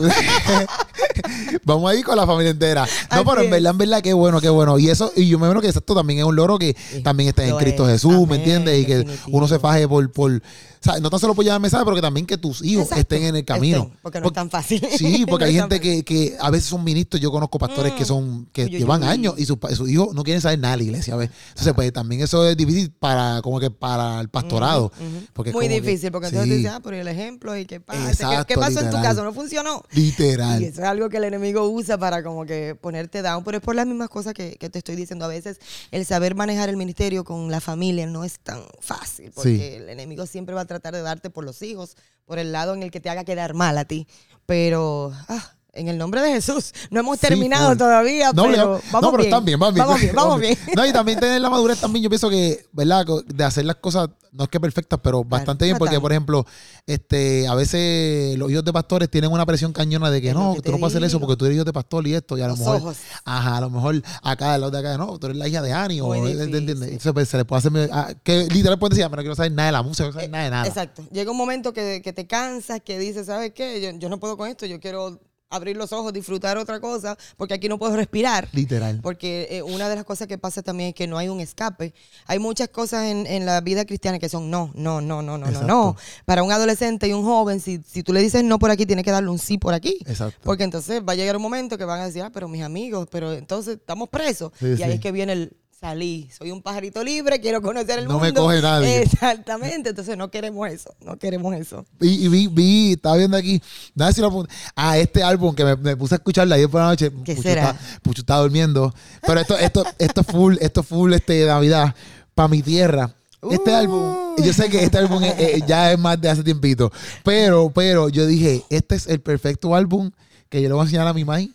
Vamos 1.64 1.90
a 1.90 1.94
ir 1.94 2.04
con 2.04 2.16
la 2.16 2.26
familia 2.26 2.50
entera. 2.50 2.86
No, 3.10 3.24
pero 3.24 3.42
en 3.42 3.50
verdad, 3.50 3.72
en 3.72 3.78
verdad, 3.78 4.02
qué 4.02 4.12
bueno, 4.12 4.40
qué 4.42 4.50
bueno. 4.50 4.78
Y 4.78 4.90
eso, 4.90 5.10
y 5.16 5.26
yo 5.28 5.38
me 5.38 5.46
imagino 5.46 5.62
que 5.62 5.68
esto 5.68 5.94
también 5.94 6.18
es 6.18 6.24
un 6.26 6.36
loro 6.36 6.58
que 6.58 6.76
también 7.02 7.30
está 7.30 7.44
en 7.46 7.56
Cristo 7.56 7.86
Jesús, 7.86 8.28
¿me 8.28 8.36
entiendes? 8.36 8.78
Y 8.78 8.84
que 8.84 9.06
uno 9.28 9.48
se 9.48 9.58
faje 9.58 9.88
por, 9.88 10.10
por 10.12 10.42
sea, 10.84 10.98
no 11.00 11.10
tan 11.10 11.20
solo 11.20 11.34
por 11.34 11.44
llevar 11.44 11.60
mensaje, 11.60 11.84
pero 11.84 11.94
que 11.94 12.02
también 12.02 12.26
que 12.26 12.36
tus 12.36 12.64
hijos 12.64 12.90
estén 12.92 13.22
en 13.22 13.36
el 13.36 13.44
camino. 13.44 13.90
porque 14.02 14.20
no 14.20 14.26
es 14.26 14.32
tan 14.32 14.50
fácil. 14.50 14.84
Sí, 14.96 15.24
porque 15.28 15.44
hay 15.44 15.54
gente 15.54 15.80
que, 15.80 16.02
que, 16.04 16.36
a 16.40 16.50
veces 16.50 16.68
son 16.68 16.82
ministros. 16.82 17.20
Yo 17.20 17.30
conozco 17.30 17.58
pastores 17.58 17.92
que 17.92 18.02
mm. 18.02 18.06
son 18.06 18.46
que 18.52 18.66
llevan 18.66 19.04
años 19.04 19.34
y 19.38 19.44
sus, 19.44 19.58
hijos 19.88 20.14
no 20.14 20.24
quieren 20.24 20.40
saber 20.40 20.58
nada 20.58 20.72
de 20.72 20.78
la 20.78 20.84
iglesia. 20.84 21.16
¿ves? 21.16 21.30
Entonces, 21.50 21.72
pues 21.74 21.92
también 21.92 22.22
eso 22.22 22.46
es 22.48 22.56
difícil 22.56 22.90
para 22.90 23.40
como 23.42 23.60
que 23.60 23.70
para 23.70 24.20
el 24.20 24.28
pastorado. 24.28 24.92
porque 25.32 25.52
Muy 25.52 25.68
difícil, 25.68 26.10
porque 26.10 26.28
entonces 26.28 26.50
sí. 26.50 26.56
dices, 26.58 26.72
ah, 26.72 26.80
por 26.80 26.94
el 26.94 27.06
ejemplo, 27.06 27.56
¿y 27.56 27.64
qué 27.64 27.80
pasa? 27.80 28.44
¿Qué, 28.44 28.54
pasó 28.56 28.80
en 28.80 28.90
tu 28.90 29.00
caso? 29.00 29.22
¿No 29.24 29.32
funcionó? 29.32 29.82
Literal. 29.92 30.60
Y 30.60 30.66
eso 30.66 30.82
es 30.82 30.88
algo 30.88 31.08
que 31.08 31.18
el 31.18 31.24
enemigo 31.24 31.68
usa 31.68 31.98
para 31.98 32.22
como 32.22 32.44
que 32.44 32.74
ponerte 32.74 33.22
down. 33.22 33.44
Pero 33.44 33.58
es 33.58 33.62
por 33.62 33.74
las 33.74 33.86
mismas 33.86 34.08
cosas 34.08 34.34
que, 34.34 34.56
que 34.56 34.68
te 34.68 34.78
estoy 34.78 34.96
diciendo. 34.96 35.24
A 35.24 35.28
veces 35.28 35.58
el 35.90 36.04
saber 36.06 36.34
manejar 36.34 36.68
el 36.68 36.76
ministerio 36.76 37.24
con 37.24 37.50
la 37.50 37.60
familia 37.60 38.06
no 38.06 38.24
es 38.24 38.40
tan 38.40 38.62
fácil. 38.80 39.30
Porque 39.34 39.76
el 39.76 39.88
enemigo 39.88 40.26
siempre 40.26 40.54
va 40.54 40.62
a 40.62 40.71
tratar 40.72 40.94
de 40.94 41.02
darte 41.02 41.30
por 41.30 41.44
los 41.44 41.62
hijos, 41.62 41.96
por 42.24 42.38
el 42.38 42.52
lado 42.52 42.74
en 42.74 42.82
el 42.82 42.90
que 42.90 43.00
te 43.00 43.10
haga 43.10 43.24
quedar 43.24 43.54
mal 43.54 43.78
a 43.78 43.84
ti. 43.84 44.06
Pero 44.46 45.12
ah, 45.28 45.54
en 45.74 45.88
el 45.88 45.96
nombre 45.96 46.20
de 46.20 46.32
Jesús. 46.32 46.72
No 46.90 47.00
hemos 47.00 47.18
terminado 47.18 47.76
todavía, 47.76 48.32
no, 48.32 48.44
pero 48.44 48.80
vamos 48.90 49.02
no, 49.02 49.10
pero 49.12 49.22
bien. 49.24 49.44
bien, 49.44 49.58
vamos 49.58 49.74
bien. 49.74 49.86
Vamos 49.86 50.00
bien, 50.00 50.14
vamos 50.14 50.40
bien. 50.40 50.58
No, 50.76 50.86
y 50.86 50.92
también 50.92 51.18
tener 51.18 51.40
la 51.40 51.50
madurez 51.50 51.80
también, 51.80 52.02
yo 52.02 52.10
pienso 52.10 52.28
que, 52.28 52.66
¿verdad? 52.72 53.06
De 53.26 53.44
hacer 53.44 53.64
las 53.64 53.76
cosas, 53.76 54.10
no 54.32 54.44
es 54.44 54.50
que 54.50 54.60
perfectas, 54.60 55.00
pero 55.02 55.24
bastante 55.24 55.64
bien, 55.64 55.78
porque, 55.78 55.98
por 55.98 56.12
ejemplo, 56.12 56.46
este, 56.86 57.46
a 57.48 57.54
veces 57.54 58.36
los 58.38 58.50
hijos 58.50 58.64
de 58.64 58.72
pastores 58.72 59.10
tienen 59.10 59.32
una 59.32 59.46
presión 59.46 59.72
cañona 59.72 60.10
de 60.10 60.20
que 60.20 60.34
no, 60.34 60.56
tú 60.62 60.72
no 60.72 60.78
puedes 60.78 60.94
hacer 60.94 61.04
eso 61.06 61.18
porque 61.20 61.36
tú 61.36 61.46
eres 61.46 61.56
hijo 61.56 61.64
de 61.64 61.72
pastor 61.72 62.06
y 62.06 62.14
esto, 62.14 62.36
y 62.36 62.42
a 62.42 62.48
lo 62.48 62.56
mejor, 62.56 62.76
ojos. 62.76 62.98
ajá, 63.24 63.56
a 63.56 63.60
lo 63.62 63.70
mejor 63.70 64.02
acá, 64.22 64.58
lado 64.58 64.70
de 64.70 64.78
acá, 64.78 64.98
no, 64.98 65.18
tú 65.18 65.26
eres 65.26 65.38
la 65.38 65.48
hija 65.48 65.62
de 65.62 65.72
Ani, 65.72 66.00
o. 66.00 66.14
Entonces, 66.14 67.12
pues, 67.12 67.28
se 67.28 67.38
le 67.38 67.44
puede 67.44 67.58
hacer, 67.60 67.90
ah, 67.92 68.12
que 68.22 68.46
literal 68.48 68.78
puede 68.78 68.94
decir, 68.94 69.04
pero 69.08 69.16
no 69.16 69.22
quiero 69.22 69.34
saber 69.34 69.52
nada 69.52 69.66
de 69.66 69.72
la 69.72 69.82
música, 69.82 70.04
no 70.04 70.12
quiero 70.12 70.20
saber 70.20 70.30
nada 70.30 70.44
de 70.44 70.50
nada. 70.50 70.66
Exacto. 70.66 71.04
Llega 71.10 71.30
un 71.30 71.36
momento 71.36 71.72
que, 71.72 72.02
que 72.02 72.12
te 72.12 72.26
cansas, 72.26 72.80
que 72.84 72.98
dices, 72.98 73.26
¿sabes 73.26 73.52
qué? 73.54 73.80
Yo, 73.80 73.98
yo 73.98 74.08
no 74.08 74.20
puedo 74.20 74.36
con 74.36 74.48
esto, 74.48 74.66
yo 74.66 74.78
quiero 74.80 75.20
abrir 75.52 75.76
los 75.76 75.92
ojos, 75.92 76.12
disfrutar 76.12 76.58
otra 76.58 76.80
cosa, 76.80 77.16
porque 77.36 77.54
aquí 77.54 77.68
no 77.68 77.78
puedo 77.78 77.94
respirar. 77.96 78.48
Literal. 78.52 79.00
Porque 79.02 79.48
eh, 79.50 79.62
una 79.62 79.88
de 79.88 79.96
las 79.96 80.04
cosas 80.04 80.26
que 80.26 80.38
pasa 80.38 80.62
también 80.62 80.90
es 80.90 80.94
que 80.94 81.06
no 81.06 81.18
hay 81.18 81.28
un 81.28 81.40
escape. 81.40 81.94
Hay 82.26 82.38
muchas 82.38 82.68
cosas 82.68 83.04
en, 83.04 83.26
en 83.26 83.46
la 83.46 83.60
vida 83.60 83.84
cristiana 83.84 84.18
que 84.18 84.28
son 84.28 84.50
no, 84.50 84.70
no, 84.74 85.00
no, 85.00 85.22
no, 85.22 85.38
no, 85.38 85.50
no, 85.50 85.62
no. 85.62 85.96
Para 86.24 86.42
un 86.42 86.50
adolescente 86.50 87.06
y 87.06 87.12
un 87.12 87.22
joven, 87.22 87.60
si, 87.60 87.80
si 87.86 88.02
tú 88.02 88.12
le 88.12 88.20
dices 88.20 88.42
no 88.42 88.58
por 88.58 88.70
aquí, 88.70 88.86
tienes 88.86 89.04
que 89.04 89.10
darle 89.10 89.30
un 89.30 89.38
sí 89.38 89.58
por 89.58 89.74
aquí. 89.74 89.98
Exacto. 90.06 90.40
Porque 90.42 90.64
entonces 90.64 91.02
va 91.06 91.12
a 91.12 91.16
llegar 91.16 91.36
un 91.36 91.42
momento 91.42 91.76
que 91.76 91.84
van 91.84 92.00
a 92.00 92.06
decir, 92.06 92.22
ah, 92.22 92.30
pero 92.32 92.48
mis 92.48 92.62
amigos, 92.62 93.06
pero 93.10 93.32
entonces 93.32 93.76
estamos 93.76 94.08
presos. 94.08 94.52
Sí, 94.58 94.74
y 94.78 94.82
ahí 94.82 94.90
sí. 94.90 94.96
es 94.96 95.00
que 95.00 95.12
viene 95.12 95.32
el 95.34 95.56
salí, 95.82 96.30
soy 96.38 96.52
un 96.52 96.62
pajarito 96.62 97.02
libre, 97.02 97.40
quiero 97.40 97.60
conocer 97.60 97.98
el 97.98 98.06
No 98.06 98.20
me 98.20 98.26
mundo. 98.28 98.42
coge 98.42 98.62
nadie. 98.62 99.02
Exactamente, 99.02 99.88
entonces 99.90 100.16
no 100.16 100.30
queremos 100.30 100.68
eso, 100.70 100.94
no 101.04 101.18
queremos 101.18 101.52
eso. 101.56 101.84
Y, 102.00 102.24
y 102.24 102.28
vi, 102.28 102.46
vi, 102.46 102.92
estaba 102.92 103.16
viendo 103.16 103.36
aquí, 103.36 103.60
nada 103.96 104.12
si 104.12 104.20
lo 104.20 104.28
apunté. 104.28 104.54
Ah, 104.76 104.96
este 104.96 105.24
álbum 105.24 105.52
que 105.56 105.64
me, 105.64 105.74
me 105.74 105.96
puse 105.96 106.14
a 106.14 106.18
escucharla 106.18 106.54
ayer 106.54 106.68
por 106.70 106.80
la 106.82 106.86
noche. 106.86 107.10
¿Qué 107.24 107.34
Pucho 107.34 107.42
será? 107.48 107.70
Está, 107.70 107.80
Pucho 108.00 108.20
está 108.22 108.36
durmiendo. 108.38 108.94
Pero 109.26 109.40
esto, 109.40 109.58
esto, 109.58 109.84
esto 109.98 110.20
es 110.20 110.26
full, 110.28 110.56
esto 110.60 110.80
es 110.82 110.86
full 110.86 111.12
este 111.14 111.32
de 111.32 111.46
Navidad. 111.46 111.94
Para 112.34 112.46
mi 112.48 112.62
tierra. 112.62 113.12
Este 113.50 113.72
Uh. 113.72 113.74
álbum, 113.74 114.36
yo 114.38 114.52
sé 114.52 114.70
que 114.70 114.84
este 114.84 114.98
álbum 114.98 115.20
es- 115.24 115.34
eh, 115.36 115.64
ya 115.66 115.90
es 115.92 115.98
más 115.98 116.20
de 116.20 116.30
hace 116.30 116.44
tiempito. 116.44 116.92
Pero, 117.24 117.72
pero 117.74 118.08
yo 118.08 118.24
dije, 118.24 118.62
este 118.70 118.94
es 118.94 119.08
el 119.08 119.20
perfecto 119.20 119.74
álbum 119.74 120.12
que 120.48 120.62
yo 120.62 120.68
le 120.68 120.74
voy 120.74 120.82
a 120.82 120.84
enseñar 120.84 121.08
a 121.08 121.12
mi 121.12 121.24
mai. 121.24 121.52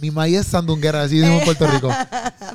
Mi 0.00 0.10
mai 0.10 0.34
es 0.34 0.46
sandunguera, 0.46 1.02
así 1.02 1.18
decimos 1.18 1.40
en 1.40 1.44
Puerto 1.44 1.66
Rico. 1.66 1.90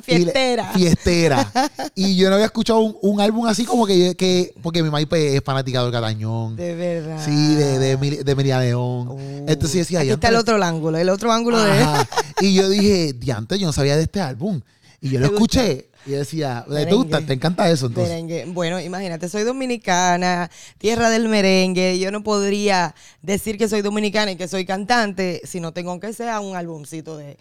Y 0.08 0.18
le- 0.18 0.24
Fiestera. 0.32 0.72
fiestera. 0.72 1.52
Y 1.94 2.16
yo 2.16 2.28
no 2.28 2.34
había 2.36 2.46
escuchado 2.46 2.78
un, 2.80 2.96
un 3.02 3.20
álbum 3.20 3.46
así 3.46 3.64
como 3.64 3.86
que, 3.86 4.14
que 4.16 4.54
porque 4.62 4.82
mi 4.82 4.90
mai 4.90 5.06
pues, 5.06 5.34
es 5.34 5.42
fanática 5.42 5.82
del 5.82 5.90
Catañón. 5.90 6.54
De 6.54 6.74
verdad. 6.74 7.24
Sí, 7.24 7.54
de, 7.54 7.78
de, 7.78 7.96
de 8.22 8.34
Miriam 8.36 8.60
León. 8.60 9.08
Uh. 9.08 9.44
Entonces 9.48 9.78
decía, 9.78 10.00
Aquí 10.00 10.10
está 10.10 10.28
el 10.28 10.36
otro 10.36 10.62
ángulo, 10.62 10.98
el 10.98 11.08
otro 11.08 11.32
ángulo 11.32 11.60
de... 11.60 11.70
Ajá. 11.72 12.08
Y 12.40 12.54
yo 12.54 12.68
dije, 12.68 13.14
diante, 13.14 13.58
yo 13.58 13.66
no 13.66 13.72
sabía 13.72 13.96
de 13.96 14.02
este 14.04 14.20
álbum. 14.20 14.60
Y 15.00 15.10
yo 15.10 15.18
lo 15.20 15.26
escuché. 15.26 15.88
Y 16.06 16.12
decía, 16.12 16.64
¿te 16.68 16.94
gusta? 16.94 17.20
¿Te 17.20 17.32
encanta 17.32 17.68
eso 17.68 17.86
entonces? 17.86 18.12
Merengue. 18.12 18.44
Bueno, 18.46 18.80
imagínate, 18.80 19.28
soy 19.28 19.42
dominicana, 19.42 20.50
tierra 20.78 21.10
del 21.10 21.28
merengue. 21.28 21.98
Yo 21.98 22.10
no 22.12 22.22
podría 22.22 22.94
decir 23.22 23.58
que 23.58 23.68
soy 23.68 23.82
dominicana 23.82 24.30
y 24.30 24.36
que 24.36 24.46
soy 24.46 24.64
cantante 24.64 25.42
si 25.44 25.60
no 25.60 25.72
tengo 25.72 25.98
que 25.98 26.12
sea 26.12 26.40
un 26.40 26.54
álbumcito 26.54 27.16
de, 27.16 27.36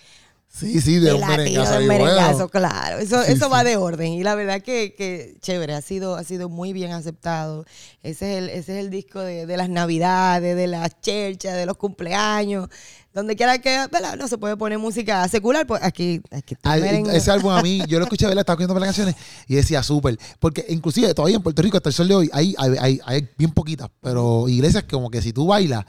Sí, 0.58 0.80
sí, 0.80 1.00
de, 1.00 1.08
de 1.08 1.14
un 1.16 1.28
merengazo. 1.28 1.72
de 1.72 1.78
ahí, 1.80 1.88
merengazo, 1.88 2.34
bueno. 2.34 2.50
claro. 2.50 3.00
Eso, 3.00 3.22
Sí, 3.24 3.34
eso 3.34 3.50
va 3.50 3.66
de 3.66 3.76
orden. 3.76 4.14
Y 4.14 4.24
la 4.24 4.36
verdad 4.36 4.62
que, 4.62 4.96
que 4.96 5.36
chévere, 5.42 5.74
ha 5.74 5.82
sido, 5.82 6.16
ha 6.16 6.24
sido 6.24 6.48
muy 6.48 6.72
bien 6.72 6.94
aceptado. 6.94 7.66
Ese 8.04 8.32
es 8.32 8.38
el, 8.38 8.50
ese 8.50 8.80
es 8.80 8.86
el 8.86 8.90
disco 8.90 9.20
de, 9.20 9.46
de 9.46 9.58
las 9.58 9.68
navidades, 9.68 10.56
de 10.56 10.68
las 10.68 11.02
cherchas, 11.02 11.56
de 11.56 11.66
los 11.66 11.76
cumpleaños. 11.76 12.70
Donde 13.14 13.36
quiera 13.36 13.60
que, 13.60 13.70
¿verdad? 13.92 14.16
No 14.18 14.28
se 14.30 14.38
puede 14.38 14.56
poner 14.56 14.78
música 14.78 15.28
secular, 15.28 15.66
pues 15.68 15.82
aquí, 15.84 16.22
aquí 16.32 16.54
está 16.54 16.74
Ay, 16.74 17.04
ese 17.14 17.32
álbum 17.32 17.52
a 17.52 17.62
mí, 17.62 17.82
yo 17.88 17.98
lo 17.98 18.06
escuché, 18.06 18.26
¿verdad? 18.26 18.42
Estaba 18.42 18.56
escuchando 18.56 18.80
las 18.80 18.88
canciones 18.88 19.16
y 19.48 19.56
decía 19.56 19.84
súper. 19.84 20.18
Porque 20.40 20.66
inclusive 20.70 21.14
todavía 21.14 21.38
en 21.38 21.44
Puerto 21.44 21.62
Rico, 21.62 21.78
hasta 21.78 21.90
el 21.90 21.96
sol 21.96 22.08
de 22.08 22.16
hoy, 22.16 22.30
hay, 22.34 22.56
hay, 22.58 22.76
hay, 22.80 23.00
hay 23.06 23.30
bien 23.38 23.52
poquitas, 23.52 23.90
pero 24.02 24.48
iglesias 24.48 24.84
que 24.84 24.92
como 24.92 25.10
que 25.10 25.22
si 25.22 25.32
tú 25.34 25.48
bailas, 25.48 25.86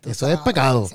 tú 0.00 0.10
eso 0.10 0.28
es 0.28 0.38
pecado. 0.40 0.88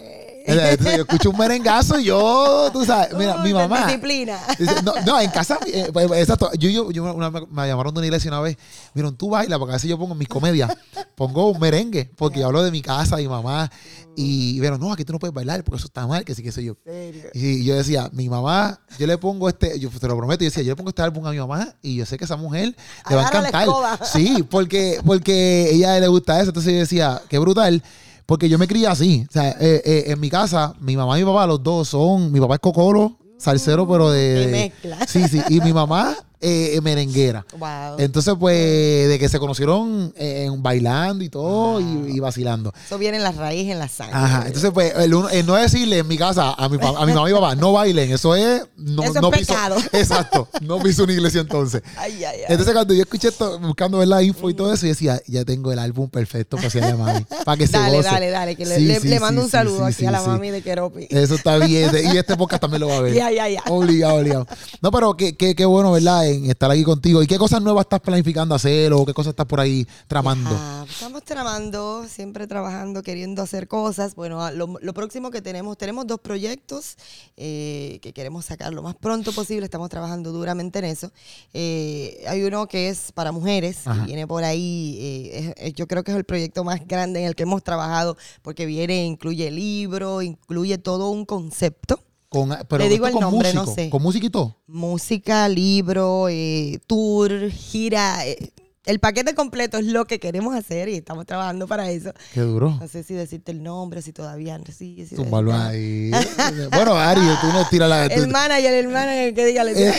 Entonces, 0.48 0.98
yo 0.98 1.04
escucho 1.04 1.30
un 1.32 1.38
merengazo 1.38 2.00
y 2.00 2.06
yo, 2.06 2.70
tú 2.72 2.86
sabes, 2.86 3.14
mira, 3.18 3.38
Uy, 3.38 3.44
mi 3.44 3.54
mamá. 3.54 3.86
disciplina. 3.86 4.40
Dice, 4.60 4.82
No, 4.84 4.94
no, 5.06 5.20
en 5.20 5.30
casa, 5.32 5.58
eh, 5.66 5.90
pues, 5.94 6.10
exacto. 6.12 6.52
Yo, 6.58 6.70
yo, 6.70 6.92
yo 6.92 7.04
una- 7.14 7.32
me 7.32 7.68
llamaron 7.68 7.94
de 7.94 8.00
una 8.00 8.06
iglesia 8.08 8.30
una 8.30 8.42
vez. 8.42 8.58
Miren, 8.94 9.16
tú 9.16 9.30
bailas, 9.30 9.58
porque 9.58 9.74
a 9.74 9.76
veces 9.78 9.90
yo 9.90 9.98
pongo 9.98 10.14
en 10.14 10.20
mis 10.20 10.28
comedias, 10.28 10.72
pongo 11.16 11.50
un 11.50 11.60
merengue, 11.60 12.12
porque 12.16 12.40
yo 12.42 12.46
hablo 12.48 12.62
de 12.64 12.72
mi 12.72 12.82
casa, 12.82 13.18
mi 13.18 13.28
mamá. 13.28 13.72
Y 14.16 14.60
vieron, 14.62 14.80
no, 14.80 14.94
aquí 14.94 15.04
tú 15.04 15.12
no 15.14 15.20
puedes 15.20 15.34
bailar, 15.34 15.64
porque 15.64 15.78
eso 15.78 15.88
está 15.88 16.08
mal, 16.08 16.24
que 16.24 16.34
sí, 16.36 16.42
que 16.44 16.52
soy 16.52 16.66
yo. 16.66 16.78
serio? 16.86 17.24
Y 17.34 17.66
yo 17.66 17.76
decía, 17.76 18.10
mi 18.14 18.30
mamá, 18.30 18.80
yo 18.98 19.08
le 19.08 19.18
pongo 19.18 19.50
este, 19.50 19.78
yo 19.80 19.90
te 19.90 20.08
lo 20.08 20.16
prometo, 20.16 20.42
yo 20.42 20.46
decía, 20.46 20.64
yo 20.64 20.70
le 20.72 20.76
pongo 20.76 20.90
este 20.90 21.02
álbum 21.02 21.26
a 21.26 21.32
mi 21.32 21.38
mamá 21.40 21.74
y 21.82 21.96
yo 21.98 22.06
sé 22.06 22.18
que 22.18 22.24
esa 22.26 22.38
mujer 22.38 22.76
le 23.10 23.16
va 23.16 23.24
a 23.24 23.28
encantar. 23.28 23.68
Sí, 24.06 24.46
porque, 24.50 25.00
porque 25.06 25.70
ella 25.72 26.00
le 26.00 26.08
gusta 26.08 26.40
eso. 26.40 26.50
Entonces 26.52 26.72
yo 26.72 26.80
decía, 26.80 27.22
qué 27.28 27.40
brutal. 27.40 27.84
Porque 28.26 28.50
yo 28.50 28.58
me 28.58 28.68
crié 28.68 28.88
así. 28.88 29.26
O 29.30 29.32
sea, 29.32 29.52
eh, 29.60 29.82
eh, 29.86 30.04
en 30.08 30.20
mi 30.20 30.30
casa, 30.30 30.74
mi 30.80 30.98
mamá 30.98 31.18
y 31.20 31.24
mi 31.24 31.28
papá, 31.30 31.46
los 31.46 31.62
dos 31.62 31.90
son. 31.90 32.32
Mi 32.32 32.40
papá 32.40 32.56
es 32.56 32.60
cocolo, 32.60 33.18
salsero, 33.38 33.88
pero 33.88 34.10
de. 34.10 34.46
Qué 34.46 34.52
mezcla. 34.52 35.08
Sí, 35.08 35.28
sí. 35.28 35.42
Y 35.50 35.62
mi 35.62 35.74
mamá, 35.74 36.16
eh, 36.48 36.80
merenguera. 36.82 37.46
Wow. 37.58 37.98
Entonces, 38.00 38.34
pues, 38.40 39.08
de 39.10 39.18
que 39.20 39.28
se 39.30 39.40
conocieron 39.40 40.14
eh, 40.18 40.50
bailando 40.58 41.24
y 41.24 41.30
todo 41.30 41.80
y, 41.82 42.16
y 42.16 42.20
vacilando. 42.20 42.74
Eso 42.86 42.98
viene 42.98 43.18
en 43.18 43.24
la 43.24 43.32
raíz, 43.32 43.70
en 43.72 43.80
la 43.80 43.88
sangre. 43.88 44.16
Ajá, 44.16 44.44
entonces 44.48 44.72
pues 44.74 44.94
el, 44.98 45.14
uno- 45.14 45.30
el 45.30 45.46
no 45.46 45.56
decirle 45.56 46.00
en 46.00 46.08
mi 46.08 46.18
casa 46.18 46.54
a 46.54 46.70
mi, 46.70 46.78
a 46.82 47.06
mi 47.06 47.14
mamá 47.14 47.30
y 47.30 47.34
papá 47.34 47.56
no 47.56 47.74
bailen, 47.74 48.12
eso 48.12 48.36
es 48.36 48.64
no, 48.78 49.04
Eso 49.04 49.14
es 49.32 49.38
piso, 49.40 49.54
pecado. 49.54 49.76
exacto, 49.94 50.48
no 50.62 50.80
piso 50.80 51.04
una 51.04 51.14
iglesia 51.14 51.42
entonces. 51.42 51.82
Ay, 51.98 52.14
ay, 52.24 52.24
ay. 52.26 52.42
Entonces 52.50 52.74
cuando 52.74 52.94
yo 52.94 53.02
escuché 53.02 53.30
esto, 53.30 53.60
buscando 53.60 53.98
ver 54.00 54.08
la 54.08 54.22
info 54.24 54.50
y 54.50 54.54
todo 54.54 54.74
eso, 54.74 54.84
yo 54.86 54.90
decía, 54.90 55.20
ya 55.28 55.44
tengo 55.46 55.72
el 55.72 55.80
álbum 55.80 56.10
perfecto 56.10 56.58
para 56.58 56.68
hacerle 56.68 56.92
a 56.92 56.96
mami, 56.98 57.26
para 57.44 57.58
que 57.58 57.68
se 57.68 57.74
dale, 57.78 57.98
goce. 57.98 58.10
dale, 58.10 58.30
dale, 58.30 58.56
que 58.56 58.66
le, 58.66 58.76
Sí, 58.78 58.86
le- 58.86 59.00
sí, 59.00 59.08
le 59.08 59.16
sí, 59.16 59.22
mando 59.22 59.42
un 59.42 59.50
saludo 59.50 59.86
aquí 59.86 60.06
a 60.06 60.12
la 60.12 60.22
mami 60.22 60.52
de 60.52 60.62
Keropi. 60.62 61.08
Eso 61.10 61.36
está 61.36 61.58
bien, 61.58 61.92
y 62.14 62.18
este 62.18 62.36
podcast 62.36 62.62
también 62.62 62.82
lo 62.82 62.88
va 62.88 62.98
a 62.98 63.02
ver. 63.02 63.14
Ya, 63.14 63.32
ya, 63.32 63.48
ya. 63.50 63.64
Obligado, 63.70 64.16
obligado. 64.16 64.48
No, 64.82 64.92
pero 64.92 65.16
qué, 65.18 65.36
qué, 65.36 65.56
qué 65.56 65.66
bueno, 65.66 65.92
¿verdad? 65.92 66.24
En 66.36 66.50
estar 66.50 66.70
aquí 66.70 66.84
contigo. 66.84 67.22
¿Y 67.24 67.28
qué 67.28 67.38
cosas 67.38 67.62
nuevas 67.62 67.86
estás 67.86 68.02
planificando 68.02 68.54
hacer 68.56 68.92
o 68.94 69.06
qué 69.06 69.14
cosas 69.14 69.32
estás 69.32 69.46
por 69.46 69.60
ahí 69.60 69.88
tramando? 70.08 70.50
Estamos 70.90 71.24
tramando, 71.24 72.06
siempre 72.08 72.46
trabajando, 72.48 73.02
queriendo 73.04 73.42
hacer 73.42 73.68
cosas. 73.68 74.16
Bueno, 74.16 74.44
ah, 74.44 74.52
lo, 74.52 74.76
lo 74.82 74.94
próximo 74.94 75.32
que 75.32 75.42
tenemos, 75.42 75.78
tenemos 75.78 76.06
dos 76.08 76.20
proyectos 76.20 76.98
eh, 77.38 78.00
que 78.02 78.14
queremos 78.14 78.46
sacar 78.46 78.74
lo 78.74 78.82
más 78.82 78.96
pronto 78.96 79.32
posible. 79.32 79.66
Estamos 79.66 79.90
trabajando 79.90 80.32
duramente 80.32 80.80
en 80.80 80.86
eso. 80.86 81.12
Eh, 81.54 82.24
hay 82.28 82.44
uno 82.44 82.68
que 82.68 82.90
es 82.90 83.12
para 83.14 83.32
mujeres, 83.32 83.88
Ajá. 83.88 84.04
y 84.04 84.06
viene 84.08 84.28
por 84.28 84.44
ahí. 84.44 84.98
eh, 85.00 85.54
es- 85.58 85.68
es- 85.70 85.74
yo 85.74 85.88
creo 85.88 86.04
que 86.04 86.12
es 86.12 86.18
el 86.18 86.24
proyecto 86.26 86.64
más 86.64 86.86
grande 86.88 87.22
en 87.22 87.28
el 87.28 87.36
que 87.36 87.44
hemos 87.44 87.64
trabajado 87.64 88.18
porque 88.42 88.66
viene, 88.66 89.06
incluye 89.06 89.50
libro, 89.52 90.22
incluye 90.22 90.78
todo 90.78 91.10
un 91.10 91.26
concepto. 91.26 92.00
Con, 92.36 92.58
pero 92.68 92.84
Le 92.84 92.90
digo 92.90 93.08
el 93.08 93.14
con 93.14 93.22
nombre, 93.22 93.54
no 93.54 93.66
sé. 93.66 93.90
Con 93.90 94.02
música 94.04 94.26
y 94.26 94.30
todo. 94.30 94.58
música, 94.68 95.48
libro, 95.48 96.28
eh, 96.30 96.80
tour, 96.88 97.50
gira. 97.50 98.26
eh, 98.28 98.52
el 98.86 99.00
paquete 99.00 99.34
completo 99.34 99.78
es 99.80 99.86
lo 99.86 100.06
que 100.06 100.20
queremos 100.20 100.54
hacer 100.54 100.90
y 100.90 100.94
estamos 100.96 101.26
trabajando 101.26 101.66
para 101.68 101.90
eso. 101.90 102.12
Qué 102.36 102.42
duro. 102.42 102.78
No 102.80 102.88
sé 102.88 103.04
si 103.04 103.14
decirte 103.16 103.52
el 103.52 103.64
nombre, 103.64 104.02
si 104.04 104.12
todavía 104.14 104.58
no. 104.60 104.64
Sí, 104.66 105.06
sí, 105.10 105.16
Tumbarlo 105.16 105.52
sí. 105.54 105.58
ahí. 105.60 106.12
bueno, 106.72 106.94
Ari, 106.96 107.22
tú 107.42 107.48
no 107.48 107.68
tiras 107.70 107.90
la. 107.90 108.06
El 108.06 108.26
tú- 108.26 108.30
manager, 108.32 108.74
el 108.74 108.88
manager 108.90 109.34
que 109.34 109.46
diga. 109.48 109.64
le- 109.64 109.94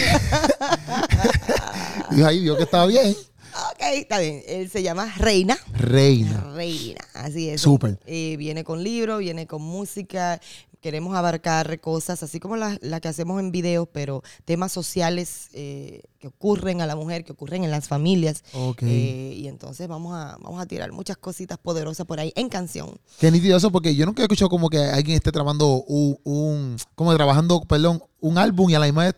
y 2.12 2.22
ahí 2.22 2.40
vio 2.40 2.56
que 2.56 2.62
estaba 2.62 2.86
bien. 2.86 3.10
ok, 3.10 3.82
está 3.94 4.18
bien. 4.20 4.42
Él 4.46 4.70
se 4.70 4.82
llama 4.82 5.12
Reina. 5.16 5.56
Reina. 5.72 6.52
Reina, 6.54 7.00
así 7.14 7.48
es. 7.48 7.60
Súper. 7.60 7.98
Eh, 8.06 8.36
viene 8.38 8.62
con 8.64 8.82
libro, 8.82 9.18
viene 9.18 9.46
con 9.46 9.62
música. 9.62 10.40
Queremos 10.80 11.16
abarcar 11.16 11.80
cosas 11.80 12.22
así 12.22 12.38
como 12.40 12.56
las 12.56 12.78
la 12.82 13.00
que 13.00 13.08
hacemos 13.08 13.40
en 13.40 13.50
videos, 13.50 13.88
pero 13.92 14.22
temas 14.44 14.72
sociales 14.72 15.48
eh, 15.52 16.02
que 16.18 16.28
ocurren 16.28 16.80
a 16.80 16.86
la 16.86 16.94
mujer, 16.96 17.24
que 17.24 17.32
ocurren 17.32 17.64
en 17.64 17.70
las 17.70 17.88
familias. 17.88 18.44
Ok. 18.52 18.82
Eh, 18.82 19.34
y 19.36 19.48
entonces 19.48 19.88
vamos 19.88 20.14
a, 20.14 20.36
vamos 20.40 20.60
a 20.60 20.66
tirar 20.66 20.92
muchas 20.92 21.16
cositas 21.16 21.58
poderosas 21.58 22.06
por 22.06 22.20
ahí 22.20 22.32
en 22.36 22.48
canción. 22.48 22.98
Qué 23.18 23.30
nítido 23.30 23.56
eso, 23.56 23.70
porque 23.72 23.94
yo 23.94 24.06
nunca 24.06 24.22
he 24.22 24.24
escuchado 24.26 24.48
como 24.48 24.68
que 24.70 24.78
alguien 24.78 25.16
esté 25.16 25.32
tramando 25.32 25.82
un, 25.84 26.18
un- 26.24 26.76
como 26.94 27.14
trabajando, 27.14 27.60
perdón, 27.62 28.02
un 28.20 28.38
álbum 28.38 28.70
y 28.70 28.74
a 28.74 28.78
la 28.78 28.86
misma 28.86 29.04
vez 29.04 29.14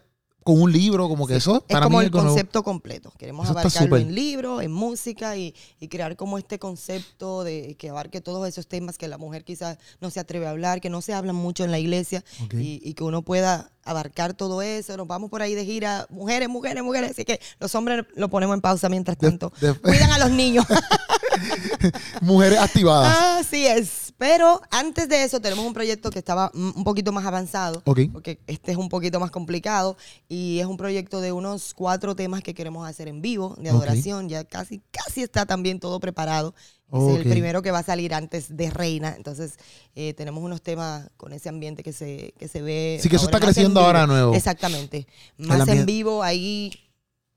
con 0.49 0.63
un 0.63 0.73
libro, 0.73 1.09
como 1.11 1.27
que 1.27 1.37
eso 1.37 1.57
Es 1.69 1.75
para 1.75 1.85
como 1.85 1.99
mí 1.99 2.05
el 2.05 2.07
es 2.07 2.09
algo 2.09 2.21
nuevo. 2.23 2.35
concepto 2.35 2.63
completo. 2.63 3.13
Queremos 3.19 3.45
Eso 3.45 3.59
abarcarlo 3.59 3.99
en 3.99 4.15
libro, 4.15 4.63
en 4.63 4.73
música 4.73 5.37
y, 5.37 5.55
y 5.79 5.89
crear 5.89 6.17
como 6.17 6.39
este 6.39 6.59
concepto 6.59 7.45
de 7.45 7.77
que 7.79 7.91
abarque 7.91 8.23
todos 8.23 8.49
esos 8.49 8.67
temas 8.67 8.97
que 8.97 9.09
la 9.09 9.19
mujer 9.19 9.45
quizás 9.45 9.77
no 10.01 10.09
se 10.09 10.21
atreve 10.21 10.47
a 10.47 10.51
hablar, 10.51 10.81
que 10.81 10.89
no 10.89 11.03
se 11.03 11.13
hablan 11.13 11.37
mucho 11.37 11.65
en 11.65 11.71
la 11.71 11.79
iglesia 11.79 12.25
y, 12.53 12.81
y 12.83 12.95
que 12.95 13.05
uno 13.05 13.21
pueda 13.21 13.71
abarcar 13.85 14.33
todo 14.33 14.63
eso. 14.63 14.97
Nos 14.97 15.07
vamos 15.07 15.29
por 15.29 15.43
ahí 15.43 15.55
de 15.55 15.67
gira, 15.67 16.07
mujeres, 16.09 16.49
mujeres, 16.49 16.83
mujeres. 16.83 17.11
Así 17.11 17.27
que 17.27 17.41
los 17.61 17.75
hombres 17.75 18.07
lo 18.17 18.31
ponemos 18.31 18.55
en 18.55 18.63
pausa 18.63 18.89
mientras 18.89 19.19
De- 19.19 19.29
tanto. 19.29 19.53
de- 19.61 19.75
Cuidan 19.75 20.13
a 20.13 20.19
los 20.19 20.31
niños. 20.31 20.65
Mujeres 22.23 22.59
activadas. 22.59 23.17
Así 23.47 23.67
es. 23.67 23.91
Pero 24.19 24.61
antes 24.71 25.09
de 25.09 25.23
eso 25.23 25.41
tenemos 25.41 25.65
un 25.65 25.73
proyecto 25.73 26.11
que 26.11 26.19
estaba 26.19 26.51
un 26.53 26.83
poquito 26.83 27.13
más 27.13 27.25
avanzado, 27.25 27.83
Ok. 27.87 28.01
porque 28.13 28.41
este 28.49 28.73
es 28.73 28.77
un 28.77 28.89
poquito 28.89 29.21
más 29.21 29.31
complicado 29.31 29.97
y 30.29 30.59
es 30.59 30.67
un 30.67 30.77
proyecto 30.77 31.21
de 31.21 31.31
unos 31.31 31.73
cuatro 31.73 32.17
temas 32.17 32.43
que 32.43 32.53
queremos 32.53 32.87
hacer 32.89 33.07
en 33.07 33.23
vivo, 33.23 33.55
de 33.61 33.71
adoración. 33.71 34.29
Ya 34.29 34.45
casi, 34.45 34.83
casi 34.91 35.23
está 35.23 35.47
también 35.47 35.79
todo 35.79 36.01
preparado. 36.01 36.55
Es 36.93 37.17
el 37.19 37.29
primero 37.29 37.61
que 37.63 37.71
va 37.71 37.81
a 37.81 37.83
salir 37.83 38.15
antes 38.15 38.57
de 38.57 38.71
Reina. 38.71 39.15
Entonces, 39.15 39.55
eh, 39.95 40.15
tenemos 40.15 40.43
unos 40.43 40.63
temas 40.63 41.11
con 41.19 41.33
ese 41.35 41.51
ambiente 41.51 41.83
que 41.83 41.93
se, 41.93 42.33
que 42.39 42.49
se 42.49 42.63
ve. 42.63 42.99
Sí, 43.03 43.09
que 43.11 43.17
eso 43.17 43.27
está 43.27 43.39
creciendo 43.39 43.81
ahora 43.81 44.07
nuevo. 44.07 44.35
Exactamente. 44.35 45.07
Más 45.37 45.69
en 45.69 45.85
vivo, 45.87 46.23
ahí. 46.23 46.73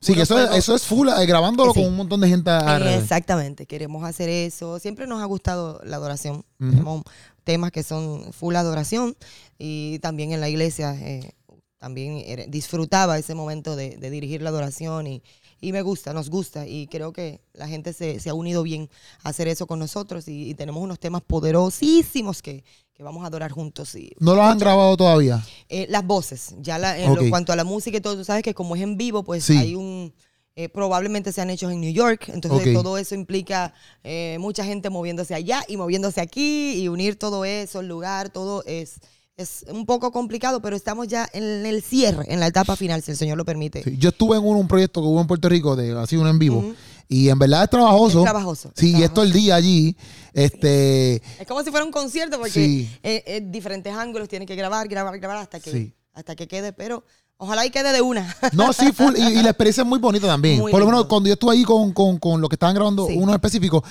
Sí, 0.01 0.13
que 0.15 0.21
eso, 0.23 0.37
es- 0.39 0.45
puede- 0.47 0.57
eso 0.59 0.75
es 0.75 0.83
full, 0.83 1.07
eh, 1.09 1.25
grabándolo 1.27 1.73
Sí. 1.73 1.79
con 1.81 1.89
un 1.89 1.95
montón 1.95 2.21
de 2.21 2.27
gente 2.27 2.49
alrededor. 2.49 3.01
Exactamente, 3.03 3.65
queremos 3.67 4.03
hacer 4.03 4.29
eso. 4.29 4.79
Siempre 4.79 5.05
nos 5.07 5.21
ha 5.21 5.25
gustado 5.25 5.79
la 5.83 5.97
adoración. 5.97 6.43
Tenemos 6.57 7.03
temas 7.43 7.71
que 7.71 7.83
son 7.83 8.33
full 8.33 8.55
adoración 8.55 9.15
y 9.59 9.99
también 9.99 10.31
en 10.31 10.41
la 10.41 10.49
iglesia 10.49 10.95
eh, 10.99 11.31
también 11.77 12.23
disfrutaba 12.51 13.17
ese 13.17 13.33
momento 13.35 13.75
de, 13.75 13.97
de 13.97 14.09
dirigir 14.09 14.41
la 14.41 14.49
adoración 14.49 15.07
y, 15.07 15.23
y 15.61 15.71
me 15.71 15.81
gusta, 15.83 16.11
nos 16.13 16.29
gusta 16.29 16.67
y 16.67 16.87
creo 16.87 17.13
que 17.13 17.39
la 17.53 17.67
gente 17.67 17.93
se, 17.93 18.19
se 18.19 18.29
ha 18.29 18.33
unido 18.33 18.63
bien 18.63 18.89
a 19.23 19.29
hacer 19.29 19.47
eso 19.47 19.67
con 19.67 19.77
nosotros 19.79 20.27
y, 20.27 20.49
y 20.49 20.55
tenemos 20.55 20.81
unos 20.83 20.99
temas 20.99 21.21
poderosísimos 21.21 22.41
que, 22.41 22.63
que 22.93 23.03
vamos 23.03 23.23
a 23.23 23.27
adorar 23.27 23.51
juntos. 23.51 23.95
Y, 23.95 24.11
¿No 24.19 24.35
lo 24.35 24.43
han 24.43 24.57
grabado 24.57 24.97
todavía? 24.97 25.45
eh, 25.69 25.85
las 25.89 26.05
voces, 26.05 26.55
ya 26.59 26.77
la- 26.77 26.97
en 26.99 27.13
lo- 27.15 27.29
cuanto 27.29 27.53
a 27.53 27.55
la 27.55 27.63
música 27.63 27.97
y 27.97 28.01
todo, 28.01 28.17
tú 28.17 28.25
sabes 28.25 28.43
que 28.43 28.53
como 28.53 28.75
es 28.75 28.81
en 28.81 28.97
vivo, 28.97 29.23
pues 29.23 29.43
Sí. 29.45 29.55
hay 29.57 29.75
un... 29.75 30.13
eh, 30.55 30.67
probablemente 30.67 31.31
sean 31.31 31.49
hechos 31.49 31.71
en 31.71 31.79
New 31.79 31.93
York, 31.93 32.29
entonces 32.33 32.73
todo 32.73 32.97
eso 32.97 33.15
implica 33.15 33.73
eh, 34.03 34.37
mucha 34.39 34.65
gente 34.65 34.89
moviéndose 34.89 35.33
allá 35.33 35.63
y 35.67 35.77
moviéndose 35.77 36.19
aquí 36.21 36.73
y 36.73 36.87
unir 36.89 37.17
todo 37.17 37.45
eso, 37.45 37.79
el 37.79 37.87
lugar, 37.87 38.29
todo 38.31 38.61
es, 38.65 38.99
es 39.41 39.65
un 39.69 39.85
poco 39.85 40.11
complicado, 40.11 40.61
pero 40.61 40.75
estamos 40.75 41.07
ya 41.07 41.27
en 41.33 41.65
el 41.65 41.81
cierre, 41.83 42.25
en 42.27 42.39
la 42.39 42.47
etapa 42.47 42.75
final, 42.75 43.01
si 43.03 43.11
el 43.11 43.17
Señor 43.17 43.37
lo 43.37 43.45
permite. 43.45 43.83
Sí, 43.83 43.97
Yo 43.97 44.09
estuve 44.09 44.37
en 44.37 44.43
un, 44.45 44.55
un 44.57 44.67
proyecto 44.67 45.01
que 45.01 45.07
hubo 45.07 45.19
en 45.21 45.27
Puerto 45.27 45.49
Rico, 45.49 45.75
de 45.75 45.97
así 45.99 46.15
uno 46.17 46.29
en 46.29 46.39
vivo, 46.39 46.73
y 47.07 47.29
en 47.29 47.37
verdad 47.39 47.63
es 47.63 47.69
trabajoso. 47.69 48.19
Es 48.19 48.23
trabajoso, 48.23 48.69
es 48.75 48.79
Sí, 48.79 48.95
y 48.95 49.03
esto 49.03 49.21
el 49.23 49.31
día 49.33 49.55
allí, 49.55 49.95
este, 50.33 51.15
Es 51.39 51.47
como 51.47 51.63
si 51.63 51.69
fuera 51.71 51.85
un 51.85 51.91
concierto 51.91 52.37
porque 52.37 52.51
Sí. 52.51 52.89
eh, 53.03 53.23
eh, 53.25 53.41
diferentes 53.45 53.93
ángulos 53.93 54.27
tienen 54.29 54.47
que 54.47 54.55
grabar, 54.55 54.87
grabar, 54.87 55.17
grabar 55.19 55.37
hasta 55.37 55.59
que, 55.59 55.71
Sí. 55.71 55.93
hasta 56.13 56.35
que 56.35 56.47
quede, 56.47 56.73
pero 56.73 57.03
ojalá 57.37 57.65
y 57.65 57.69
quede 57.69 57.91
de 57.91 58.01
una. 58.01 58.35
No, 58.53 58.71
sí, 58.73 58.91
full. 58.91 59.15
Y, 59.17 59.21
y 59.39 59.43
la 59.43 59.49
experiencia 59.49 59.81
es 59.83 59.87
muy 59.87 59.99
bonita 59.99 60.27
también. 60.27 60.59
Muy 60.59 60.71
Por 60.71 60.79
lo 60.79 60.85
menos 60.85 61.05
cuando 61.05 61.27
yo 61.27 61.33
estuve 61.33 61.53
ahí 61.53 61.63
con, 61.63 61.91
con, 61.93 62.17
con 62.17 62.39
los 62.41 62.49
que 62.49 62.55
estaban 62.55 62.75
grabando 62.75 63.07
Sí. 63.07 63.15
uno 63.17 63.33
específico, 63.33 63.83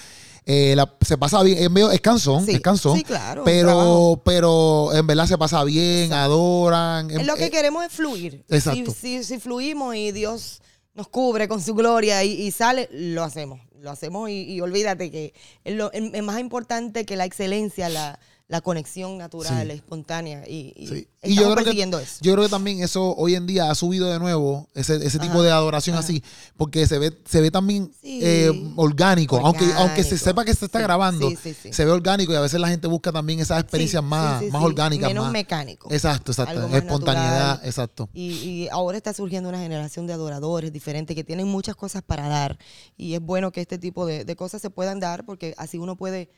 eh, 0.53 0.75
la- 0.77 0.93
se 1.07 1.17
pasa 1.17 1.43
bien. 1.43 1.59
Es, 1.59 1.71
medio, 1.71 1.91
es 1.91 2.01
cansón, 2.01 2.45
Sí, 2.45 2.53
es 2.53 2.61
cansón. 2.61 2.97
sí, 2.97 3.05
claro, 3.05 3.43
un 3.43 3.45
Pero, 3.45 4.21
pero 4.25 4.93
en 4.95 5.07
verdad 5.07 5.27
se 5.27 5.39
pasa 5.39 5.63
bien, 5.65 6.13
adoran. 6.13 7.11
Es 7.11 7.27
lo 7.27 7.37
que 7.37 7.47
eh, 7.47 7.51
queremos 7.51 7.85
es 7.85 7.93
fluir. 7.93 8.45
Exacto. 8.49 8.91
Si, 8.93 9.19
si, 9.19 9.25
si 9.25 9.39
fluimos 9.39 9.95
y 9.95 10.13
Dios 10.13 10.61
nos 10.95 11.09
cubre 11.09 11.47
con 11.49 11.63
su 11.63 11.75
gloria 11.75 12.25
y, 12.25 12.33
y 12.33 12.51
sale, 12.51 12.89
lo 12.93 13.23
hacemos. 13.23 13.61
Lo 13.81 13.91
hacemos 13.91 14.29
y, 14.29 14.43
y 14.43 14.61
olvídate 14.61 15.11
que 15.11 15.33
es, 15.65 15.75
lo, 15.75 15.91
es- 15.93 16.13
es 16.13 16.23
más 16.23 16.39
importante 16.41 17.05
que 17.07 17.17
la 17.17 17.25
excelencia, 17.25 17.89
la, 17.89 18.19
la 18.51 18.61
conexión 18.61 19.17
natural, 19.17 19.69
Sí. 19.69 19.73
espontánea. 19.75 20.43
Y, 20.47 20.73
y 20.77 20.87
Sí. 20.89 21.09
Y 21.23 21.37
yo 21.37 21.55
creo, 21.55 21.65
que, 21.65 21.81
eso. 21.83 22.19
yo 22.21 22.33
creo 22.33 22.45
que 22.47 22.51
también 22.51 22.83
eso 22.83 23.15
hoy 23.15 23.37
en 23.37 23.47
día 23.47 23.71
ha 23.71 23.75
subido 23.77 24.11
de 24.11 24.19
nuevo, 24.19 24.67
ese, 24.75 24.97
ese 25.07 25.21
tipo 25.21 25.41
de 25.43 25.53
adoración 25.53 25.95
ajá. 25.95 26.03
así, 26.05 26.25
porque 26.57 26.85
se 26.89 26.99
ve, 26.99 27.17
se 27.29 27.41
ve 27.41 27.53
también 27.53 27.93
Sí. 28.03 28.19
eh, 28.23 28.73
orgánico, 28.75 29.37
Aunque, 29.39 29.65
aunque 29.77 30.03
se 30.03 30.19
sepa 30.19 30.45
que 30.45 30.53
se 30.53 30.65
está 30.65 30.81
grabando, 30.81 31.31
se 31.71 31.85
ve 31.85 31.91
orgánico 31.93 32.33
y 32.33 32.37
a 32.37 32.41
veces 32.41 32.59
la 32.59 32.69
gente 32.69 32.89
busca 32.89 33.13
también 33.13 33.39
esas 33.39 33.61
experiencias 33.61 34.03
más, 34.03 34.43
más 34.51 34.63
orgánicas. 34.65 35.09
Menos 35.11 35.25
más, 35.27 35.33
mecánico. 35.33 35.89
Exacto, 35.93 36.33
exacto. 36.33 36.67
Espontaneidad, 36.77 37.49
natural. 37.51 37.69
exacto. 37.69 38.09
Y, 38.13 38.31
y 38.33 38.69
ahora 38.73 38.97
está 38.97 39.13
surgiendo 39.15 39.49
una 39.49 39.61
generación 39.61 40.09
de 40.09 40.15
adoradores 40.15 40.73
diferentes 40.73 41.15
que 41.15 41.23
tienen 41.23 41.47
muchas 41.47 41.77
cosas 41.77 42.03
para 42.03 42.27
dar. 42.29 42.59
Y 42.97 43.15
es 43.15 43.21
bueno 43.21 43.53
que 43.53 43.61
este 43.61 43.79
tipo 43.79 44.07
de, 44.07 44.25
de 44.25 44.35
cosas 44.37 44.61
se 44.61 44.71
puedan 44.71 44.99
dar 44.99 45.25
porque 45.25 45.55
así 45.57 45.79
uno 45.79 45.95
puede 45.95 46.31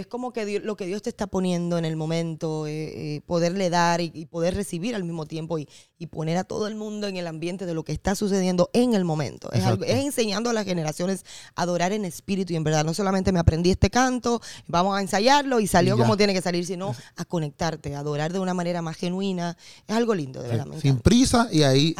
Es 0.00 0.06
como 0.08 0.32
que 0.32 0.44
Dios- 0.46 0.64
lo 0.64 0.76
que 0.76 0.86
Dios 0.86 1.00
te 1.02 1.10
está 1.10 1.28
poniendo 1.28 1.78
en 1.78 1.84
el 1.84 1.96
momento, 1.96 2.66
eh, 2.66 3.16
eh, 3.16 3.20
poderle 3.24 3.70
dar 3.70 4.00
y, 4.00 4.10
y 4.12 4.26
poder 4.26 4.54
recibir 4.56 4.96
al 4.96 5.04
mismo 5.04 5.26
tiempo 5.26 5.58
y, 5.58 5.68
y 6.00 6.06
poner 6.06 6.38
a 6.38 6.44
todo 6.44 6.66
el 6.66 6.76
mundo 6.76 7.08
en 7.08 7.18
el 7.18 7.26
ambiente 7.26 7.66
de 7.66 7.74
lo 7.74 7.84
que 7.84 7.92
está 7.92 8.14
sucediendo 8.14 8.70
en 8.72 8.94
el 8.94 9.04
momento. 9.04 9.52
Es, 9.52 9.62
algo- 9.64 9.84
es 9.84 10.02
enseñando 10.02 10.48
a 10.48 10.54
las 10.54 10.64
generaciones 10.64 11.26
a 11.54 11.62
adorar 11.62 11.92
en 11.92 12.06
espíritu 12.06 12.54
y 12.54 12.56
en 12.56 12.64
verdad. 12.64 12.84
No 12.86 12.94
solamente 12.94 13.32
me 13.32 13.38
aprendí 13.38 13.70
este 13.70 13.90
canto, 13.90 14.40
vamos 14.66 14.96
a 14.96 15.02
ensayarlo 15.02 15.60
y 15.60 15.66
salió 15.66 15.96
Y 15.96 15.98
como 15.98 16.16
tiene 16.16 16.32
que 16.32 16.40
salir, 16.40 16.64
sino 16.64 16.94
a 17.16 17.24
conectarte, 17.26 17.94
a 17.94 17.98
adorar 17.98 18.32
de 18.32 18.38
una 18.38 18.54
manera 18.54 18.80
más 18.80 18.96
genuina. 18.96 19.58
Es 19.86 19.94
algo 19.94 20.14
lindo, 20.14 20.42
de 20.42 20.48
verdad. 20.48 20.66
Sin 20.80 20.98
prisa 21.00 21.48
y 21.52 21.64
ahí 21.64 21.88
es, 21.90 21.94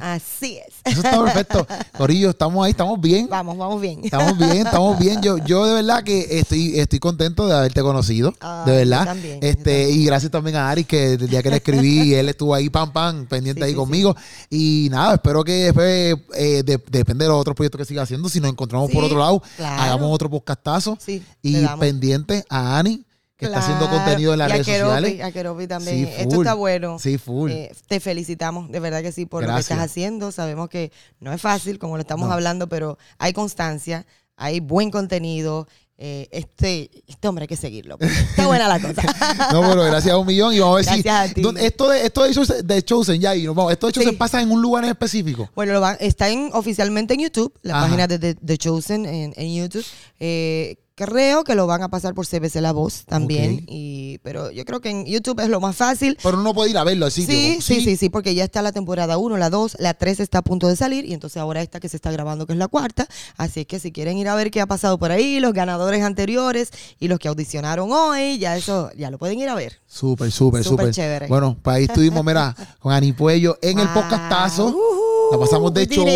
así 0.00 0.58
es. 0.58 0.74
Eso 0.84 1.02
está 1.02 1.22
perfecto. 1.22 1.64
Corillo, 1.96 2.30
estamos 2.30 2.64
ahí, 2.64 2.72
estamos 2.72 3.00
bien. 3.00 3.28
Vamos, 3.30 3.56
vamos 3.56 3.80
bien. 3.80 4.00
Estamos 4.02 4.36
bien, 4.36 4.66
estamos 4.66 4.98
bien. 4.98 5.22
Yo, 5.22 5.38
yo 5.38 5.64
de 5.64 5.74
verdad 5.74 6.02
que 6.02 6.40
estoy, 6.40 6.76
estoy 6.80 6.98
contento 6.98 7.46
de 7.46 7.54
haberte 7.54 7.82
conocido. 7.82 8.34
Ah, 8.40 8.64
de 8.66 8.72
yo 8.72 8.78
verdad. 8.78 9.14
yo 9.14 9.30
este, 9.42 9.54
también. 9.62 10.00
y 10.00 10.04
gracias 10.06 10.32
también 10.32 10.56
a 10.56 10.70
Ari, 10.70 10.82
que 10.82 11.10
desde 11.10 11.24
el 11.26 11.30
día 11.30 11.42
que 11.42 11.50
le 11.50 11.56
escribí, 11.56 12.14
él 12.14 12.28
estuvo 12.28 12.52
ahí, 12.52 12.68
pam, 12.68 12.92
pam, 12.92 13.11
pendiente 13.26 13.60
Sí, 13.60 13.64
ahí 13.66 13.70
sí, 13.72 13.76
conmigo. 13.76 14.14
Y 14.50 14.88
nada, 14.90 15.14
espero 15.14 15.44
que 15.44 15.52
después, 15.52 16.16
eh, 16.34 16.62
de- 16.64 16.82
depende 16.90 17.24
de 17.24 17.28
los 17.30 17.40
otros 17.40 17.54
proyectos 17.56 17.78
que 17.78 17.84
siga 17.84 18.02
haciendo, 18.02 18.28
si 18.28 18.40
nos 18.40 18.50
encontramos 18.50 18.90
por 18.90 19.04
otro 19.04 19.18
lado, 19.18 19.42
claro. 19.56 19.82
hagamos 19.82 20.10
otro 20.14 20.28
podcastazo. 20.30 20.98
Y 21.42 21.66
pendiente 21.78 22.44
a 22.48 22.78
Ani, 22.78 23.04
que 23.36 23.46
está 23.46 23.58
haciendo 23.58 23.88
contenido 23.90 24.32
en 24.34 24.38
las 24.38 24.48
y 24.48 24.52
redes 24.52 24.66
Keropi, 24.66 24.84
sociales. 24.94 25.24
A 25.24 25.32
Keropi 25.32 25.66
también. 25.66 25.96
Sí, 26.06 26.12
Esto 26.16 26.36
está 26.36 26.54
bueno. 26.54 26.98
Sí, 27.00 27.18
full. 27.18 27.50
Eh, 27.50 27.72
te 27.88 27.98
felicitamos, 27.98 28.70
de 28.70 28.78
verdad 28.78 29.02
que 29.02 29.10
sí, 29.10 29.26
por 29.26 29.44
lo 29.44 29.52
que 29.54 29.60
estás 29.60 29.80
haciendo. 29.80 30.30
Sabemos 30.30 30.68
que 30.68 30.92
no 31.18 31.32
es 31.32 31.40
fácil, 31.40 31.78
como 31.80 31.96
lo 31.96 32.02
estamos 32.02 32.28
No. 32.28 32.34
hablando, 32.34 32.68
pero 32.68 32.98
hay 33.18 33.32
constancia, 33.32 34.06
hay 34.36 34.60
buen 34.60 34.90
contenido. 34.92 35.66
Eh, 36.04 36.28
este, 36.32 36.90
este 37.06 37.28
hombre 37.28 37.44
hay 37.44 37.46
que 37.48 37.56
seguirlo. 37.56 37.96
Está 38.00 38.48
buena 38.48 38.66
la 38.66 38.80
cosa. 38.80 39.02
No, 39.52 39.60
pero 39.62 39.84
gracias 39.84 40.12
a 40.12 40.18
un 40.18 40.26
millón 40.26 40.52
y 40.52 40.58
vamos 40.58 40.74
a 40.74 40.76
ver 40.76 40.84
si. 40.84 41.02
Gracias 41.02 41.30
a 41.30 41.34
ti. 41.34 41.40
¿Dónde- 41.42 41.64
Esto 41.64 41.88
de, 41.88 42.04
esto 42.06 42.24
de 42.24 42.34
Chosen, 42.34 42.66
de 42.66 42.82
Chosen, 42.82 43.20
ya, 43.20 43.36
y 43.36 43.44
nos 43.44 43.54
vamos. 43.54 43.70
Esto 43.72 43.86
de 43.86 43.92
Chosen 43.92 44.10
Sí. 44.10 44.16
pasa 44.16 44.42
en 44.42 44.50
un 44.50 44.60
lugar 44.60 44.82
en 44.82 44.90
específico. 44.90 45.48
Bueno, 45.54 45.72
lo 45.74 45.80
van- 45.80 45.96
está 46.00 46.28
en, 46.28 46.50
oficialmente 46.54 47.14
en 47.14 47.20
YouTube, 47.20 47.52
la 47.62 47.74
Ajá. 47.76 47.84
página 47.86 48.06
de 48.08 48.18
The, 48.18 48.34
The 48.34 48.58
Chosen 48.58 49.06
en, 49.06 49.32
en 49.36 49.54
YouTube. 49.54 49.84
Eh, 50.18 50.76
creo 50.94 51.44
que 51.44 51.54
lo 51.54 51.66
van 51.66 51.82
a 51.82 51.88
pasar 51.88 52.14
por 52.14 52.26
CBC 52.26 52.56
La 52.60 52.72
Voz 52.72 53.04
también. 53.06 53.64
Y, 53.68 54.18
pero 54.22 54.50
yo 54.50 54.64
creo 54.64 54.80
que 54.80 54.90
en 54.90 55.04
YouTube 55.06 55.40
es 55.40 55.48
lo 55.48 55.60
más 55.60 55.76
fácil. 55.76 56.18
Pero 56.22 56.38
uno 56.38 56.52
puede 56.54 56.70
ir 56.70 56.78
a 56.78 56.84
verlo 56.84 57.06
al 57.06 57.12
sitio. 57.12 57.34
Sí, 57.34 57.58
sí, 57.60 57.80
sí, 57.82 57.96
sí, 57.96 58.08
porque 58.08 58.34
ya 58.34 58.44
está 58.44 58.62
la 58.62 58.72
temporada 58.72 59.18
1, 59.18 59.36
la 59.36 59.50
2, 59.50 59.76
la 59.78 59.94
3 59.94 60.20
está 60.20 60.38
a 60.38 60.42
punto 60.42 60.68
de 60.68 60.76
salir 60.76 61.04
y 61.04 61.14
entonces 61.14 61.38
ahora 61.38 61.62
esta 61.62 61.80
que 61.80 61.88
se 61.88 61.96
está 61.96 62.10
grabando 62.10 62.46
que 62.46 62.52
es 62.52 62.58
la 62.58 62.68
cuarta. 62.68 63.06
Así 63.36 63.64
que 63.64 63.78
si 63.80 63.92
quieren 63.92 64.18
ir 64.18 64.28
a 64.28 64.34
ver 64.34 64.50
qué 64.50 64.60
ha 64.60 64.66
pasado 64.66 64.98
por 64.98 65.10
ahí, 65.12 65.40
los 65.40 65.52
ganadores 65.52 66.02
anteriores 66.02 66.70
y 67.00 67.08
los 67.08 67.18
que 67.18 67.28
audicionaron 67.28 67.90
hoy, 67.92 68.38
ya 68.38 68.56
eso, 68.56 68.90
ya 68.96 69.10
lo 69.10 69.18
pueden 69.18 69.38
ir 69.38 69.48
a 69.48 69.54
ver. 69.54 69.80
Súper, 69.86 70.30
súper, 70.32 70.64
Súper 70.64 70.90
chévere. 70.92 71.26
Bueno, 71.28 71.56
pues 71.62 71.76
ahí 71.76 71.84
estuvimos, 71.84 72.24
mira, 72.24 72.54
con 72.78 72.92
Ani 72.92 73.12
Puello 73.12 73.58
en 73.62 73.78
el 73.78 73.86
Wow. 73.86 73.94
podcastazo. 73.94 74.66
Ujú, 74.68 75.32
La 75.32 75.38
pasamos 75.38 75.74
de 75.74 75.86
did 75.86 75.92
show. 75.96 76.06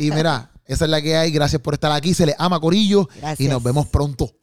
Y 0.00 0.10
mira, 0.10 0.49
esa 0.72 0.84
es 0.84 0.90
la 0.90 1.02
que 1.02 1.16
hay. 1.16 1.30
Gracias 1.30 1.60
por 1.60 1.74
estar 1.74 1.92
aquí. 1.92 2.14
Se 2.14 2.26
les 2.26 2.34
ama, 2.38 2.60
Corillo. 2.60 3.08
Y 3.38 3.48
nos 3.48 3.62
vemos 3.62 3.86
pronto. 3.88 4.39